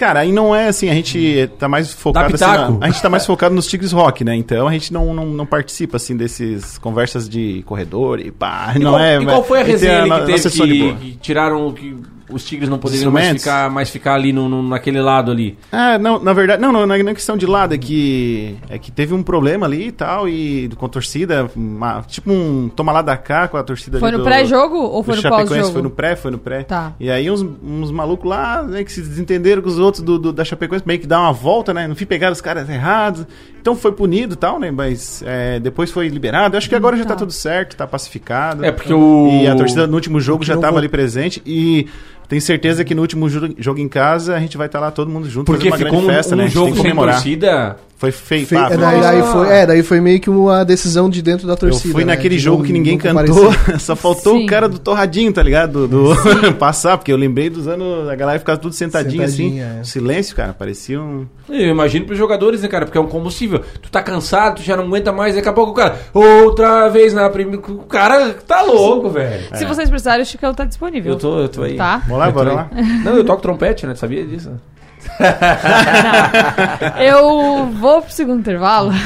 Cara, 0.00 0.20
aí 0.20 0.32
não 0.32 0.54
é 0.56 0.68
assim, 0.68 0.88
a 0.88 0.94
gente 0.94 1.46
tá 1.58 1.68
mais 1.68 1.92
focado 1.92 2.34
assim, 2.34 2.44
na- 2.44 2.78
a 2.80 2.90
gente 2.90 3.02
tá 3.02 3.10
mais 3.10 3.24
focado 3.26 3.54
nos 3.54 3.66
Tigres 3.66 3.92
Rock, 3.92 4.24
né? 4.24 4.34
Então 4.34 4.66
a 4.66 4.72
gente 4.72 4.90
não, 4.94 5.12
não, 5.12 5.26
não 5.26 5.44
participa 5.44 5.98
assim 5.98 6.16
desses 6.16 6.78
conversas 6.78 7.28
de 7.28 7.62
corredor 7.66 8.18
e 8.18 8.30
pá, 8.30 8.72
E 8.74 8.78
não 8.78 8.92
qual, 8.92 9.02
é. 9.02 9.20
e 9.20 9.24
qual 9.26 9.44
foi 9.44 9.58
a 9.58 9.60
a 9.60 9.64
resenha 9.64 9.92
é 9.92 10.06
na- 10.06 10.20
que 10.20 10.26
teve 10.32 10.50
que, 10.50 10.94
que 10.94 11.16
tiraram 11.18 11.70
que 11.72 11.94
os 12.32 12.44
tigres 12.44 12.68
não 12.68 12.78
poderiam 12.78 13.10
mais 13.10 13.28
ficar, 13.38 13.70
mais 13.70 13.90
ficar 13.90 14.14
ali 14.14 14.32
no, 14.32 14.48
no- 14.48 14.62
naquele 14.62 15.00
lado 15.00 15.30
ali? 15.30 15.58
Ah, 15.72 15.98
não, 15.98 16.18
na 16.22 16.32
verdade, 16.32 16.60
não, 16.60 16.72
não, 16.72 16.86
não 16.86 16.94
é 16.94 17.14
questão 17.14 17.36
de 17.36 17.46
lado, 17.46 17.74
é 17.74 17.78
que, 17.78 18.56
é 18.68 18.78
que 18.78 18.90
teve 18.90 19.12
um 19.14 19.22
problema 19.22 19.66
ali 19.66 19.88
e 19.88 19.92
tal, 19.92 20.28
e 20.28 20.68
com 20.76 20.86
a 20.86 20.88
torcida, 20.88 21.50
uma- 21.56 22.02
tipo 22.02 22.30
um 22.32 22.68
toma 22.74 22.92
lá 22.92 23.02
da 23.02 23.16
cá 23.16 23.48
com 23.48 23.56
a 23.56 23.62
torcida 23.62 23.98
Foi 23.98 24.08
ali 24.08 24.16
no 24.18 24.24
do- 24.24 24.28
pré-jogo 24.28 24.76
ou 24.76 25.02
foi 25.02 25.16
no 25.16 25.22
pós-jogo? 25.22 25.72
Foi 25.72 25.82
no 25.82 25.90
pré, 25.90 26.16
foi 26.16 26.30
no 26.30 26.38
pré. 26.38 26.62
Tá. 26.62 26.92
E 27.00 27.10
aí 27.10 27.30
uns, 27.30 27.42
uns 27.42 27.90
malucos 27.90 28.28
lá, 28.28 28.62
né, 28.62 28.84
que 28.84 28.92
se 28.92 29.00
desentenderam 29.00 29.62
com 29.62 29.68
os 29.68 29.78
outros 29.78 30.02
do, 30.02 30.18
do- 30.18 30.32
da 30.32 30.44
Chapecoense, 30.44 30.84
meio 30.86 31.00
que 31.00 31.06
dá 31.06 31.18
uma 31.20 31.32
volta, 31.32 31.72
né, 31.74 31.86
no 31.86 31.94
fim 31.94 32.06
pegaram 32.06 32.32
os 32.32 32.40
caras 32.40 32.68
errados, 32.68 33.26
então 33.60 33.74
foi 33.76 33.92
punido 33.92 34.34
e 34.34 34.36
tal, 34.36 34.58
né, 34.58 34.70
mas 34.70 35.22
é, 35.26 35.58
depois 35.60 35.90
foi 35.90 36.08
liberado, 36.08 36.54
Eu 36.54 36.58
acho 36.58 36.68
que 36.68 36.74
agora 36.74 36.96
já 36.96 37.04
tá 37.04 37.14
tudo 37.16 37.32
certo, 37.32 37.76
tá 37.76 37.86
pacificado. 37.86 38.64
É, 38.64 38.70
porque 38.72 38.92
o- 38.92 39.28
E 39.42 39.46
a 39.46 39.54
torcida 39.54 39.86
no 39.86 39.94
último 39.94 40.20
jogo 40.20 40.44
já 40.44 40.54
tava 40.56 40.72
vou- 40.72 40.78
ali 40.78 40.88
presente, 40.88 41.42
e... 41.44 41.86
Tenho 42.30 42.40
certeza 42.40 42.82
que 42.84 42.94
no 42.94 43.02
último 43.02 43.28
jogo 43.28 43.78
em 43.78 43.88
casa 43.88 44.34
a 44.36 44.40
gente 44.40 44.56
vai 44.56 44.66
estar 44.68 44.80
lá 44.80 44.90
todo 44.90 45.10
mundo 45.10 45.28
junto 45.28 45.44
Porque 45.46 45.68
fazendo 45.68 45.86
uma 45.88 45.90
ficou 45.90 46.00
grande 46.00 46.12
um, 46.12 46.16
festa, 46.16 46.34
um 46.34 46.38
né? 46.38 46.44
A 46.44 46.46
gente 46.46 46.54
jogo 46.54 46.66
tem 46.68 46.74
que 46.76 46.80
sem 46.80 46.90
comemorar. 46.90 47.14
torcida... 47.16 47.76
Foi 48.00 48.10
feio. 48.12 48.46
Fe- 48.46 48.54
pá, 48.56 48.70
é, 48.72 48.78
daí, 48.78 49.00
daí 49.02 49.22
foi, 49.24 49.48
é, 49.50 49.66
daí 49.66 49.82
foi 49.82 50.00
meio 50.00 50.18
que 50.18 50.30
uma 50.30 50.64
decisão 50.64 51.10
de 51.10 51.20
dentro 51.20 51.46
da 51.46 51.52
Eu 51.52 51.56
torcida. 51.58 51.92
fui 51.92 52.02
né? 52.02 52.14
naquele 52.14 52.36
De 52.36 52.40
jogo 52.40 52.60
não- 52.60 52.64
que 52.66 52.72
ninguém 52.72 52.96
cantou, 52.96 53.52
só 53.78 53.94
faltou 53.94 54.38
Sim. 54.38 54.44
o 54.44 54.46
cara 54.46 54.70
do 54.70 54.78
torradinho, 54.78 55.30
tá 55.34 55.42
ligado? 55.42 55.86
Do, 55.86 56.14
do- 56.14 56.54
passar, 56.56 56.96
porque 56.96 57.12
eu 57.12 57.16
lembrei 57.18 57.50
dos 57.50 57.68
anos, 57.68 58.08
a 58.08 58.14
galera 58.16 58.38
ficava 58.38 58.56
tudo 58.56 58.72
sentadinho 58.74 59.22
assim, 59.22 59.50
Sentadinha, 59.50 59.76
é. 59.80 59.84
silêncio, 59.84 60.34
cara, 60.34 60.54
parecia 60.54 60.98
um... 60.98 61.26
Eu 61.46 61.68
imagino 61.68 62.06
pros 62.06 62.16
jogadores, 62.16 62.62
né, 62.62 62.68
cara? 62.68 62.86
Porque 62.86 62.96
é 62.96 63.00
um 63.02 63.06
combustível. 63.06 63.60
Tu 63.82 63.90
tá 63.90 64.00
cansado, 64.02 64.56
tu 64.56 64.62
já 64.62 64.78
não 64.78 64.84
aguenta 64.84 65.12
mais, 65.12 65.34
daqui 65.34 65.48
a 65.48 65.52
pouco 65.52 65.72
o 65.72 65.74
cara. 65.74 65.98
Outra 66.14 66.88
vez 66.88 67.12
na 67.12 67.28
primeira. 67.28 67.60
O 67.60 67.78
cara 67.80 68.32
tá 68.46 68.62
louco, 68.62 69.10
velho. 69.10 69.42
Se 69.56 69.64
vocês 69.66 69.90
precisarem, 69.90 70.22
o 70.22 70.26
Chicão 70.26 70.54
tá 70.54 70.64
disponível. 70.64 71.12
Eu 71.14 71.18
tô, 71.18 71.40
eu 71.40 71.48
tô 71.48 71.64
aí. 71.64 71.74
Tá? 71.76 72.02
Lá, 72.20 72.30
bora 72.30 72.50
aí. 72.50 72.56
lá. 72.56 72.70
Não, 73.04 73.16
eu 73.16 73.24
toco 73.24 73.42
trompete, 73.42 73.86
né? 73.86 73.94
Tu 73.94 73.98
sabia 73.98 74.26
disso? 74.26 74.60
Eu 76.98 77.66
vou 77.66 78.02
pro 78.02 78.12
segundo 78.12 78.40
intervalo. 78.40 78.92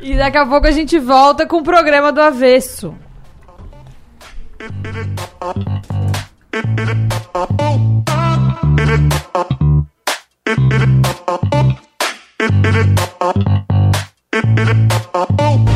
e 0.00 0.16
daqui 0.16 0.38
a 0.38 0.46
pouco 0.46 0.66
a 0.66 0.70
gente 0.70 0.98
volta 0.98 1.46
com 1.46 1.58
o 1.58 1.62
programa 1.62 2.12
do 2.12 2.20
avesso. 2.20 2.94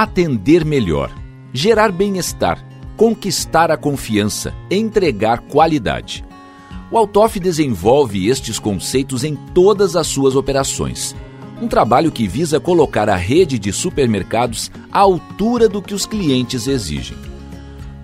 Atender 0.00 0.64
melhor, 0.64 1.10
gerar 1.52 1.90
bem-estar, 1.90 2.64
conquistar 2.96 3.68
a 3.72 3.76
confiança, 3.76 4.54
entregar 4.70 5.40
qualidade. 5.40 6.24
O 6.88 6.96
Altoff 6.96 7.40
desenvolve 7.40 8.28
estes 8.28 8.60
conceitos 8.60 9.24
em 9.24 9.34
todas 9.34 9.96
as 9.96 10.06
suas 10.06 10.36
operações. 10.36 11.16
Um 11.60 11.66
trabalho 11.66 12.12
que 12.12 12.28
visa 12.28 12.60
colocar 12.60 13.08
a 13.08 13.16
rede 13.16 13.58
de 13.58 13.72
supermercados 13.72 14.70
à 14.92 15.00
altura 15.00 15.68
do 15.68 15.82
que 15.82 15.94
os 15.94 16.06
clientes 16.06 16.68
exigem. 16.68 17.16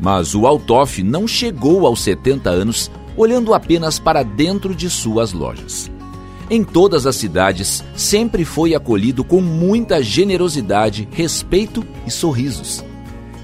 Mas 0.01 0.35
o 0.35 0.49
Altoff 0.49 1.01
não 1.01 1.29
chegou 1.29 1.87
aos 1.87 2.01
70 2.01 2.51
anos 2.51 2.91
olhando 3.17 3.55
apenas 3.55 4.01
para 4.01 4.25
dentro 4.25 4.75
de 4.75 4.91
suas 4.91 5.33
lojas. 5.33 5.89
Em 6.51 6.63
todas 6.63 7.07
as 7.07 7.17
cidades, 7.17 7.83
sempre 7.97 8.45
foi 8.45 8.75
acolhido 8.75 9.25
com 9.25 9.41
muita 9.41 10.03
generosidade, 10.03 11.09
respeito 11.11 11.85
e 12.07 12.11
sorrisos. 12.11 12.85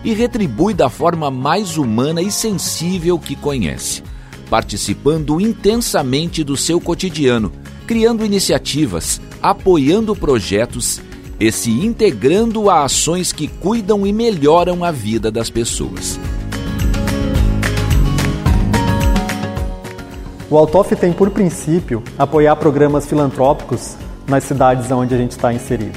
E 0.05 0.12
retribui 0.12 0.74
da 0.74 0.90
forma 0.90 1.30
mais 1.30 1.76
humana 1.76 2.20
e 2.22 2.30
sensível 2.30 3.18
que 3.18 3.34
conhece, 3.34 4.03
participando 4.48 5.40
intensamente 5.40 6.44
do 6.44 6.57
seu 6.57 6.80
cotidiano, 6.80 7.53
criando 7.86 8.24
iniciativas, 8.24 9.20
apoiando 9.42 10.14
projetos 10.14 11.01
e 11.38 11.51
se 11.51 11.70
integrando 11.70 12.68
a 12.68 12.84
ações 12.84 13.32
que 13.32 13.48
cuidam 13.48 14.07
e 14.07 14.12
melhoram 14.12 14.84
a 14.84 14.90
vida 14.90 15.30
das 15.30 15.48
pessoas. 15.48 16.20
O 20.51 20.59
Altoff 20.59 20.96
tem 20.96 21.12
por 21.12 21.30
princípio 21.30 22.03
apoiar 22.18 22.57
programas 22.57 23.07
filantrópicos 23.07 23.94
nas 24.26 24.42
cidades 24.42 24.90
onde 24.90 25.14
a 25.14 25.16
gente 25.16 25.30
está 25.30 25.53
inserido. 25.53 25.96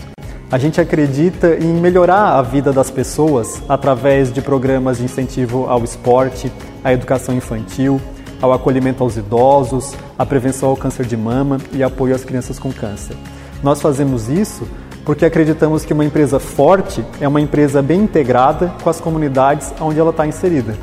A 0.51 0.59
gente 0.59 0.79
acredita 0.79 1.55
em 1.55 1.73
melhorar 1.73 2.37
a 2.37 2.41
vida 2.43 2.71
das 2.71 2.91
pessoas 2.91 3.63
através 3.67 4.31
de 4.31 4.43
programas 4.43 4.99
de 4.99 5.05
incentivo 5.05 5.65
ao 5.67 5.83
esporte, 5.83 6.53
à 6.83 6.93
educação 6.93 7.33
infantil, 7.33 7.99
ao 8.39 8.53
acolhimento 8.53 9.01
aos 9.01 9.17
idosos, 9.17 9.95
à 10.19 10.23
prevenção 10.23 10.69
ao 10.69 10.77
câncer 10.77 11.07
de 11.07 11.17
mama 11.17 11.57
e 11.71 11.81
apoio 11.81 12.13
às 12.13 12.23
crianças 12.23 12.59
com 12.59 12.71
câncer. 12.71 13.17
Nós 13.63 13.81
fazemos 13.81 14.29
isso 14.29 14.67
porque 15.03 15.25
acreditamos 15.25 15.83
que 15.83 15.93
uma 15.93 16.05
empresa 16.05 16.39
forte 16.39 17.03
é 17.19 17.27
uma 17.27 17.41
empresa 17.41 17.81
bem 17.81 18.01
integrada 18.01 18.71
com 18.83 18.89
as 18.91 19.01
comunidades 19.01 19.73
onde 19.81 19.99
ela 19.99 20.11
está 20.11 20.27
inserida. 20.27 20.77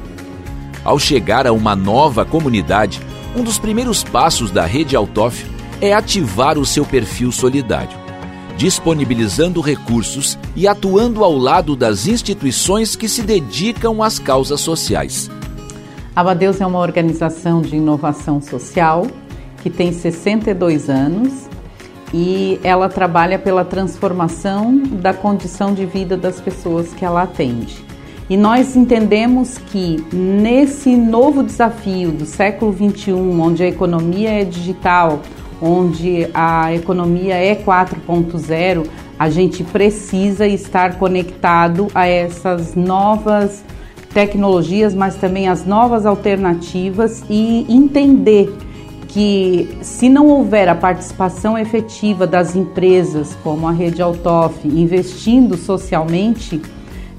Ao 0.82 0.98
chegar 0.98 1.46
a 1.46 1.52
uma 1.52 1.76
nova 1.76 2.24
comunidade, 2.24 3.00
um 3.34 3.44
dos 3.44 3.58
primeiros 3.58 4.02
passos 4.02 4.50
da 4.50 4.64
rede 4.64 4.96
Altoff 4.96 5.46
é 5.80 5.94
ativar 5.94 6.58
o 6.58 6.66
seu 6.66 6.84
perfil 6.84 7.30
solidário, 7.30 7.96
disponibilizando 8.56 9.60
recursos 9.60 10.38
e 10.56 10.66
atuando 10.66 11.22
ao 11.24 11.36
lado 11.36 11.76
das 11.76 12.06
instituições 12.06 12.96
que 12.96 13.08
se 13.08 13.22
dedicam 13.22 14.02
às 14.02 14.18
causas 14.18 14.60
sociais. 14.60 15.30
Abadeus 16.14 16.60
é 16.60 16.66
uma 16.66 16.80
organização 16.80 17.62
de 17.62 17.76
inovação 17.76 18.42
social 18.42 19.06
que 19.62 19.70
tem 19.70 19.92
62 19.92 20.90
anos 20.90 21.48
e 22.12 22.58
ela 22.64 22.88
trabalha 22.88 23.38
pela 23.38 23.64
transformação 23.64 24.76
da 24.76 25.14
condição 25.14 25.72
de 25.72 25.86
vida 25.86 26.16
das 26.16 26.40
pessoas 26.40 26.92
que 26.92 27.04
ela 27.04 27.22
atende. 27.22 27.89
E 28.30 28.36
nós 28.36 28.76
entendemos 28.76 29.58
que 29.58 29.96
nesse 30.12 30.94
novo 30.94 31.42
desafio 31.42 32.12
do 32.12 32.24
século 32.24 32.70
21, 32.70 33.40
onde 33.40 33.64
a 33.64 33.66
economia 33.66 34.30
é 34.30 34.44
digital, 34.44 35.20
onde 35.60 36.28
a 36.32 36.72
economia 36.72 37.34
é 37.34 37.56
4.0, 37.56 38.86
a 39.18 39.28
gente 39.28 39.64
precisa 39.64 40.46
estar 40.46 40.96
conectado 40.96 41.88
a 41.92 42.06
essas 42.06 42.76
novas 42.76 43.64
tecnologias, 44.14 44.94
mas 44.94 45.16
também 45.16 45.48
as 45.48 45.66
novas 45.66 46.06
alternativas 46.06 47.24
e 47.28 47.66
entender 47.68 48.56
que 49.08 49.76
se 49.82 50.08
não 50.08 50.28
houver 50.28 50.68
a 50.68 50.74
participação 50.76 51.58
efetiva 51.58 52.28
das 52.28 52.54
empresas, 52.54 53.36
como 53.42 53.66
a 53.66 53.72
Rede 53.72 54.00
Autof, 54.00 54.56
investindo 54.68 55.56
socialmente, 55.56 56.62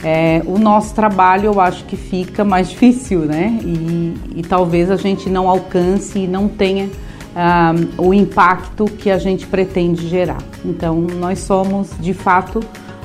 é, 0.03 0.41
o 0.45 0.57
nosso 0.57 0.93
trabalho 0.95 1.45
eu 1.45 1.59
acho 1.59 1.83
que 1.85 1.95
fica 1.95 2.43
mais 2.43 2.69
difícil, 2.71 3.19
né? 3.19 3.59
E, 3.63 4.15
e 4.37 4.41
talvez 4.41 4.89
a 4.89 4.95
gente 4.95 5.29
não 5.29 5.49
alcance 5.49 6.19
e 6.19 6.27
não 6.27 6.47
tenha 6.47 6.89
ah, 7.35 7.73
o 7.97 8.13
impacto 8.13 8.85
que 8.85 9.09
a 9.09 9.17
gente 9.17 9.47
pretende 9.47 10.07
gerar. 10.07 10.41
Então, 10.65 10.99
nós 10.99 11.39
somos 11.39 11.89
de 11.99 12.13
fato 12.13 12.61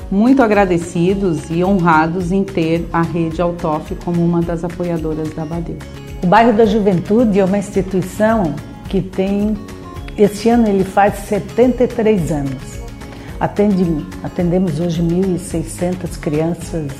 muito 0.09 0.41
agradecidos 0.41 1.49
e 1.49 1.63
honrados 1.63 2.31
em 2.31 2.43
ter 2.43 2.87
a 2.93 3.01
Rede 3.01 3.41
Autof 3.41 3.93
como 4.03 4.23
uma 4.23 4.41
das 4.41 4.63
apoiadoras 4.63 5.33
da 5.33 5.45
Badeus. 5.45 5.83
O 6.23 6.27
bairro 6.27 6.53
da 6.53 6.65
Juventude 6.65 7.39
é 7.39 7.45
uma 7.45 7.57
instituição 7.57 8.55
que 8.89 9.01
tem, 9.01 9.55
este 10.17 10.49
ano 10.49 10.67
ele 10.67 10.83
faz 10.83 11.15
73 11.25 12.31
anos. 12.31 12.76
Atende, 13.39 14.05
atendemos 14.23 14.79
hoje 14.79 15.01
1.600 15.01 16.19
crianças, 16.19 16.91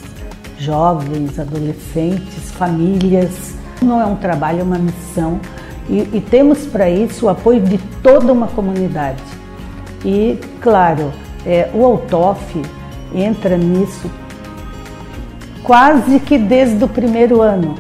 jovens, 0.58 1.40
adolescentes, 1.40 2.52
famílias. 2.52 3.56
Não 3.82 4.02
é 4.02 4.06
um 4.06 4.16
trabalho, 4.16 4.60
é 4.60 4.64
uma 4.64 4.78
missão 4.78 5.40
e, 5.90 6.00
e 6.14 6.22
temos 6.30 6.66
para 6.66 6.90
isso 6.90 7.26
o 7.26 7.30
apoio 7.30 7.62
de 7.62 7.78
toda 8.04 8.32
uma 8.34 8.48
comunidade. 8.48 9.24
E, 10.04 10.38
claro, 10.62 11.12
é, 11.46 11.70
o 11.74 11.84
Autof 11.84 12.62
entra 13.16 13.58
nisso 13.58 14.10
quase 15.64 16.20
que 16.20 16.38
desde 16.38 16.84
o 16.84 16.88
primeiro 16.88 17.42
ano 17.42 17.76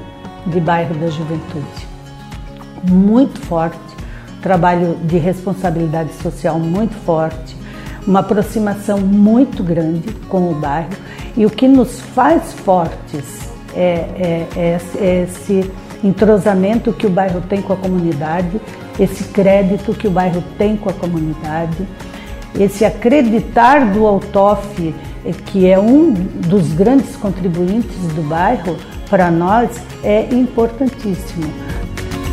de 0.45 0.59
bairro 0.59 0.95
da 0.95 1.07
juventude. 1.07 1.87
Muito 2.89 3.39
forte, 3.41 3.77
trabalho 4.41 4.95
de 5.03 5.17
responsabilidade 5.17 6.13
social 6.13 6.57
muito 6.59 6.93
forte, 7.03 7.56
uma 8.07 8.21
aproximação 8.21 8.99
muito 8.99 9.61
grande 9.61 10.13
com 10.29 10.49
o 10.49 10.55
bairro 10.55 10.89
e 11.35 11.45
o 11.45 11.49
que 11.49 11.67
nos 11.67 11.99
faz 11.99 12.53
fortes 12.53 13.49
é, 13.75 13.81
é, 13.81 14.47
é, 14.55 14.81
é 14.99 15.23
esse 15.23 15.69
entrosamento 16.03 16.93
que 16.93 17.05
o 17.05 17.09
bairro 17.09 17.41
tem 17.41 17.61
com 17.61 17.73
a 17.73 17.75
comunidade, 17.75 18.61
esse 18.99 19.25
crédito 19.25 19.93
que 19.93 20.07
o 20.07 20.11
bairro 20.11 20.43
tem 20.57 20.77
com 20.77 20.89
a 20.89 20.93
comunidade, 20.93 21.87
esse 22.57 22.85
acreditar 22.85 23.91
do 23.91 24.07
Autof, 24.07 24.95
eh, 25.25 25.31
que 25.47 25.67
é 25.67 25.77
um 25.77 26.11
dos 26.13 26.73
grandes 26.73 27.15
contribuintes 27.15 27.97
do 28.15 28.27
bairro, 28.27 28.77
para 29.09 29.29
nós 29.29 29.69
é 30.03 30.27
importantíssimo. 30.31 31.51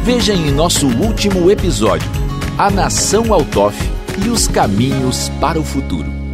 Veja 0.03 0.33
em 0.33 0.51
nosso 0.51 0.87
último 0.87 1.51
episódio 1.51 2.09
a 2.59 2.71
Nação 2.71 3.33
Autof 3.33 4.04
e 4.19 4.29
os 4.29 4.47
caminhos 4.49 5.29
para 5.41 5.59
o 5.59 5.65
futuro. 5.65 6.25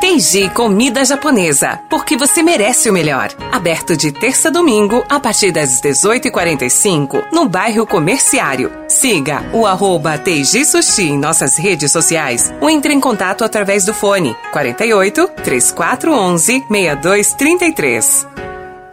Teiji 0.00 0.48
Comida 0.48 1.04
Japonesa, 1.04 1.80
porque 1.90 2.16
você 2.16 2.42
merece 2.42 2.88
o 2.88 2.92
melhor. 2.92 3.28
Aberto 3.52 3.96
de 3.96 4.10
terça 4.10 4.48
a 4.48 4.50
domingo, 4.50 5.04
a 5.08 5.20
partir 5.20 5.52
das 5.52 5.82
18h45, 5.82 7.26
no 7.30 7.46
bairro 7.46 7.86
Comerciário. 7.86 8.72
Siga 8.88 9.44
o 9.52 9.66
arroba 9.66 10.16
Teiji 10.16 10.64
Sushi 10.64 11.10
em 11.10 11.18
nossas 11.18 11.58
redes 11.58 11.92
sociais 11.92 12.52
ou 12.60 12.70
entre 12.70 12.94
em 12.94 12.98
contato 12.98 13.44
através 13.44 13.84
do 13.84 13.92
fone 13.92 14.34
48 14.50 15.28
3411 15.44 16.64
6233. 16.68 18.26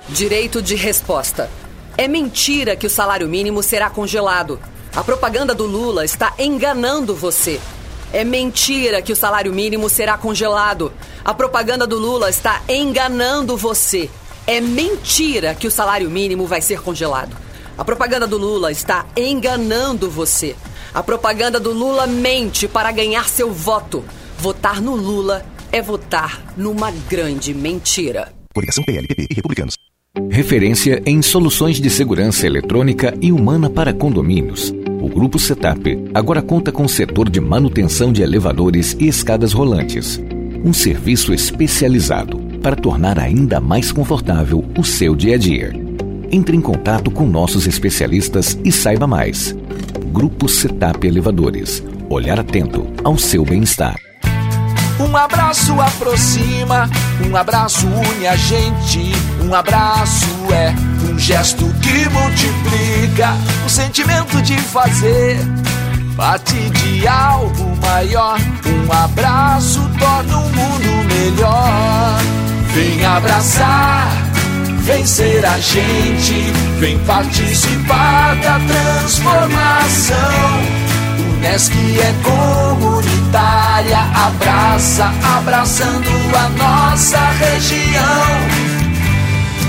Direito 0.10 0.62
de 0.62 0.76
resposta. 0.76 1.50
É 1.98 2.08
mentira 2.08 2.76
que 2.76 2.88
o 2.88 2.90
salário 2.90 3.28
mínimo 3.28 3.64
será 3.64 3.90
congelado. 3.90 4.60
A 4.96 5.04
propaganda 5.04 5.54
do 5.54 5.66
Lula 5.66 6.06
está 6.06 6.34
enganando 6.40 7.14
você. 7.14 7.60
É 8.14 8.24
mentira 8.24 9.02
que 9.02 9.12
o 9.12 9.16
salário 9.16 9.52
mínimo 9.52 9.90
será 9.90 10.18
congelado. 10.18 10.94
A 11.24 11.34
propaganda 11.34 11.86
do 11.86 12.00
Lula 12.00 12.30
está 12.30 12.62
enganando 12.70 13.58
você. 13.58 14.10
É 14.48 14.62
mentira 14.62 15.54
que 15.54 15.68
o 15.68 15.72
salário 15.72 16.10
mínimo 16.10 16.48
vai 16.48 16.62
ser 16.62 16.80
congelado. 16.80 17.36
A 17.78 17.84
propaganda 17.84 18.26
do 18.26 18.38
Lula 18.38 18.72
está 18.72 19.06
enganando 19.18 20.10
você. 20.10 20.56
A 20.94 21.04
propaganda 21.04 21.60
do 21.60 21.74
Lula 21.74 22.08
mente 22.08 22.66
para 22.66 22.90
ganhar 22.94 23.28
seu 23.28 23.52
voto. 23.52 24.02
Votar 24.40 24.82
no 24.82 24.96
Lula 24.96 25.46
é 25.74 25.82
votar 25.82 26.42
numa 26.56 26.90
grande 26.90 27.54
mentira. 27.54 28.32
Coligação 28.54 28.82
PLPP 28.86 29.28
e 29.30 29.34
Republicanos. 29.34 29.76
Referência 30.32 31.04
em 31.06 31.22
soluções 31.22 31.82
de 31.82 31.90
segurança 31.90 32.48
eletrônica 32.48 33.14
e 33.22 33.34
humana 33.34 33.70
para 33.70 33.94
condomínios. 33.94 34.74
O 35.06 35.08
Grupo 35.08 35.38
Setup 35.38 36.10
agora 36.16 36.42
conta 36.42 36.72
com 36.72 36.84
o 36.84 36.90
setor 36.90 37.30
de 37.30 37.40
manutenção 37.40 38.12
de 38.12 38.24
elevadores 38.24 38.98
e 39.00 39.08
escadas 39.08 39.54
rolantes. 39.54 40.20
Um 40.64 40.74
serviço 40.74 41.32
especializado 41.32 42.40
para 42.64 42.76
tornar 42.76 43.20
ainda 43.20 43.62
mais 43.62 43.92
confortável 43.92 44.66
o 44.76 44.84
seu 44.84 45.16
dia 45.16 45.36
a 45.36 45.38
dia. 45.38 45.72
Entre 46.32 46.58
em 46.58 46.60
contato 46.60 47.12
com 47.12 47.28
nossos 47.28 47.68
especialistas 47.68 48.58
e 48.66 48.72
saiba 48.72 49.06
mais. 49.06 49.56
Grupo 50.12 50.50
Setup 50.50 51.06
Elevadores. 51.06 51.84
Olhar 52.10 52.40
atento 52.40 52.88
ao 53.04 53.16
seu 53.16 53.46
bem-estar. 53.46 53.96
Um 55.00 55.16
abraço 55.16 55.80
aproxima, 55.80 56.90
um 57.30 57.36
abraço 57.36 57.86
une 57.86 58.26
a 58.26 58.36
gente. 58.36 59.12
Um 59.40 59.54
abraço 59.54 60.26
é 60.52 60.95
um 61.16 61.20
gesto 61.20 61.66
que 61.82 62.10
multiplica 62.10 63.30
o 63.66 63.70
sentimento 63.70 64.42
de 64.42 64.58
fazer 64.58 65.38
parte 66.18 66.56
de 66.56 67.08
algo 67.08 67.78
maior. 67.82 68.38
Um 68.66 68.92
abraço 68.92 69.80
torna 69.98 70.38
o 70.38 70.46
um 70.46 70.50
mundo 70.50 71.14
melhor. 71.14 72.20
Vem 72.74 73.06
abraçar, 73.06 74.10
vem 74.82 75.06
ser 75.06 75.46
a 75.46 75.58
gente, 75.58 76.52
vem 76.80 77.00
participar 77.00 78.36
da 78.36 78.60
transformação. 78.60 80.18
Unesc 81.38 81.72
é 81.72 82.14
comunitária, 82.24 84.00
abraça, 84.14 85.14
abraçando 85.38 86.10
a 86.36 86.50
nossa 86.50 87.20
região. 87.40 88.85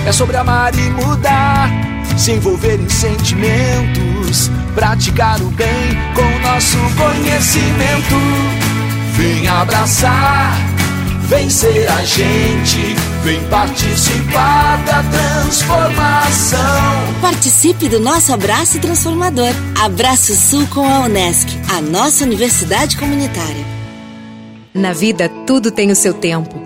É 0.07 0.13
sobre 0.13 0.37
amar 0.37 0.73
e 0.73 0.89
mudar, 0.91 1.69
se 2.17 2.31
envolver 2.31 2.81
em 2.81 2.89
sentimentos, 2.89 4.49
praticar 4.73 5.43
o 5.43 5.51
bem 5.51 5.69
com 6.15 6.49
nosso 6.49 6.79
conhecimento. 6.97 8.15
Vem 9.17 9.49
abraçar, 9.49 10.57
vem 11.23 11.51
ser 11.51 11.89
a 11.91 12.05
gente, 12.05 12.95
vem 13.25 13.43
participar 13.49 14.77
da 14.85 15.03
transformação. 15.03 16.61
Participe 17.21 17.89
do 17.89 17.99
nosso 17.99 18.33
abraço 18.33 18.79
transformador. 18.79 19.53
Abraço 19.83 20.37
Sul 20.37 20.69
com 20.69 20.89
a 20.89 21.01
Unesc, 21.01 21.49
a 21.77 21.81
nossa 21.81 22.23
universidade 22.23 22.97
comunitária. 22.97 23.67
Na 24.73 24.93
vida, 24.93 25.29
tudo 25.45 25.73
tem 25.73 25.91
o 25.91 25.97
seu 25.97 26.15
tempo. 26.15 26.66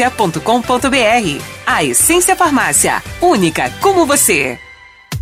www.lojaessência.com.br. 0.00 1.44
A 1.66 1.84
Essência 1.84 2.34
Farmácia, 2.34 3.02
única 3.20 3.70
como 3.80 4.06
você. 4.06 4.58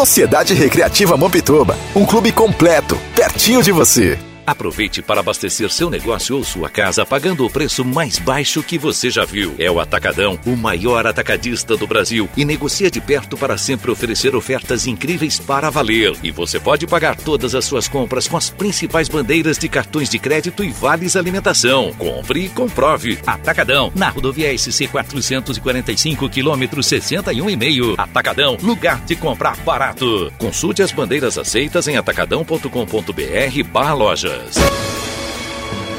Sociedade 0.00 0.54
Recreativa 0.54 1.14
Mampituba, 1.14 1.76
um 1.94 2.06
clube 2.06 2.32
completo, 2.32 2.98
pertinho 3.14 3.62
de 3.62 3.70
você. 3.70 4.18
Aproveite 4.50 5.00
para 5.00 5.20
abastecer 5.20 5.70
seu 5.70 5.88
negócio 5.88 6.36
ou 6.36 6.42
sua 6.42 6.68
casa 6.68 7.06
pagando 7.06 7.46
o 7.46 7.50
preço 7.50 7.84
mais 7.84 8.18
baixo 8.18 8.64
que 8.64 8.76
você 8.76 9.08
já 9.08 9.24
viu. 9.24 9.54
É 9.60 9.70
o 9.70 9.78
Atacadão, 9.78 10.40
o 10.44 10.56
maior 10.56 11.06
atacadista 11.06 11.76
do 11.76 11.86
Brasil 11.86 12.28
e 12.36 12.44
negocia 12.44 12.90
de 12.90 13.00
perto 13.00 13.36
para 13.36 13.56
sempre 13.56 13.92
oferecer 13.92 14.34
ofertas 14.34 14.88
incríveis 14.88 15.38
para 15.38 15.70
valer. 15.70 16.16
E 16.20 16.32
você 16.32 16.58
pode 16.58 16.84
pagar 16.84 17.16
todas 17.16 17.54
as 17.54 17.64
suas 17.64 17.86
compras 17.86 18.26
com 18.26 18.36
as 18.36 18.50
principais 18.50 19.08
bandeiras 19.08 19.56
de 19.56 19.68
cartões 19.68 20.10
de 20.10 20.18
crédito 20.18 20.64
e 20.64 20.70
vales 20.70 21.14
alimentação. 21.14 21.92
Compre 21.96 22.46
e 22.46 22.48
comprove. 22.48 23.20
Atacadão, 23.24 23.92
na 23.94 24.08
rodovia 24.08 24.52
SC 24.58 24.88
445 24.88 26.28
quilômetro 26.28 26.80
61,5. 26.80 27.94
Atacadão, 27.96 28.56
lugar 28.60 29.00
de 29.04 29.14
comprar 29.14 29.56
barato. 29.58 30.32
Consulte 30.38 30.82
as 30.82 30.90
bandeiras 30.90 31.38
aceitas 31.38 31.86
em 31.86 31.96
atacadão.com.br 31.96 33.62
barra 33.72 33.94
lojas. 34.40 34.56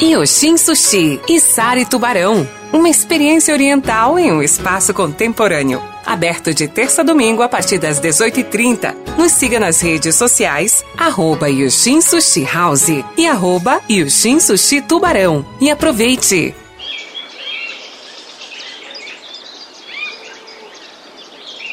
Yoshin 0.01 0.57
Sushi 0.57 1.19
e 1.29 1.39
Sari 1.39 1.85
Tubarão. 1.85 2.47
Uma 2.73 2.89
experiência 2.89 3.53
oriental 3.53 4.17
em 4.17 4.31
um 4.31 4.41
espaço 4.41 4.93
contemporâneo. 4.93 5.81
Aberto 6.05 6.53
de 6.53 6.67
terça 6.67 7.01
a 7.01 7.05
domingo 7.05 7.43
a 7.43 7.49
partir 7.49 7.77
das 7.77 7.99
18h30. 7.99 8.95
Nos 9.17 9.33
siga 9.33 9.59
nas 9.59 9.81
redes 9.81 10.15
sociais, 10.15 10.83
arroba 10.97 11.49
Yoshin 11.49 12.01
Sushi 12.01 12.43
House 12.43 13.03
e 13.17 13.27
arroba 13.27 13.81
Yoshin 13.89 14.39
Sushi 14.39 14.81
Tubarão. 14.81 15.45
E 15.59 15.69
aproveite! 15.69 16.55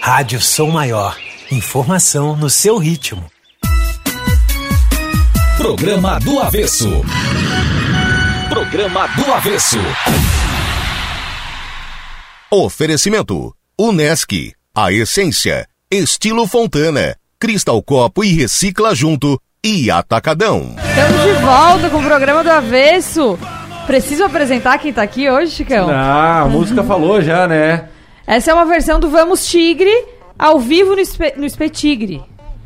Rádio 0.02 0.40
Som 0.40 0.70
Maior. 0.70 1.16
Informação 1.50 2.36
no 2.36 2.50
seu 2.50 2.76
ritmo. 2.76 3.24
Programa 5.58 6.20
do 6.20 6.38
Avesso. 6.38 6.88
Programa 8.48 9.08
do 9.08 9.32
Avesso. 9.32 9.76
Oferecimento: 12.48 13.52
Unesc, 13.76 14.52
a 14.72 14.92
essência, 14.92 15.66
estilo 15.90 16.46
Fontana, 16.46 17.16
Cristal 17.40 17.82
Copo 17.82 18.22
e 18.22 18.32
Recicla 18.34 18.94
Junto 18.94 19.36
e 19.64 19.90
Atacadão. 19.90 20.76
Estamos 20.78 21.22
de 21.24 21.32
volta 21.44 21.90
com 21.90 21.98
o 21.98 22.04
programa 22.04 22.44
do 22.44 22.50
Avesso. 22.50 23.36
Preciso 23.84 24.22
apresentar 24.22 24.78
quem 24.78 24.92
tá 24.92 25.02
aqui 25.02 25.28
hoje, 25.28 25.50
Chicão? 25.50 25.90
Ah, 25.90 26.42
a 26.42 26.46
música 26.46 26.84
falou 26.84 27.20
já, 27.20 27.48
né? 27.48 27.88
Essa 28.24 28.52
é 28.52 28.54
uma 28.54 28.64
versão 28.64 29.00
do 29.00 29.10
Vamos 29.10 29.44
Tigre, 29.44 29.90
ao 30.38 30.60
vivo 30.60 30.94
no, 30.94 31.00
Espe 31.00 31.34
no 31.36 31.44
Espetigre. 31.44 32.22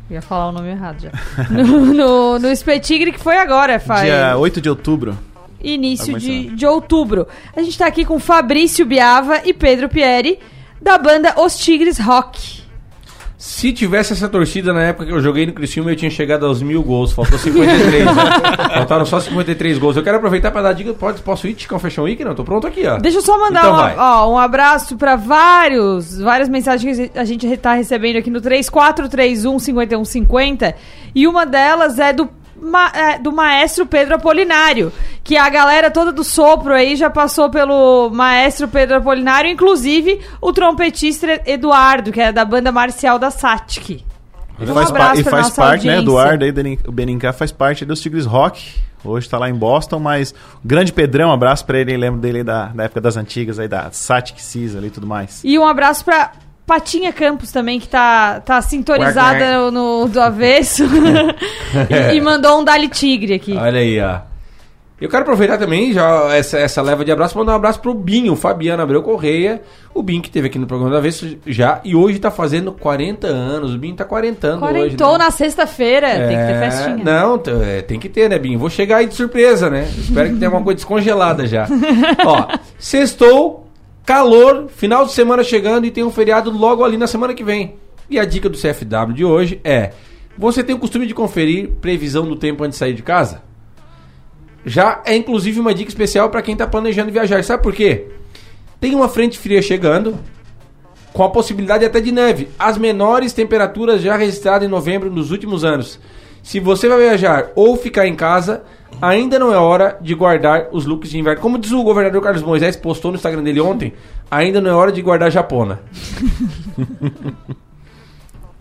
Ia 0.09 0.21
falar 0.21 0.49
o 0.49 0.51
nome 0.51 0.69
errado 0.69 1.01
já. 1.01 1.11
No, 1.49 1.85
no, 1.85 2.39
no 2.39 2.51
Espetigre, 2.51 3.11
que 3.11 3.19
foi 3.19 3.37
agora, 3.37 3.79
faz. 3.79 4.03
Dia 4.03 4.37
8 4.37 4.61
de 4.61 4.69
outubro. 4.69 5.17
Início 5.61 6.19
de, 6.19 6.49
de 6.49 6.65
outubro. 6.65 7.25
A 7.55 7.61
gente 7.61 7.77
tá 7.77 7.87
aqui 7.87 8.03
com 8.03 8.19
Fabrício 8.19 8.85
Biava 8.85 9.41
e 9.45 9.53
Pedro 9.53 9.87
Pieri, 9.87 10.39
da 10.81 10.97
banda 10.97 11.39
Os 11.39 11.57
Tigres 11.57 11.97
Rock. 11.97 12.62
Se 13.45 13.73
tivesse 13.73 14.13
essa 14.13 14.29
torcida 14.29 14.71
na 14.71 14.83
época 14.83 15.05
que 15.05 15.11
eu 15.11 15.19
joguei 15.19 15.45
no 15.45 15.51
Criciúma, 15.51 15.91
eu 15.91 15.97
tinha 15.97 16.09
chegado 16.09 16.45
aos 16.45 16.61
mil 16.61 16.81
gols. 16.81 17.11
Faltou 17.11 17.37
53. 17.37 18.05
né? 18.05 18.11
Faltaram 18.73 19.05
só 19.05 19.19
53 19.19 19.77
gols. 19.79 19.97
Eu 19.97 20.03
quero 20.03 20.15
aproveitar 20.15 20.49
para 20.49 20.61
dar 20.61 20.71
dica. 20.71 20.93
Pode, 20.93 21.21
posso 21.21 21.45
ir, 21.45 21.53
Ticão 21.53 21.77
Fashion 21.77 22.03
Week? 22.03 22.23
Não, 22.23 22.33
tô 22.33 22.45
pronto 22.45 22.65
aqui, 22.65 22.87
ó. 22.87 22.97
Deixa 22.99 23.17
eu 23.17 23.21
só 23.21 23.37
mandar 23.37 23.65
Então 23.65 23.75
um, 23.75 23.99
ó, 23.99 24.31
um 24.31 24.37
abraço 24.37 24.95
pra 24.95 25.17
vários, 25.17 26.21
várias 26.21 26.47
mensagens 26.47 26.97
que 26.97 27.19
a 27.19 27.25
gente 27.25 27.57
tá 27.57 27.73
recebendo 27.73 28.15
aqui 28.15 28.29
no 28.29 28.39
3431 28.39 29.59
5150 29.59 30.75
e 31.13 31.27
uma 31.27 31.45
delas 31.45 31.99
é 31.99 32.13
do 32.13 32.29
ma- 32.55 32.91
é, 32.93 33.19
do 33.19 33.31
maestro 33.31 33.85
Pedro 33.85 34.15
Apolinário, 34.15 34.91
que 35.23 35.37
a 35.37 35.49
galera 35.49 35.89
toda 35.91 36.11
do 36.11 36.23
sopro 36.23 36.73
aí 36.73 36.95
já 36.95 37.09
passou 37.09 37.49
pelo 37.49 38.09
maestro 38.09 38.67
Pedro 38.67 38.97
Apolinário, 38.97 39.49
inclusive 39.49 40.19
o 40.41 40.51
trompetista 40.51 41.41
Eduardo, 41.45 42.11
que 42.11 42.21
é 42.21 42.31
da 42.31 42.43
banda 42.45 42.71
marcial 42.71 43.17
da 43.19 43.29
Satic. 43.31 43.89
E 44.59 44.63
Um 44.63 44.73
faz, 44.73 44.91
pa- 44.91 45.15
e 45.15 45.23
faz 45.23 45.49
parte, 45.49 45.87
né? 45.87 45.95
audiência. 45.95 45.99
Eduardo 45.99 46.45
aí, 46.45 46.51
Benin- 46.51 46.77
o 46.87 46.91
Benincá 46.91 47.33
faz 47.33 47.51
parte 47.51 47.83
dos 47.85 47.99
Tigres 47.99 48.25
Rock. 48.25 48.75
Hoje 49.05 49.27
tá 49.27 49.37
lá 49.37 49.49
em 49.49 49.53
Boston, 49.53 49.99
mas 49.99 50.33
grande 50.63 50.93
Pedrão, 50.93 51.29
um 51.29 51.33
abraço 51.33 51.65
pra 51.65 51.77
ele, 51.77 51.97
lembro 51.97 52.21
dele 52.21 52.41
da, 52.41 52.67
da 52.67 52.83
época 52.85 53.01
das 53.01 53.17
antigas 53.17 53.59
aí, 53.59 53.67
da 53.67 53.91
Satic 53.91 54.39
Cis 54.39 54.75
ali 54.77 54.87
e 54.87 54.89
tudo 54.91 55.05
mais. 55.05 55.41
E 55.43 55.59
um 55.59 55.67
abraço 55.67 56.05
pra 56.05 56.31
Patinha 56.65 57.11
Campos 57.11 57.51
também, 57.51 57.79
que 57.79 57.87
tá, 57.87 58.39
tá 58.39 58.61
sintonizada 58.61 59.69
no, 59.69 59.71
no- 59.71 60.07
do 60.07 60.21
avesso. 60.21 60.83
e, 62.11 62.15
e 62.15 62.21
mandou 62.21 62.59
um 62.59 62.63
Dali 62.63 62.87
Tigre 62.87 63.33
aqui. 63.33 63.55
Olha 63.55 63.79
aí, 63.79 63.99
ó. 63.99 64.19
Eu 65.01 65.09
quero 65.09 65.23
aproveitar 65.23 65.57
também 65.57 65.91
já 65.91 66.33
essa, 66.33 66.57
essa 66.57 66.81
leva 66.81 67.03
de 67.03 67.11
abraço 67.11 67.33
para 67.33 67.41
mandar 67.41 67.51
um 67.51 67.55
abraço 67.57 67.81
pro 67.81 67.93
Binho, 67.93 68.37
Fabiano 68.37 68.81
Abreu 68.81 69.03
Correia. 69.03 69.61
O 69.93 70.01
Binho 70.01 70.21
que 70.21 70.29
teve 70.29 70.47
aqui 70.47 70.57
no 70.57 70.65
programa 70.65 70.93
da 70.95 71.01
vez 71.01 71.21
já 71.45 71.81
e 71.83 71.93
hoje 71.93 72.19
tá 72.19 72.31
fazendo 72.31 72.71
40 72.71 73.27
anos. 73.27 73.75
O 73.75 73.77
Binho 73.77 73.95
tá 73.97 74.05
quarentando 74.05 74.63
hoje. 74.63 74.73
Quarentou 74.73 75.17
né? 75.17 75.25
na 75.25 75.31
sexta-feira, 75.31 76.07
tem 76.09 76.37
que 76.37 76.45
ter 76.45 76.53
É, 76.53 76.59
festinha. 76.71 77.03
Não, 77.03 77.41
é, 77.65 77.81
tem 77.81 77.99
que 77.99 78.07
ter, 78.07 78.29
né, 78.29 78.39
Binho? 78.39 78.57
Vou 78.57 78.69
chegar 78.69 78.97
aí 78.97 79.07
de 79.07 79.13
surpresa, 79.15 79.69
né? 79.69 79.89
Espero 79.97 80.29
que 80.29 80.35
tenha 80.35 80.47
alguma 80.47 80.63
coisa 80.63 80.75
descongelada 80.77 81.45
já. 81.47 81.67
Ó, 82.25 82.47
sextou, 82.79 83.62
calor, 84.05 84.67
final 84.69 85.05
de 85.05 85.11
semana 85.11 85.43
chegando 85.43 85.85
e 85.85 85.91
tem 85.91 86.03
um 86.03 86.11
feriado 86.11 86.51
logo 86.51 86.83
ali 86.83 86.97
na 86.97 87.07
semana 87.07 87.33
que 87.33 87.43
vem. 87.43 87.75
E 88.09 88.19
a 88.19 88.25
dica 88.25 88.49
do 88.49 88.57
CFW 88.57 89.13
de 89.13 89.25
hoje 89.25 89.59
é: 89.63 89.91
você 90.37 90.63
tem 90.63 90.75
o 90.75 90.79
costume 90.79 91.07
de 91.07 91.13
conferir 91.13 91.69
previsão 91.81 92.25
do 92.25 92.35
tempo 92.35 92.63
antes 92.63 92.75
de 92.75 92.79
sair 92.79 92.93
de 92.93 93.03
casa? 93.03 93.43
Já 94.65 95.01
é 95.05 95.15
inclusive 95.15 95.59
uma 95.59 95.73
dica 95.73 95.89
especial 95.89 96.29
para 96.29 96.41
quem 96.41 96.53
está 96.53 96.65
planejando 96.65 97.11
viajar. 97.11 97.43
Sabe 97.43 97.63
por 97.63 97.73
quê? 97.73 98.07
Tem 98.79 98.95
uma 98.95 99.09
frente 99.09 99.37
fria 99.37 99.61
chegando, 99.61 100.17
com 101.13 101.23
a 101.23 101.29
possibilidade 101.29 101.85
até 101.85 102.01
de 102.01 102.11
neve. 102.11 102.49
As 102.57 102.77
menores 102.77 103.33
temperaturas 103.33 104.01
já 104.01 104.15
registradas 104.15 104.67
em 104.67 104.71
novembro 104.71 105.09
nos 105.09 105.31
últimos 105.31 105.63
anos. 105.63 105.99
Se 106.41 106.59
você 106.59 106.89
vai 106.89 106.99
viajar 106.99 107.51
ou 107.55 107.77
ficar 107.77 108.07
em 108.07 108.15
casa, 108.15 108.63
ainda 109.01 109.37
não 109.39 109.53
é 109.53 109.57
hora 109.57 109.97
de 110.01 110.13
guardar 110.13 110.67
os 110.71 110.85
looks 110.85 111.09
de 111.09 111.17
inverno. 111.17 111.41
Como 111.41 111.57
diz 111.57 111.71
o 111.71 111.83
governador 111.83 112.21
Carlos 112.21 112.43
Moisés, 112.43 112.75
postou 112.75 113.11
no 113.11 113.17
Instagram 113.17 113.43
dele 113.43 113.61
ontem, 113.61 113.93
ainda 114.29 114.61
não 114.61 114.69
é 114.69 114.73
hora 114.73 114.91
de 114.91 115.01
guardar 115.01 115.31
japona. 115.31 115.81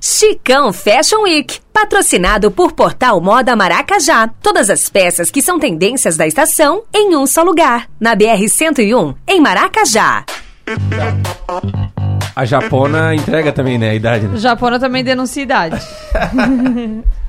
Chicão 0.04 0.72
Fashion 0.72 1.22
Week, 1.22 1.60
patrocinado 1.72 2.50
por 2.50 2.72
Portal 2.72 3.20
Moda 3.20 3.54
Maracajá. 3.54 4.28
Todas 4.42 4.68
as 4.68 4.88
peças 4.88 5.30
que 5.30 5.40
são 5.40 5.60
tendências 5.60 6.16
da 6.16 6.26
estação 6.26 6.82
em 6.92 7.14
um 7.14 7.24
só 7.24 7.44
lugar. 7.44 7.88
Na 8.00 8.16
BR-101, 8.16 9.14
em 9.28 9.40
Maracajá. 9.40 10.24
A 12.34 12.44
japona 12.44 13.14
entrega 13.14 13.52
também, 13.52 13.78
né? 13.78 13.90
A 13.90 13.94
idade. 13.94 14.26
Né? 14.26 14.38
Japona 14.38 14.80
também 14.80 15.04
denuncia 15.04 15.42
idade. 15.44 15.80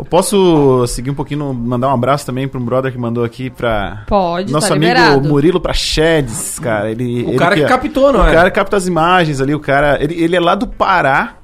Eu 0.00 0.04
posso 0.06 0.86
seguir 0.86 1.10
um 1.10 1.14
pouquinho, 1.14 1.40
no- 1.40 1.54
mandar 1.54 1.88
um 1.88 1.92
abraço 1.92 2.24
também 2.24 2.48
para 2.48 2.58
um 2.58 2.64
brother 2.64 2.90
que 2.90 2.98
mandou 2.98 3.22
aqui 3.22 3.50
pra. 3.50 4.04
Pode, 4.06 4.50
Nosso 4.52 4.68
tá 4.68 4.74
amigo 4.74 4.92
liberado. 4.92 5.28
Murilo 5.28 5.60
Prachedes, 5.60 6.58
cara. 6.58 6.90
Ele, 6.90 7.24
O 7.24 7.28
ele 7.30 7.38
cara 7.38 7.54
que 7.54 7.64
captou, 7.66 8.12
não 8.12 8.20
o 8.20 8.24
é? 8.26 8.30
O 8.30 8.32
cara 8.34 8.50
que 8.50 8.54
capta 8.58 8.76
as 8.76 8.86
imagens 8.86 9.40
ali, 9.40 9.54
o 9.54 9.60
cara. 9.60 10.02
Ele, 10.02 10.14
ele 10.22 10.34
é 10.36 10.40
lá 10.40 10.54
do 10.54 10.66
Pará, 10.66 11.34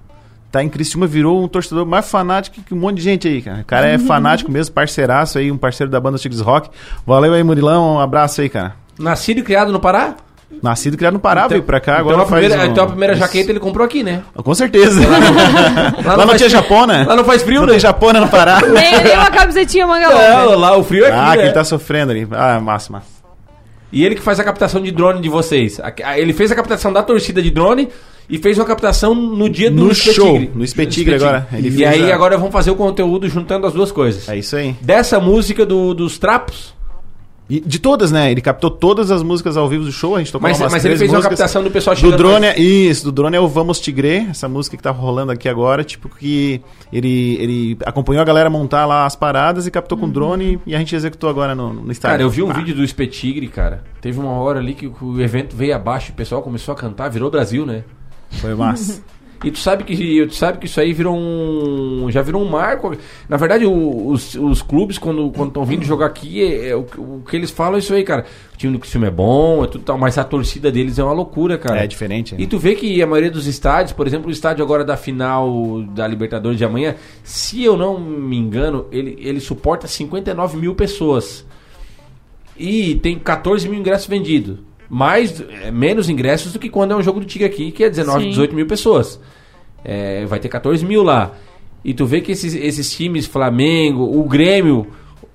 tá 0.50 0.62
em 0.64 0.68
Criciúma, 0.68 1.06
virou 1.06 1.42
um 1.44 1.48
torcedor 1.48 1.84
mais 1.84 2.10
fanático 2.10 2.62
que 2.62 2.72
um 2.72 2.78
monte 2.78 2.96
de 2.96 3.02
gente 3.02 3.28
aí, 3.28 3.42
cara. 3.42 3.60
O 3.60 3.64
cara 3.64 3.86
é 3.88 3.98
fanático 3.98 4.50
mesmo, 4.50 4.74
parceiraço 4.74 5.38
aí, 5.38 5.52
um 5.52 5.58
parceiro 5.58 5.90
da 5.90 6.00
banda 6.00 6.16
Tigres 6.18 6.40
Rock. 6.40 6.70
Valeu 7.06 7.34
aí, 7.34 7.42
Murilão, 7.42 7.96
um 7.96 8.00
abraço 8.00 8.40
aí, 8.40 8.48
cara. 8.48 8.74
Nascido 8.98 9.38
e 9.40 9.42
criado 9.42 9.70
no 9.70 9.78
Pará? 9.78 10.14
Nascido 10.62 10.94
e 10.94 10.96
criado 10.96 11.14
no 11.14 11.18
Pará, 11.20 11.48
veio 11.48 11.62
pra 11.62 11.80
cá, 11.80 11.94
então, 11.94 12.06
agora 12.08 12.22
a 12.22 12.26
faz 12.26 12.40
primeira, 12.46 12.62
um- 12.68 12.72
então 12.72 12.84
a 12.84 12.86
primeira 12.86 13.14
jaqueta 13.16 13.50
ele 13.50 13.58
comprou 13.60 13.84
aqui, 13.84 14.02
né? 14.02 14.22
Com 14.34 14.54
certeza. 14.54 15.00
Lá, 16.04 16.16
não 16.16 16.26
faz 16.28 16.38
tinha 16.38 16.48
frio. 16.48 16.48
japona? 16.50 17.04
Lá 17.06 17.16
não 17.16 17.24
faz 17.24 17.42
frio, 17.42 17.60
não 17.60 17.66
né? 17.66 17.72
tem 17.72 17.80
japona 17.80 18.20
no 18.20 18.28
Pará. 18.28 18.60
nem, 18.66 19.02
nem 19.02 19.16
uma 19.16 19.30
camisetinha 19.30 19.86
manga 19.86 20.08
longa. 20.08 20.28
Não, 20.46 20.58
lá 20.58 20.76
o 20.76 20.84
frio 20.84 21.04
é 21.04 21.08
aqui, 21.08 21.18
Ah, 21.18 21.36
né? 21.36 21.42
quem 21.44 21.52
tá 21.52 21.64
sofrendo 21.64 22.12
ali. 22.12 22.26
Ah, 22.30 22.60
massa, 22.60 22.92
massa. 22.92 23.06
E 23.92 24.04
ele 24.04 24.14
que 24.14 24.22
faz 24.22 24.38
a 24.40 24.44
captação 24.44 24.80
de 24.80 24.90
drone 24.90 25.20
de 25.20 25.28
vocês. 25.28 25.80
Ele 26.16 26.32
fez 26.32 26.50
a 26.52 26.54
captação 26.54 26.92
da 26.92 27.02
torcida 27.02 27.40
de 27.42 27.50
drone 27.50 27.88
e 28.28 28.38
fez 28.38 28.58
uma 28.58 28.64
captação 28.64 29.14
no 29.14 29.48
dia 29.48 29.70
do 29.70 29.84
No 29.84 29.92
Espetigre. 29.92 30.14
show, 30.14 30.50
no 30.54 30.64
Espetigre 30.64 31.14
agora. 31.16 31.46
Ele 31.52 31.70
e 31.78 31.84
aí 31.84 32.10
a- 32.10 32.14
agora 32.14 32.36
vamos 32.36 32.52
fazer 32.52 32.70
o 32.70 32.76
conteúdo 32.76 33.28
juntando 33.28 33.66
as 33.66 33.72
duas 33.72 33.90
coisas. 33.92 34.28
É 34.28 34.36
isso 34.36 34.56
aí. 34.56 34.74
Dessa 34.80 35.18
música 35.20 35.64
do- 35.66 35.94
dos 35.94 36.18
trapos. 36.18 36.74
E 37.48 37.60
de 37.60 37.78
todas, 37.78 38.10
né? 38.10 38.30
Ele 38.32 38.40
captou 38.40 38.68
todas 38.70 39.10
as 39.12 39.22
músicas 39.22 39.56
ao 39.56 39.68
vivo 39.68 39.84
do 39.84 39.92
show, 39.92 40.16
a 40.16 40.18
gente 40.18 40.32
tocou 40.32 40.48
Mas- 40.48 40.58
umas 40.58 40.72
mas 40.72 40.84
ele 40.84 40.96
fez 40.96 41.12
uma 41.12 41.22
captação 41.22 41.62
do 41.62 41.70
pessoal 41.70 41.94
Do 41.94 42.00
chegando 42.00 42.16
drone, 42.18 42.46
mais- 42.46 42.56
é, 42.58 42.60
isso, 42.60 43.04
do 43.04 43.12
drone 43.12 43.36
é 43.36 43.40
o 43.40 43.46
Vamos 43.46 43.78
Tigre, 43.78 44.26
essa 44.30 44.48
música 44.48 44.76
que 44.76 44.82
tá 44.82 44.90
rolando 44.90 45.30
aqui 45.30 45.48
agora, 45.48 45.84
tipo 45.84 46.08
que 46.08 46.60
ele, 46.92 47.36
ele 47.40 47.78
acompanhou 47.86 48.20
a 48.20 48.24
galera 48.24 48.50
montar 48.50 48.84
lá 48.84 49.06
as 49.06 49.14
paradas 49.14 49.64
e 49.66 49.70
captou 49.70 49.96
com 49.96 50.08
drone 50.08 50.58
e 50.66 50.74
a 50.74 50.78
gente 50.78 50.96
executou 50.96 51.30
agora 51.30 51.54
no, 51.54 51.72
no 51.72 51.92
Instagram. 51.92 52.14
Cara, 52.14 52.22
eu 52.24 52.30
vi 52.30 52.42
um 52.42 52.50
Ah, 52.50 52.54
vídeo 52.54 52.74
do 52.74 52.82
Espetigre, 52.82 53.46
cara. 53.46 53.84
Teve 54.00 54.18
uma 54.18 54.32
hora 54.32 54.58
ali 54.58 54.74
que 54.74 54.86
o 55.00 55.20
evento 55.20 55.54
veio 55.54 55.76
abaixo 55.76 56.10
e 56.10 56.12
o 56.12 56.14
pessoal 56.16 56.42
começou 56.42 56.72
a 56.72 56.76
cantar, 56.76 57.08
virou 57.10 57.30
Brasil, 57.30 57.64
né? 57.64 57.84
Foi 58.40 58.54
massa. 58.56 59.00
E 59.44 59.50
tu 59.50 59.58
sabe 59.58 59.84
que 59.84 60.26
tu 60.26 60.34
sabe 60.34 60.58
que 60.58 60.66
isso 60.66 60.80
aí 60.80 60.92
virou 60.92 61.14
um 61.16 62.06
já 62.10 62.22
virou 62.22 62.42
um 62.42 62.48
marco. 62.48 62.96
Na 63.28 63.36
verdade, 63.36 63.66
o- 63.66 64.08
os, 64.08 64.34
os 64.34 64.62
clubes 64.62 64.96
quando 64.98 65.30
quando 65.30 65.48
estão 65.48 65.64
vindo 65.64 65.84
jogar 65.84 66.06
aqui, 66.06 66.42
é, 66.42 66.68
é 66.70 66.76
o, 66.76 66.80
o 66.98 67.22
que 67.28 67.36
eles 67.36 67.50
falam 67.50 67.76
é 67.76 67.78
isso 67.78 67.92
aí, 67.92 68.02
cara. 68.02 68.24
O 68.54 68.56
time 68.56 68.72
do 68.72 68.78
Criciúma 68.78 69.08
é 69.08 69.10
bom, 69.10 69.62
é 69.62 69.66
tudo 69.66 69.84
tal, 69.84 69.98
mas 69.98 70.16
a 70.16 70.24
torcida 70.24 70.72
deles 70.72 70.98
é 70.98 71.04
uma 71.04 71.12
loucura, 71.12 71.58
cara. 71.58 71.80
É 71.84 71.86
diferente, 71.86 72.34
é. 72.34 72.40
E 72.40 72.46
tu 72.46 72.58
vê 72.58 72.74
que 72.74 73.02
a 73.02 73.06
maioria 73.06 73.30
dos 73.30 73.46
estádios, 73.46 73.92
por 73.92 74.06
exemplo, 74.06 74.28
o 74.28 74.32
estádio 74.32 74.64
agora 74.64 74.82
da 74.84 74.96
final 74.96 75.82
da 75.94 76.06
Libertadores 76.08 76.56
de 76.56 76.64
amanhã, 76.64 76.94
se 77.22 77.62
eu 77.62 77.76
não 77.76 78.00
me 78.00 78.36
engano, 78.38 78.86
ele, 78.90 79.16
ele 79.20 79.40
suporta 79.40 79.86
59 79.86 80.56
mil 80.56 80.74
pessoas. 80.74 81.44
E 82.58 82.94
tem 82.96 83.18
14 83.18 83.68
mil 83.68 83.78
ingressos 83.78 84.06
vendidos. 84.06 84.58
Mais, 84.88 85.40
é, 85.62 85.70
menos 85.70 86.08
ingressos 86.08 86.52
do 86.52 86.58
que 86.58 86.68
quando 86.68 86.92
é 86.92 86.96
um 86.96 87.02
jogo 87.02 87.20
do 87.20 87.26
Tigre 87.26 87.46
aqui, 87.46 87.70
que 87.72 87.84
é 87.84 87.90
19, 87.90 88.24
Sim. 88.24 88.30
18 88.30 88.54
mil 88.54 88.66
pessoas. 88.66 89.20
É, 89.84 90.24
vai 90.26 90.38
ter 90.38 90.48
14 90.48 90.84
mil 90.84 91.02
lá. 91.02 91.32
E 91.84 91.94
tu 91.94 92.04
vê 92.06 92.20
que 92.20 92.32
esses, 92.32 92.54
esses 92.54 92.90
times, 92.94 93.26
Flamengo, 93.26 94.02
o 94.02 94.24
Grêmio, 94.24 94.86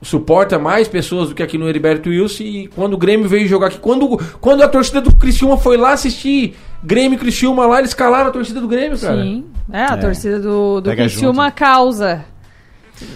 suporta 0.01 0.57
mais 0.59 0.87
pessoas 0.87 1.29
do 1.29 1.35
que 1.35 1.43
aqui 1.43 1.57
no 1.57 1.69
Heriberto 1.69 2.09
Wilson. 2.09 2.43
E 2.43 2.67
quando 2.75 2.93
o 2.93 2.97
Grêmio 2.97 3.29
veio 3.29 3.47
jogar 3.47 3.67
aqui, 3.67 3.77
quando, 3.79 4.17
quando 4.41 4.61
a 4.61 4.67
torcida 4.67 4.99
do 4.99 5.13
Criciúma 5.15 5.57
foi 5.57 5.77
lá 5.77 5.93
assistir 5.93 6.55
Grêmio 6.83 7.15
e 7.15 7.19
Criciúma 7.19 7.65
lá, 7.65 7.79
eles 7.79 7.93
calaram 7.93 8.29
a 8.29 8.31
torcida 8.33 8.59
do 8.59 8.67
Grêmio, 8.67 8.97
cara. 8.99 9.21
Sim. 9.23 9.45
É, 9.71 9.83
a 9.83 9.93
É. 9.93 9.97
torcida 9.97 10.39
do, 10.39 10.81
do 10.81 10.89
Pega 10.89 11.03
Criciúma 11.03 11.51
causa. 11.51 12.25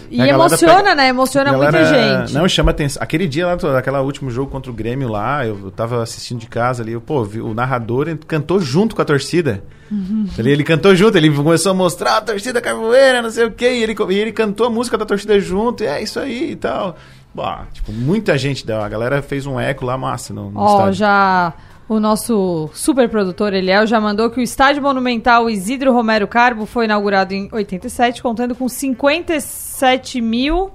E 0.10 0.22
emociona, 0.22 0.76
pega- 0.76 0.96
né? 0.96 1.08
Emociona 1.10 1.52
Galera, 1.52 1.72
muita 1.80 1.94
gente. 2.22 2.34
Não, 2.34 2.48
chama 2.48 2.72
atenção. 2.72 3.02
Aquele 3.02 3.28
dia 3.28 3.46
lá, 3.48 3.54
aquele 3.78 3.98
último 3.98 4.30
jogo 4.32 4.50
contra 4.52 4.72
o 4.72 4.74
Grêmio 4.74 5.08
lá, 5.10 5.46
eu, 5.46 5.72
tava 5.72 6.02
assistindo 6.02 6.40
de 6.40 6.48
casa 6.48 6.84
ali, 6.84 6.94
eu, 6.94 7.02
pô, 7.02 7.24
vi- 7.24 7.42
o 7.42 7.54
narrador 7.54 8.08
cantou 8.28 8.60
junto 8.60 8.96
com 8.96 9.02
a 9.02 9.06
torcida. 9.06 9.64
Uhum. 9.92 10.26
Ele, 10.38 10.52
ele 10.52 10.64
cantou 10.64 10.96
junto, 10.96 11.18
ele 11.18 11.30
começou 11.30 11.72
a 11.72 11.76
mostrar 11.76 12.18
a 12.18 12.22
torcida 12.22 12.60
carvoeira, 12.62 13.22
não 13.22 13.30
sei 13.30 13.46
o 13.46 13.52
quê, 13.52 13.70
e 13.72 13.84
ele, 13.84 13.96
e 14.10 14.20
ele 14.20 14.32
cantou 14.32 14.68
a 14.68 14.70
música 14.70 14.98
da 14.98 15.06
torcida 15.06 15.40
junto, 15.40 15.84
e 15.84 15.88
é 15.88 16.02
isso 16.02 16.20
aí 16.20 16.52
e 16.52 16.56
tal. 16.56 16.96
Bah, 17.34 17.66
tipo, 17.74 17.92
muita 17.92 18.38
gente, 18.38 18.70
a 18.72 18.88
galera 18.88 19.22
fez 19.22 19.46
um 19.46 19.60
eco 19.60 19.86
lá 19.86 19.98
massa 19.98 20.34
no, 20.34 20.50
no 20.50 20.60
Ó, 20.60 20.74
estádio. 20.78 20.94
já 20.94 21.54
o 21.88 22.00
nosso 22.00 22.70
super 22.74 23.08
produtor 23.10 23.54
Eliel 23.54 23.86
já 23.86 24.00
mandou 24.00 24.30
que 24.30 24.40
o 24.40 24.44
Estádio 24.44 24.82
Monumental 24.82 25.50
Isidro 25.50 25.94
Romero 25.94 26.28
Carbo 26.28 26.66
foi 26.66 26.86
inaugurado 26.86 27.34
em 27.34 27.48
87, 27.52 28.24
contando 28.24 28.56
com 28.56 28.68
57 28.68 30.20
mil. 30.22 30.72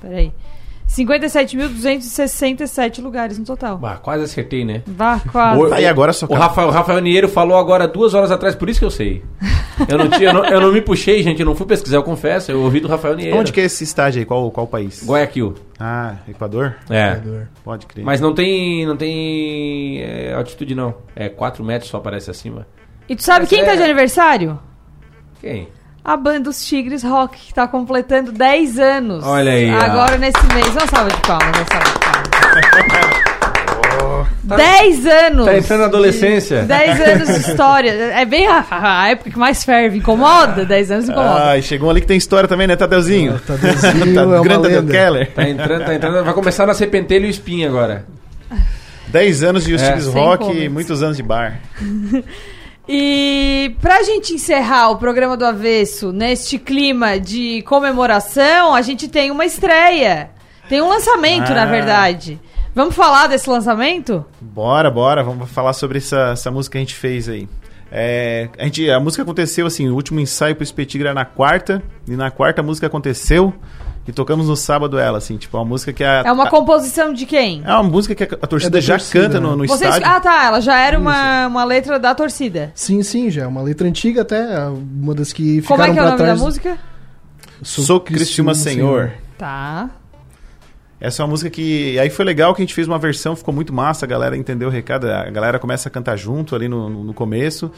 Peraí. 0.00 0.32
57.267 0.88 3.02
lugares 3.02 3.38
no 3.38 3.44
total. 3.44 3.78
Bah, 3.78 3.96
quase 3.96 4.24
acertei, 4.24 4.64
né? 4.64 4.82
Vá, 4.86 5.20
quase. 5.30 5.60
O- 5.60 5.72
Aí 5.74 5.86
agora 5.86 6.12
só 6.12 6.26
o 6.28 6.34
Rafael, 6.34 6.68
o 6.68 6.70
Rafael 6.70 7.00
Niero 7.00 7.28
falou 7.28 7.56
agora 7.58 7.86
duas 7.86 8.14
horas 8.14 8.30
atrás, 8.30 8.54
por 8.54 8.68
isso 8.68 8.78
que 8.80 8.86
eu 8.86 8.90
sei. 8.90 9.22
Eu 9.88 9.98
não, 9.98 10.08
tinha, 10.10 10.30
eu, 10.30 10.34
não, 10.34 10.44
eu 10.44 10.60
não 10.60 10.72
me 10.72 10.80
puxei, 10.80 11.22
gente, 11.22 11.40
eu 11.40 11.46
não 11.46 11.54
fui 11.54 11.66
pesquisar, 11.66 11.98
eu 11.98 12.02
confesso. 12.02 12.50
Eu 12.50 12.60
ouvi 12.62 12.80
do 12.80 12.88
Rafael 12.88 13.14
Niero. 13.14 13.36
Onde 13.36 13.52
que 13.52 13.60
é 13.60 13.64
esse 13.64 13.84
estádio 13.84 14.20
aí? 14.20 14.24
Qual, 14.24 14.50
qual 14.50 14.66
país? 14.66 15.04
Guayaquil. 15.06 15.54
Ah, 15.78 16.16
Equador? 16.28 16.76
É. 16.90 17.20
Pode 17.62 17.86
crer. 17.86 18.04
Mas 18.04 18.20
não 18.20 18.34
tem, 18.34 18.84
não 18.86 18.96
tem 18.96 20.00
é, 20.02 20.32
altitude, 20.34 20.74
não. 20.74 20.94
É 21.14 21.28
4 21.28 21.62
metros 21.62 21.90
só 21.90 21.98
aparece 21.98 22.30
acima. 22.30 22.66
E 23.08 23.14
tu 23.14 23.22
sabe 23.22 23.40
Mas 23.40 23.48
quem 23.50 23.60
é- 23.60 23.64
tá 23.64 23.74
de 23.76 23.82
aniversário? 23.82 24.58
Quem? 25.40 25.68
A 26.08 26.16
banda 26.16 26.48
Os 26.48 26.64
Tigres 26.64 27.02
Rock, 27.02 27.36
que 27.36 27.52
tá 27.52 27.68
completando 27.68 28.32
10 28.32 28.78
anos. 28.78 29.22
Olha 29.26 29.52
aí, 29.52 29.70
ó. 29.70 29.78
Agora 29.78 30.16
nesse 30.16 30.42
mês. 30.54 30.66
Uma 30.68 30.86
salva 30.86 31.10
de 31.10 31.20
palmas, 31.20 31.48
uma 31.48 31.66
salva 31.66 31.84
de 31.84 31.98
palmas. 32.00 33.28
10 34.42 35.06
anos! 35.06 35.44
Tá 35.44 35.58
entrando 35.58 35.80
na 35.80 35.86
adolescência. 35.86 36.62
10 36.62 37.00
anos 37.02 37.28
de 37.28 37.50
história. 37.50 37.90
É 37.90 38.24
bem 38.24 38.46
a, 38.46 38.64
a 38.70 39.10
época 39.10 39.30
que 39.30 39.38
mais 39.38 39.62
ferve. 39.62 39.98
Incomoda? 39.98 40.64
10 40.64 40.90
anos 40.90 41.08
incomoda. 41.10 41.44
Ai, 41.44 41.60
chegou 41.60 41.88
um 41.88 41.90
ali 41.90 42.00
que 42.00 42.06
tem 42.06 42.16
história 42.16 42.48
também, 42.48 42.66
né, 42.66 42.74
Tadeuzinho? 42.74 43.38
Tadeuzinho 43.40 44.14
tá 44.16 44.22
é 44.22 44.40
grande 44.40 44.62
Tadeu. 44.62 44.86
Keller. 44.86 45.30
Tá 45.34 45.46
entrando, 45.46 45.84
tá 45.84 45.94
entrando. 45.94 46.24
Vai 46.24 46.32
começar 46.32 46.64
a 46.64 46.68
nascer 46.68 46.86
pentelho 46.86 47.26
e 47.26 47.28
espinha 47.28 47.68
agora. 47.68 48.06
10 49.08 49.42
anos 49.42 49.64
de 49.64 49.74
É. 49.74 49.76
Tigres 49.76 50.04
Sem 50.04 50.12
Rock 50.14 50.56
e 50.56 50.70
muitos 50.70 51.02
anos 51.02 51.18
de 51.18 51.22
bar. 51.22 51.60
E 52.88 53.76
pra 53.82 54.02
gente 54.02 54.32
encerrar 54.32 54.88
o 54.90 54.96
programa 54.96 55.36
do 55.36 55.44
Avesso 55.44 56.10
neste 56.10 56.58
clima 56.58 57.20
de 57.20 57.60
comemoração, 57.62 58.74
a 58.74 58.80
gente 58.80 59.08
tem 59.08 59.30
uma 59.30 59.44
estreia. 59.44 60.30
Tem 60.68 60.80
um 60.80 60.88
lançamento, 60.88 61.50
Ah. 61.52 61.54
na 61.54 61.64
verdade. 61.66 62.40
Vamos 62.74 62.94
falar 62.94 63.26
desse 63.26 63.48
lançamento? 63.50 64.24
Bora, 64.40 64.90
bora, 64.90 65.22
vamos 65.22 65.50
falar 65.50 65.72
sobre 65.74 65.98
essa, 65.98 66.30
essa 66.32 66.50
música 66.50 66.72
que 66.72 66.78
a 66.78 66.80
gente 66.80 66.94
fez 66.94 67.28
aí. 67.28 67.48
É, 67.90 68.48
a, 68.58 68.64
gente, 68.64 68.88
a 68.90 69.00
música 69.00 69.22
aconteceu 69.22 69.66
assim, 69.66 69.88
o 69.88 69.94
último 69.94 70.20
ensaio 70.20 70.54
pro 70.54 70.62
Espetigre 70.62 71.08
era 71.08 71.14
na 71.14 71.24
quarta, 71.24 71.82
e 72.06 72.12
na 72.12 72.30
quarta 72.30 72.60
a 72.60 72.64
música 72.64 72.86
aconteceu, 72.86 73.52
e 74.08 74.12
tocamos 74.12 74.48
no 74.48 74.56
sábado 74.56 74.98
ela, 74.98 75.18
assim, 75.18 75.36
tipo, 75.36 75.56
uma 75.56 75.64
música 75.66 75.92
que 75.92 76.02
a, 76.02 76.22
É 76.24 76.32
uma 76.32 76.44
a- 76.44 76.50
composição 76.50 77.12
de 77.12 77.26
quem? 77.26 77.62
é 77.64 77.70
uma 77.74 77.82
música 77.82 78.14
que 78.14 78.24
a, 78.24 78.38
a 78.40 78.46
torcida 78.46 78.70
da 78.72 78.80
já 78.80 78.94
torcida, 78.96 79.24
canta 79.24 79.38
no, 79.38 79.54
no 79.54 79.66
Vocês- 79.68 79.94
estádio. 79.94 80.08
Ah, 80.16 80.18
tá. 80.20 80.46
Ela 80.46 80.60
já 80.60 80.78
era 80.78 80.98
uma, 80.98 81.46
uma 81.46 81.64
letra 81.64 81.98
da 81.98 82.14
torcida. 82.14 82.72
Sim, 82.74 83.02
sim, 83.02 83.30
já 83.30 83.42
é 83.42 83.46
uma 83.46 83.60
letra 83.62 83.86
antiga 83.86 84.22
até, 84.22 84.66
uma 84.68 85.14
das 85.14 85.32
que 85.32 85.60
Como 85.62 85.80
ficaram 85.82 85.92
é 85.92 85.94
que 85.94 85.98
é 85.98 86.02
o 86.02 86.04
pra 86.04 86.10
nome 86.12 86.22
trás. 86.24 86.38
da 86.40 86.44
música? 86.44 86.78
Sou 87.62 88.00
Cristiúma 88.00 88.54
Senhor. 88.54 89.12
Tá. 89.36 89.90
Essa 91.00 91.22
é 91.22 91.24
uma 91.24 91.30
música 91.30 91.48
que. 91.48 91.96
Aí 91.98 92.10
foi 92.10 92.24
legal 92.24 92.52
que 92.54 92.60
a 92.60 92.64
gente 92.64 92.74
fez 92.74 92.88
uma 92.88 92.98
versão, 92.98 93.36
ficou 93.36 93.54
muito 93.54 93.72
massa, 93.72 94.04
a 94.04 94.08
galera 94.08 94.36
entendeu 94.36 94.68
o 94.68 94.70
recado, 94.70 95.08
a 95.08 95.30
galera 95.30 95.58
começa 95.58 95.88
a 95.88 95.92
cantar 95.92 96.16
junto 96.16 96.56
ali 96.56 96.66
no, 96.66 96.88
no, 96.88 97.04
no 97.04 97.14
começo. 97.14 97.70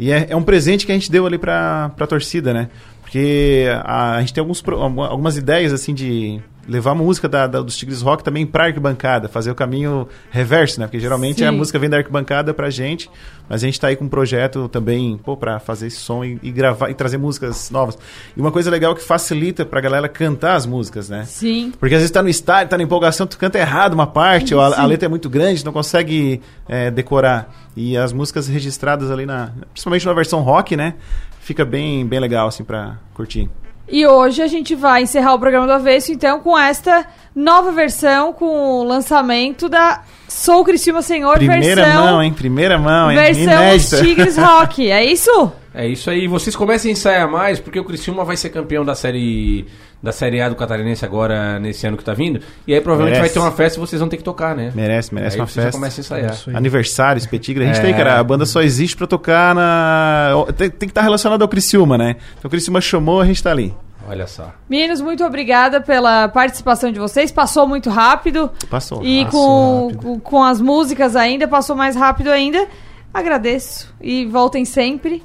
E 0.00 0.10
é, 0.10 0.28
é, 0.30 0.34
um 0.34 0.42
presente 0.42 0.86
que 0.86 0.92
a 0.92 0.94
gente 0.94 1.12
deu 1.12 1.26
ali 1.26 1.36
pra, 1.36 1.90
pra 1.94 2.06
torcida, 2.06 2.54
né? 2.54 2.70
Porque 3.02 3.66
a, 3.84 4.16
a 4.16 4.20
gente 4.20 4.32
tem 4.32 4.40
alguns, 4.40 4.64
algumas 4.66 5.36
ideias, 5.36 5.74
assim, 5.74 5.92
de 5.92 6.40
levar 6.68 6.92
a 6.92 6.94
música 6.94 7.28
da, 7.28 7.46
da, 7.46 7.60
dos 7.60 7.76
Tigres 7.76 8.02
Rock 8.02 8.22
também 8.22 8.46
pra 8.46 8.64
arquibancada, 8.64 9.28
fazer 9.28 9.50
o 9.50 9.54
caminho 9.54 10.08
reverso, 10.30 10.80
né? 10.80 10.86
Porque 10.86 11.00
geralmente 11.00 11.38
Sim. 11.38 11.46
a 11.46 11.52
música 11.52 11.78
vem 11.78 11.90
da 11.90 11.96
arquibancada 11.96 12.54
pra 12.54 12.70
gente, 12.70 13.10
mas 13.48 13.62
a 13.62 13.66
gente 13.66 13.80
tá 13.80 13.88
aí 13.88 13.96
com 13.96 14.04
um 14.04 14.08
projeto 14.08 14.68
também, 14.68 15.18
pô, 15.18 15.36
pra 15.36 15.58
fazer 15.58 15.88
esse 15.88 15.96
som 15.96 16.24
e, 16.24 16.38
e 16.42 16.50
gravar 16.50 16.90
e 16.90 16.94
trazer 16.94 17.18
músicas 17.18 17.70
novas. 17.70 17.98
E 18.36 18.40
uma 18.40 18.52
coisa 18.52 18.70
legal 18.70 18.94
que 18.94 19.02
facilita 19.02 19.64
pra 19.64 19.80
galera 19.80 20.08
cantar 20.08 20.54
as 20.54 20.66
músicas, 20.66 21.08
né? 21.08 21.24
Sim. 21.24 21.72
Porque 21.78 21.94
às 21.94 22.00
vezes 22.00 22.12
tá 22.12 22.22
no 22.22 22.28
estádio, 22.28 22.70
tá 22.70 22.76
na 22.76 22.84
empolgação, 22.84 23.26
tu 23.26 23.38
canta 23.38 23.58
errado 23.58 23.94
uma 23.94 24.06
parte, 24.06 24.54
ou 24.54 24.60
a, 24.60 24.80
a 24.80 24.86
letra 24.86 25.06
é 25.06 25.08
muito 25.08 25.28
grande, 25.28 25.64
não 25.64 25.72
consegue 25.72 26.40
é, 26.68 26.90
decorar. 26.90 27.52
E 27.76 27.96
as 27.96 28.12
músicas 28.12 28.48
registradas 28.48 29.10
ali 29.10 29.24
na. 29.24 29.52
Principalmente 29.72 30.06
na 30.06 30.12
versão 30.12 30.40
rock, 30.40 30.76
né? 30.76 30.94
Fica 31.40 31.64
bem, 31.64 32.06
bem 32.06 32.20
legal, 32.20 32.48
assim, 32.48 32.64
pra 32.64 32.98
curtir. 33.14 33.48
E 33.90 34.06
hoje 34.06 34.40
a 34.40 34.46
gente 34.46 34.74
vai 34.76 35.02
encerrar 35.02 35.34
o 35.34 35.38
programa 35.38 35.66
do 35.66 35.72
Avesso, 35.72 36.12
então, 36.12 36.38
com 36.40 36.56
esta 36.56 37.04
nova 37.34 37.72
versão, 37.72 38.32
com 38.32 38.80
o 38.80 38.84
lançamento 38.84 39.68
da 39.68 40.02
Sou 40.28 40.64
Cristina 40.64 41.02
Senhor, 41.02 41.36
Primeira 41.36 41.84
versão... 41.84 42.04
mão, 42.04 42.22
hein? 42.22 42.32
Primeira 42.32 42.78
mão, 42.78 43.10
hein? 43.10 43.18
Versão 43.18 43.42
Inédita. 43.42 43.96
Tigres 44.00 44.36
Rock, 44.36 44.88
é 44.88 45.04
isso? 45.04 45.52
É 45.74 45.88
isso 45.88 46.08
aí. 46.08 46.28
Vocês 46.28 46.54
comecem 46.54 46.90
a 46.90 46.92
ensaiar 46.92 47.28
mais, 47.28 47.58
porque 47.58 47.80
o 47.80 47.84
Criciúma 47.84 48.24
vai 48.24 48.36
ser 48.36 48.50
campeão 48.50 48.84
da 48.84 48.94
série 48.94 49.66
da 50.02 50.12
Série 50.12 50.40
A 50.40 50.48
do 50.48 50.54
Catarinense 50.56 51.04
agora, 51.04 51.58
nesse 51.58 51.86
ano 51.86 51.96
que 51.96 52.04
tá 52.04 52.14
vindo. 52.14 52.40
E 52.66 52.72
aí 52.72 52.80
provavelmente 52.80 53.16
Merece. 53.18 53.34
vai 53.34 53.42
ter 53.42 53.46
uma 53.48 53.54
festa 53.56 53.78
e 53.78 53.80
vocês 53.80 54.00
vão 54.00 54.08
ter 54.08 54.16
que 54.16 54.22
tocar, 54.24 54.56
né? 54.56 54.72
Merece, 54.74 55.14
merece 55.14 55.36
aí 55.36 55.40
uma 55.40 55.46
festa. 55.46 55.72
começam 55.72 56.16
a 56.16 56.20
ensaiar. 56.20 56.56
Aniversário, 56.56 57.18
Espetigra. 57.18 57.64
A 57.64 57.66
gente 57.66 57.78
É. 57.80 57.82
tem, 57.82 57.94
cara. 57.94 58.18
A 58.18 58.24
banda 58.24 58.46
só 58.46 58.62
existe 58.62 58.96
pra 58.96 59.06
tocar 59.06 59.54
na. 59.54 60.30
Tem, 60.56 60.70
tem 60.70 60.88
que 60.88 60.92
estar 60.92 61.02
relacionado 61.02 61.42
ao 61.42 61.48
Criciúma, 61.48 61.98
né? 61.98 62.16
Então 62.38 62.48
o 62.48 62.50
Criciúma 62.50 62.80
chamou, 62.80 63.20
a 63.20 63.26
gente 63.26 63.42
tá 63.42 63.50
ali. 63.50 63.74
Olha 64.08 64.26
só. 64.26 64.52
Meninos, 64.68 65.00
muito 65.02 65.22
obrigada 65.24 65.80
pela 65.80 66.26
participação 66.28 66.90
de 66.90 66.98
vocês. 66.98 67.30
Passou 67.30 67.68
muito 67.68 67.90
rápido. 67.90 68.50
Passou. 68.70 69.04
E 69.04 69.26
com, 69.26 69.92
com, 70.02 70.18
com 70.18 70.42
as 70.42 70.60
músicas 70.60 71.14
ainda, 71.14 71.46
passou 71.46 71.76
mais 71.76 71.94
rápido 71.94 72.28
ainda. 72.28 72.66
Agradeço. 73.12 73.92
E 74.00 74.24
voltem 74.26 74.64
sempre. 74.64 75.22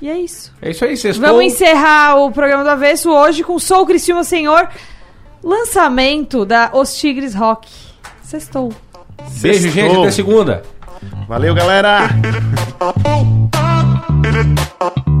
E 0.00 0.08
é 0.08 0.18
isso. 0.18 0.52
É 0.62 0.70
isso 0.70 0.84
aí, 0.84 0.96
sextou. 0.96 1.26
Vamos 1.26 1.44
encerrar 1.44 2.16
o 2.16 2.30
programa 2.30 2.62
do 2.62 2.70
Avesso 2.70 3.10
hoje 3.10 3.42
com 3.42 3.58
Sou 3.58 3.84
Cristina 3.84 4.22
Senhor, 4.22 4.68
lançamento 5.42 6.44
da 6.44 6.70
Os 6.72 6.96
Tigres 6.96 7.34
Rock. 7.34 7.68
Sextou. 8.22 8.72
Beijo, 9.40 9.62
sextou. 9.62 9.82
gente. 9.82 9.96
Até 9.98 10.10
segunda. 10.10 10.62
Valeu, 11.26 11.54
galera! 11.54 12.08
Tá, 12.78 12.92
tá. 14.78 15.17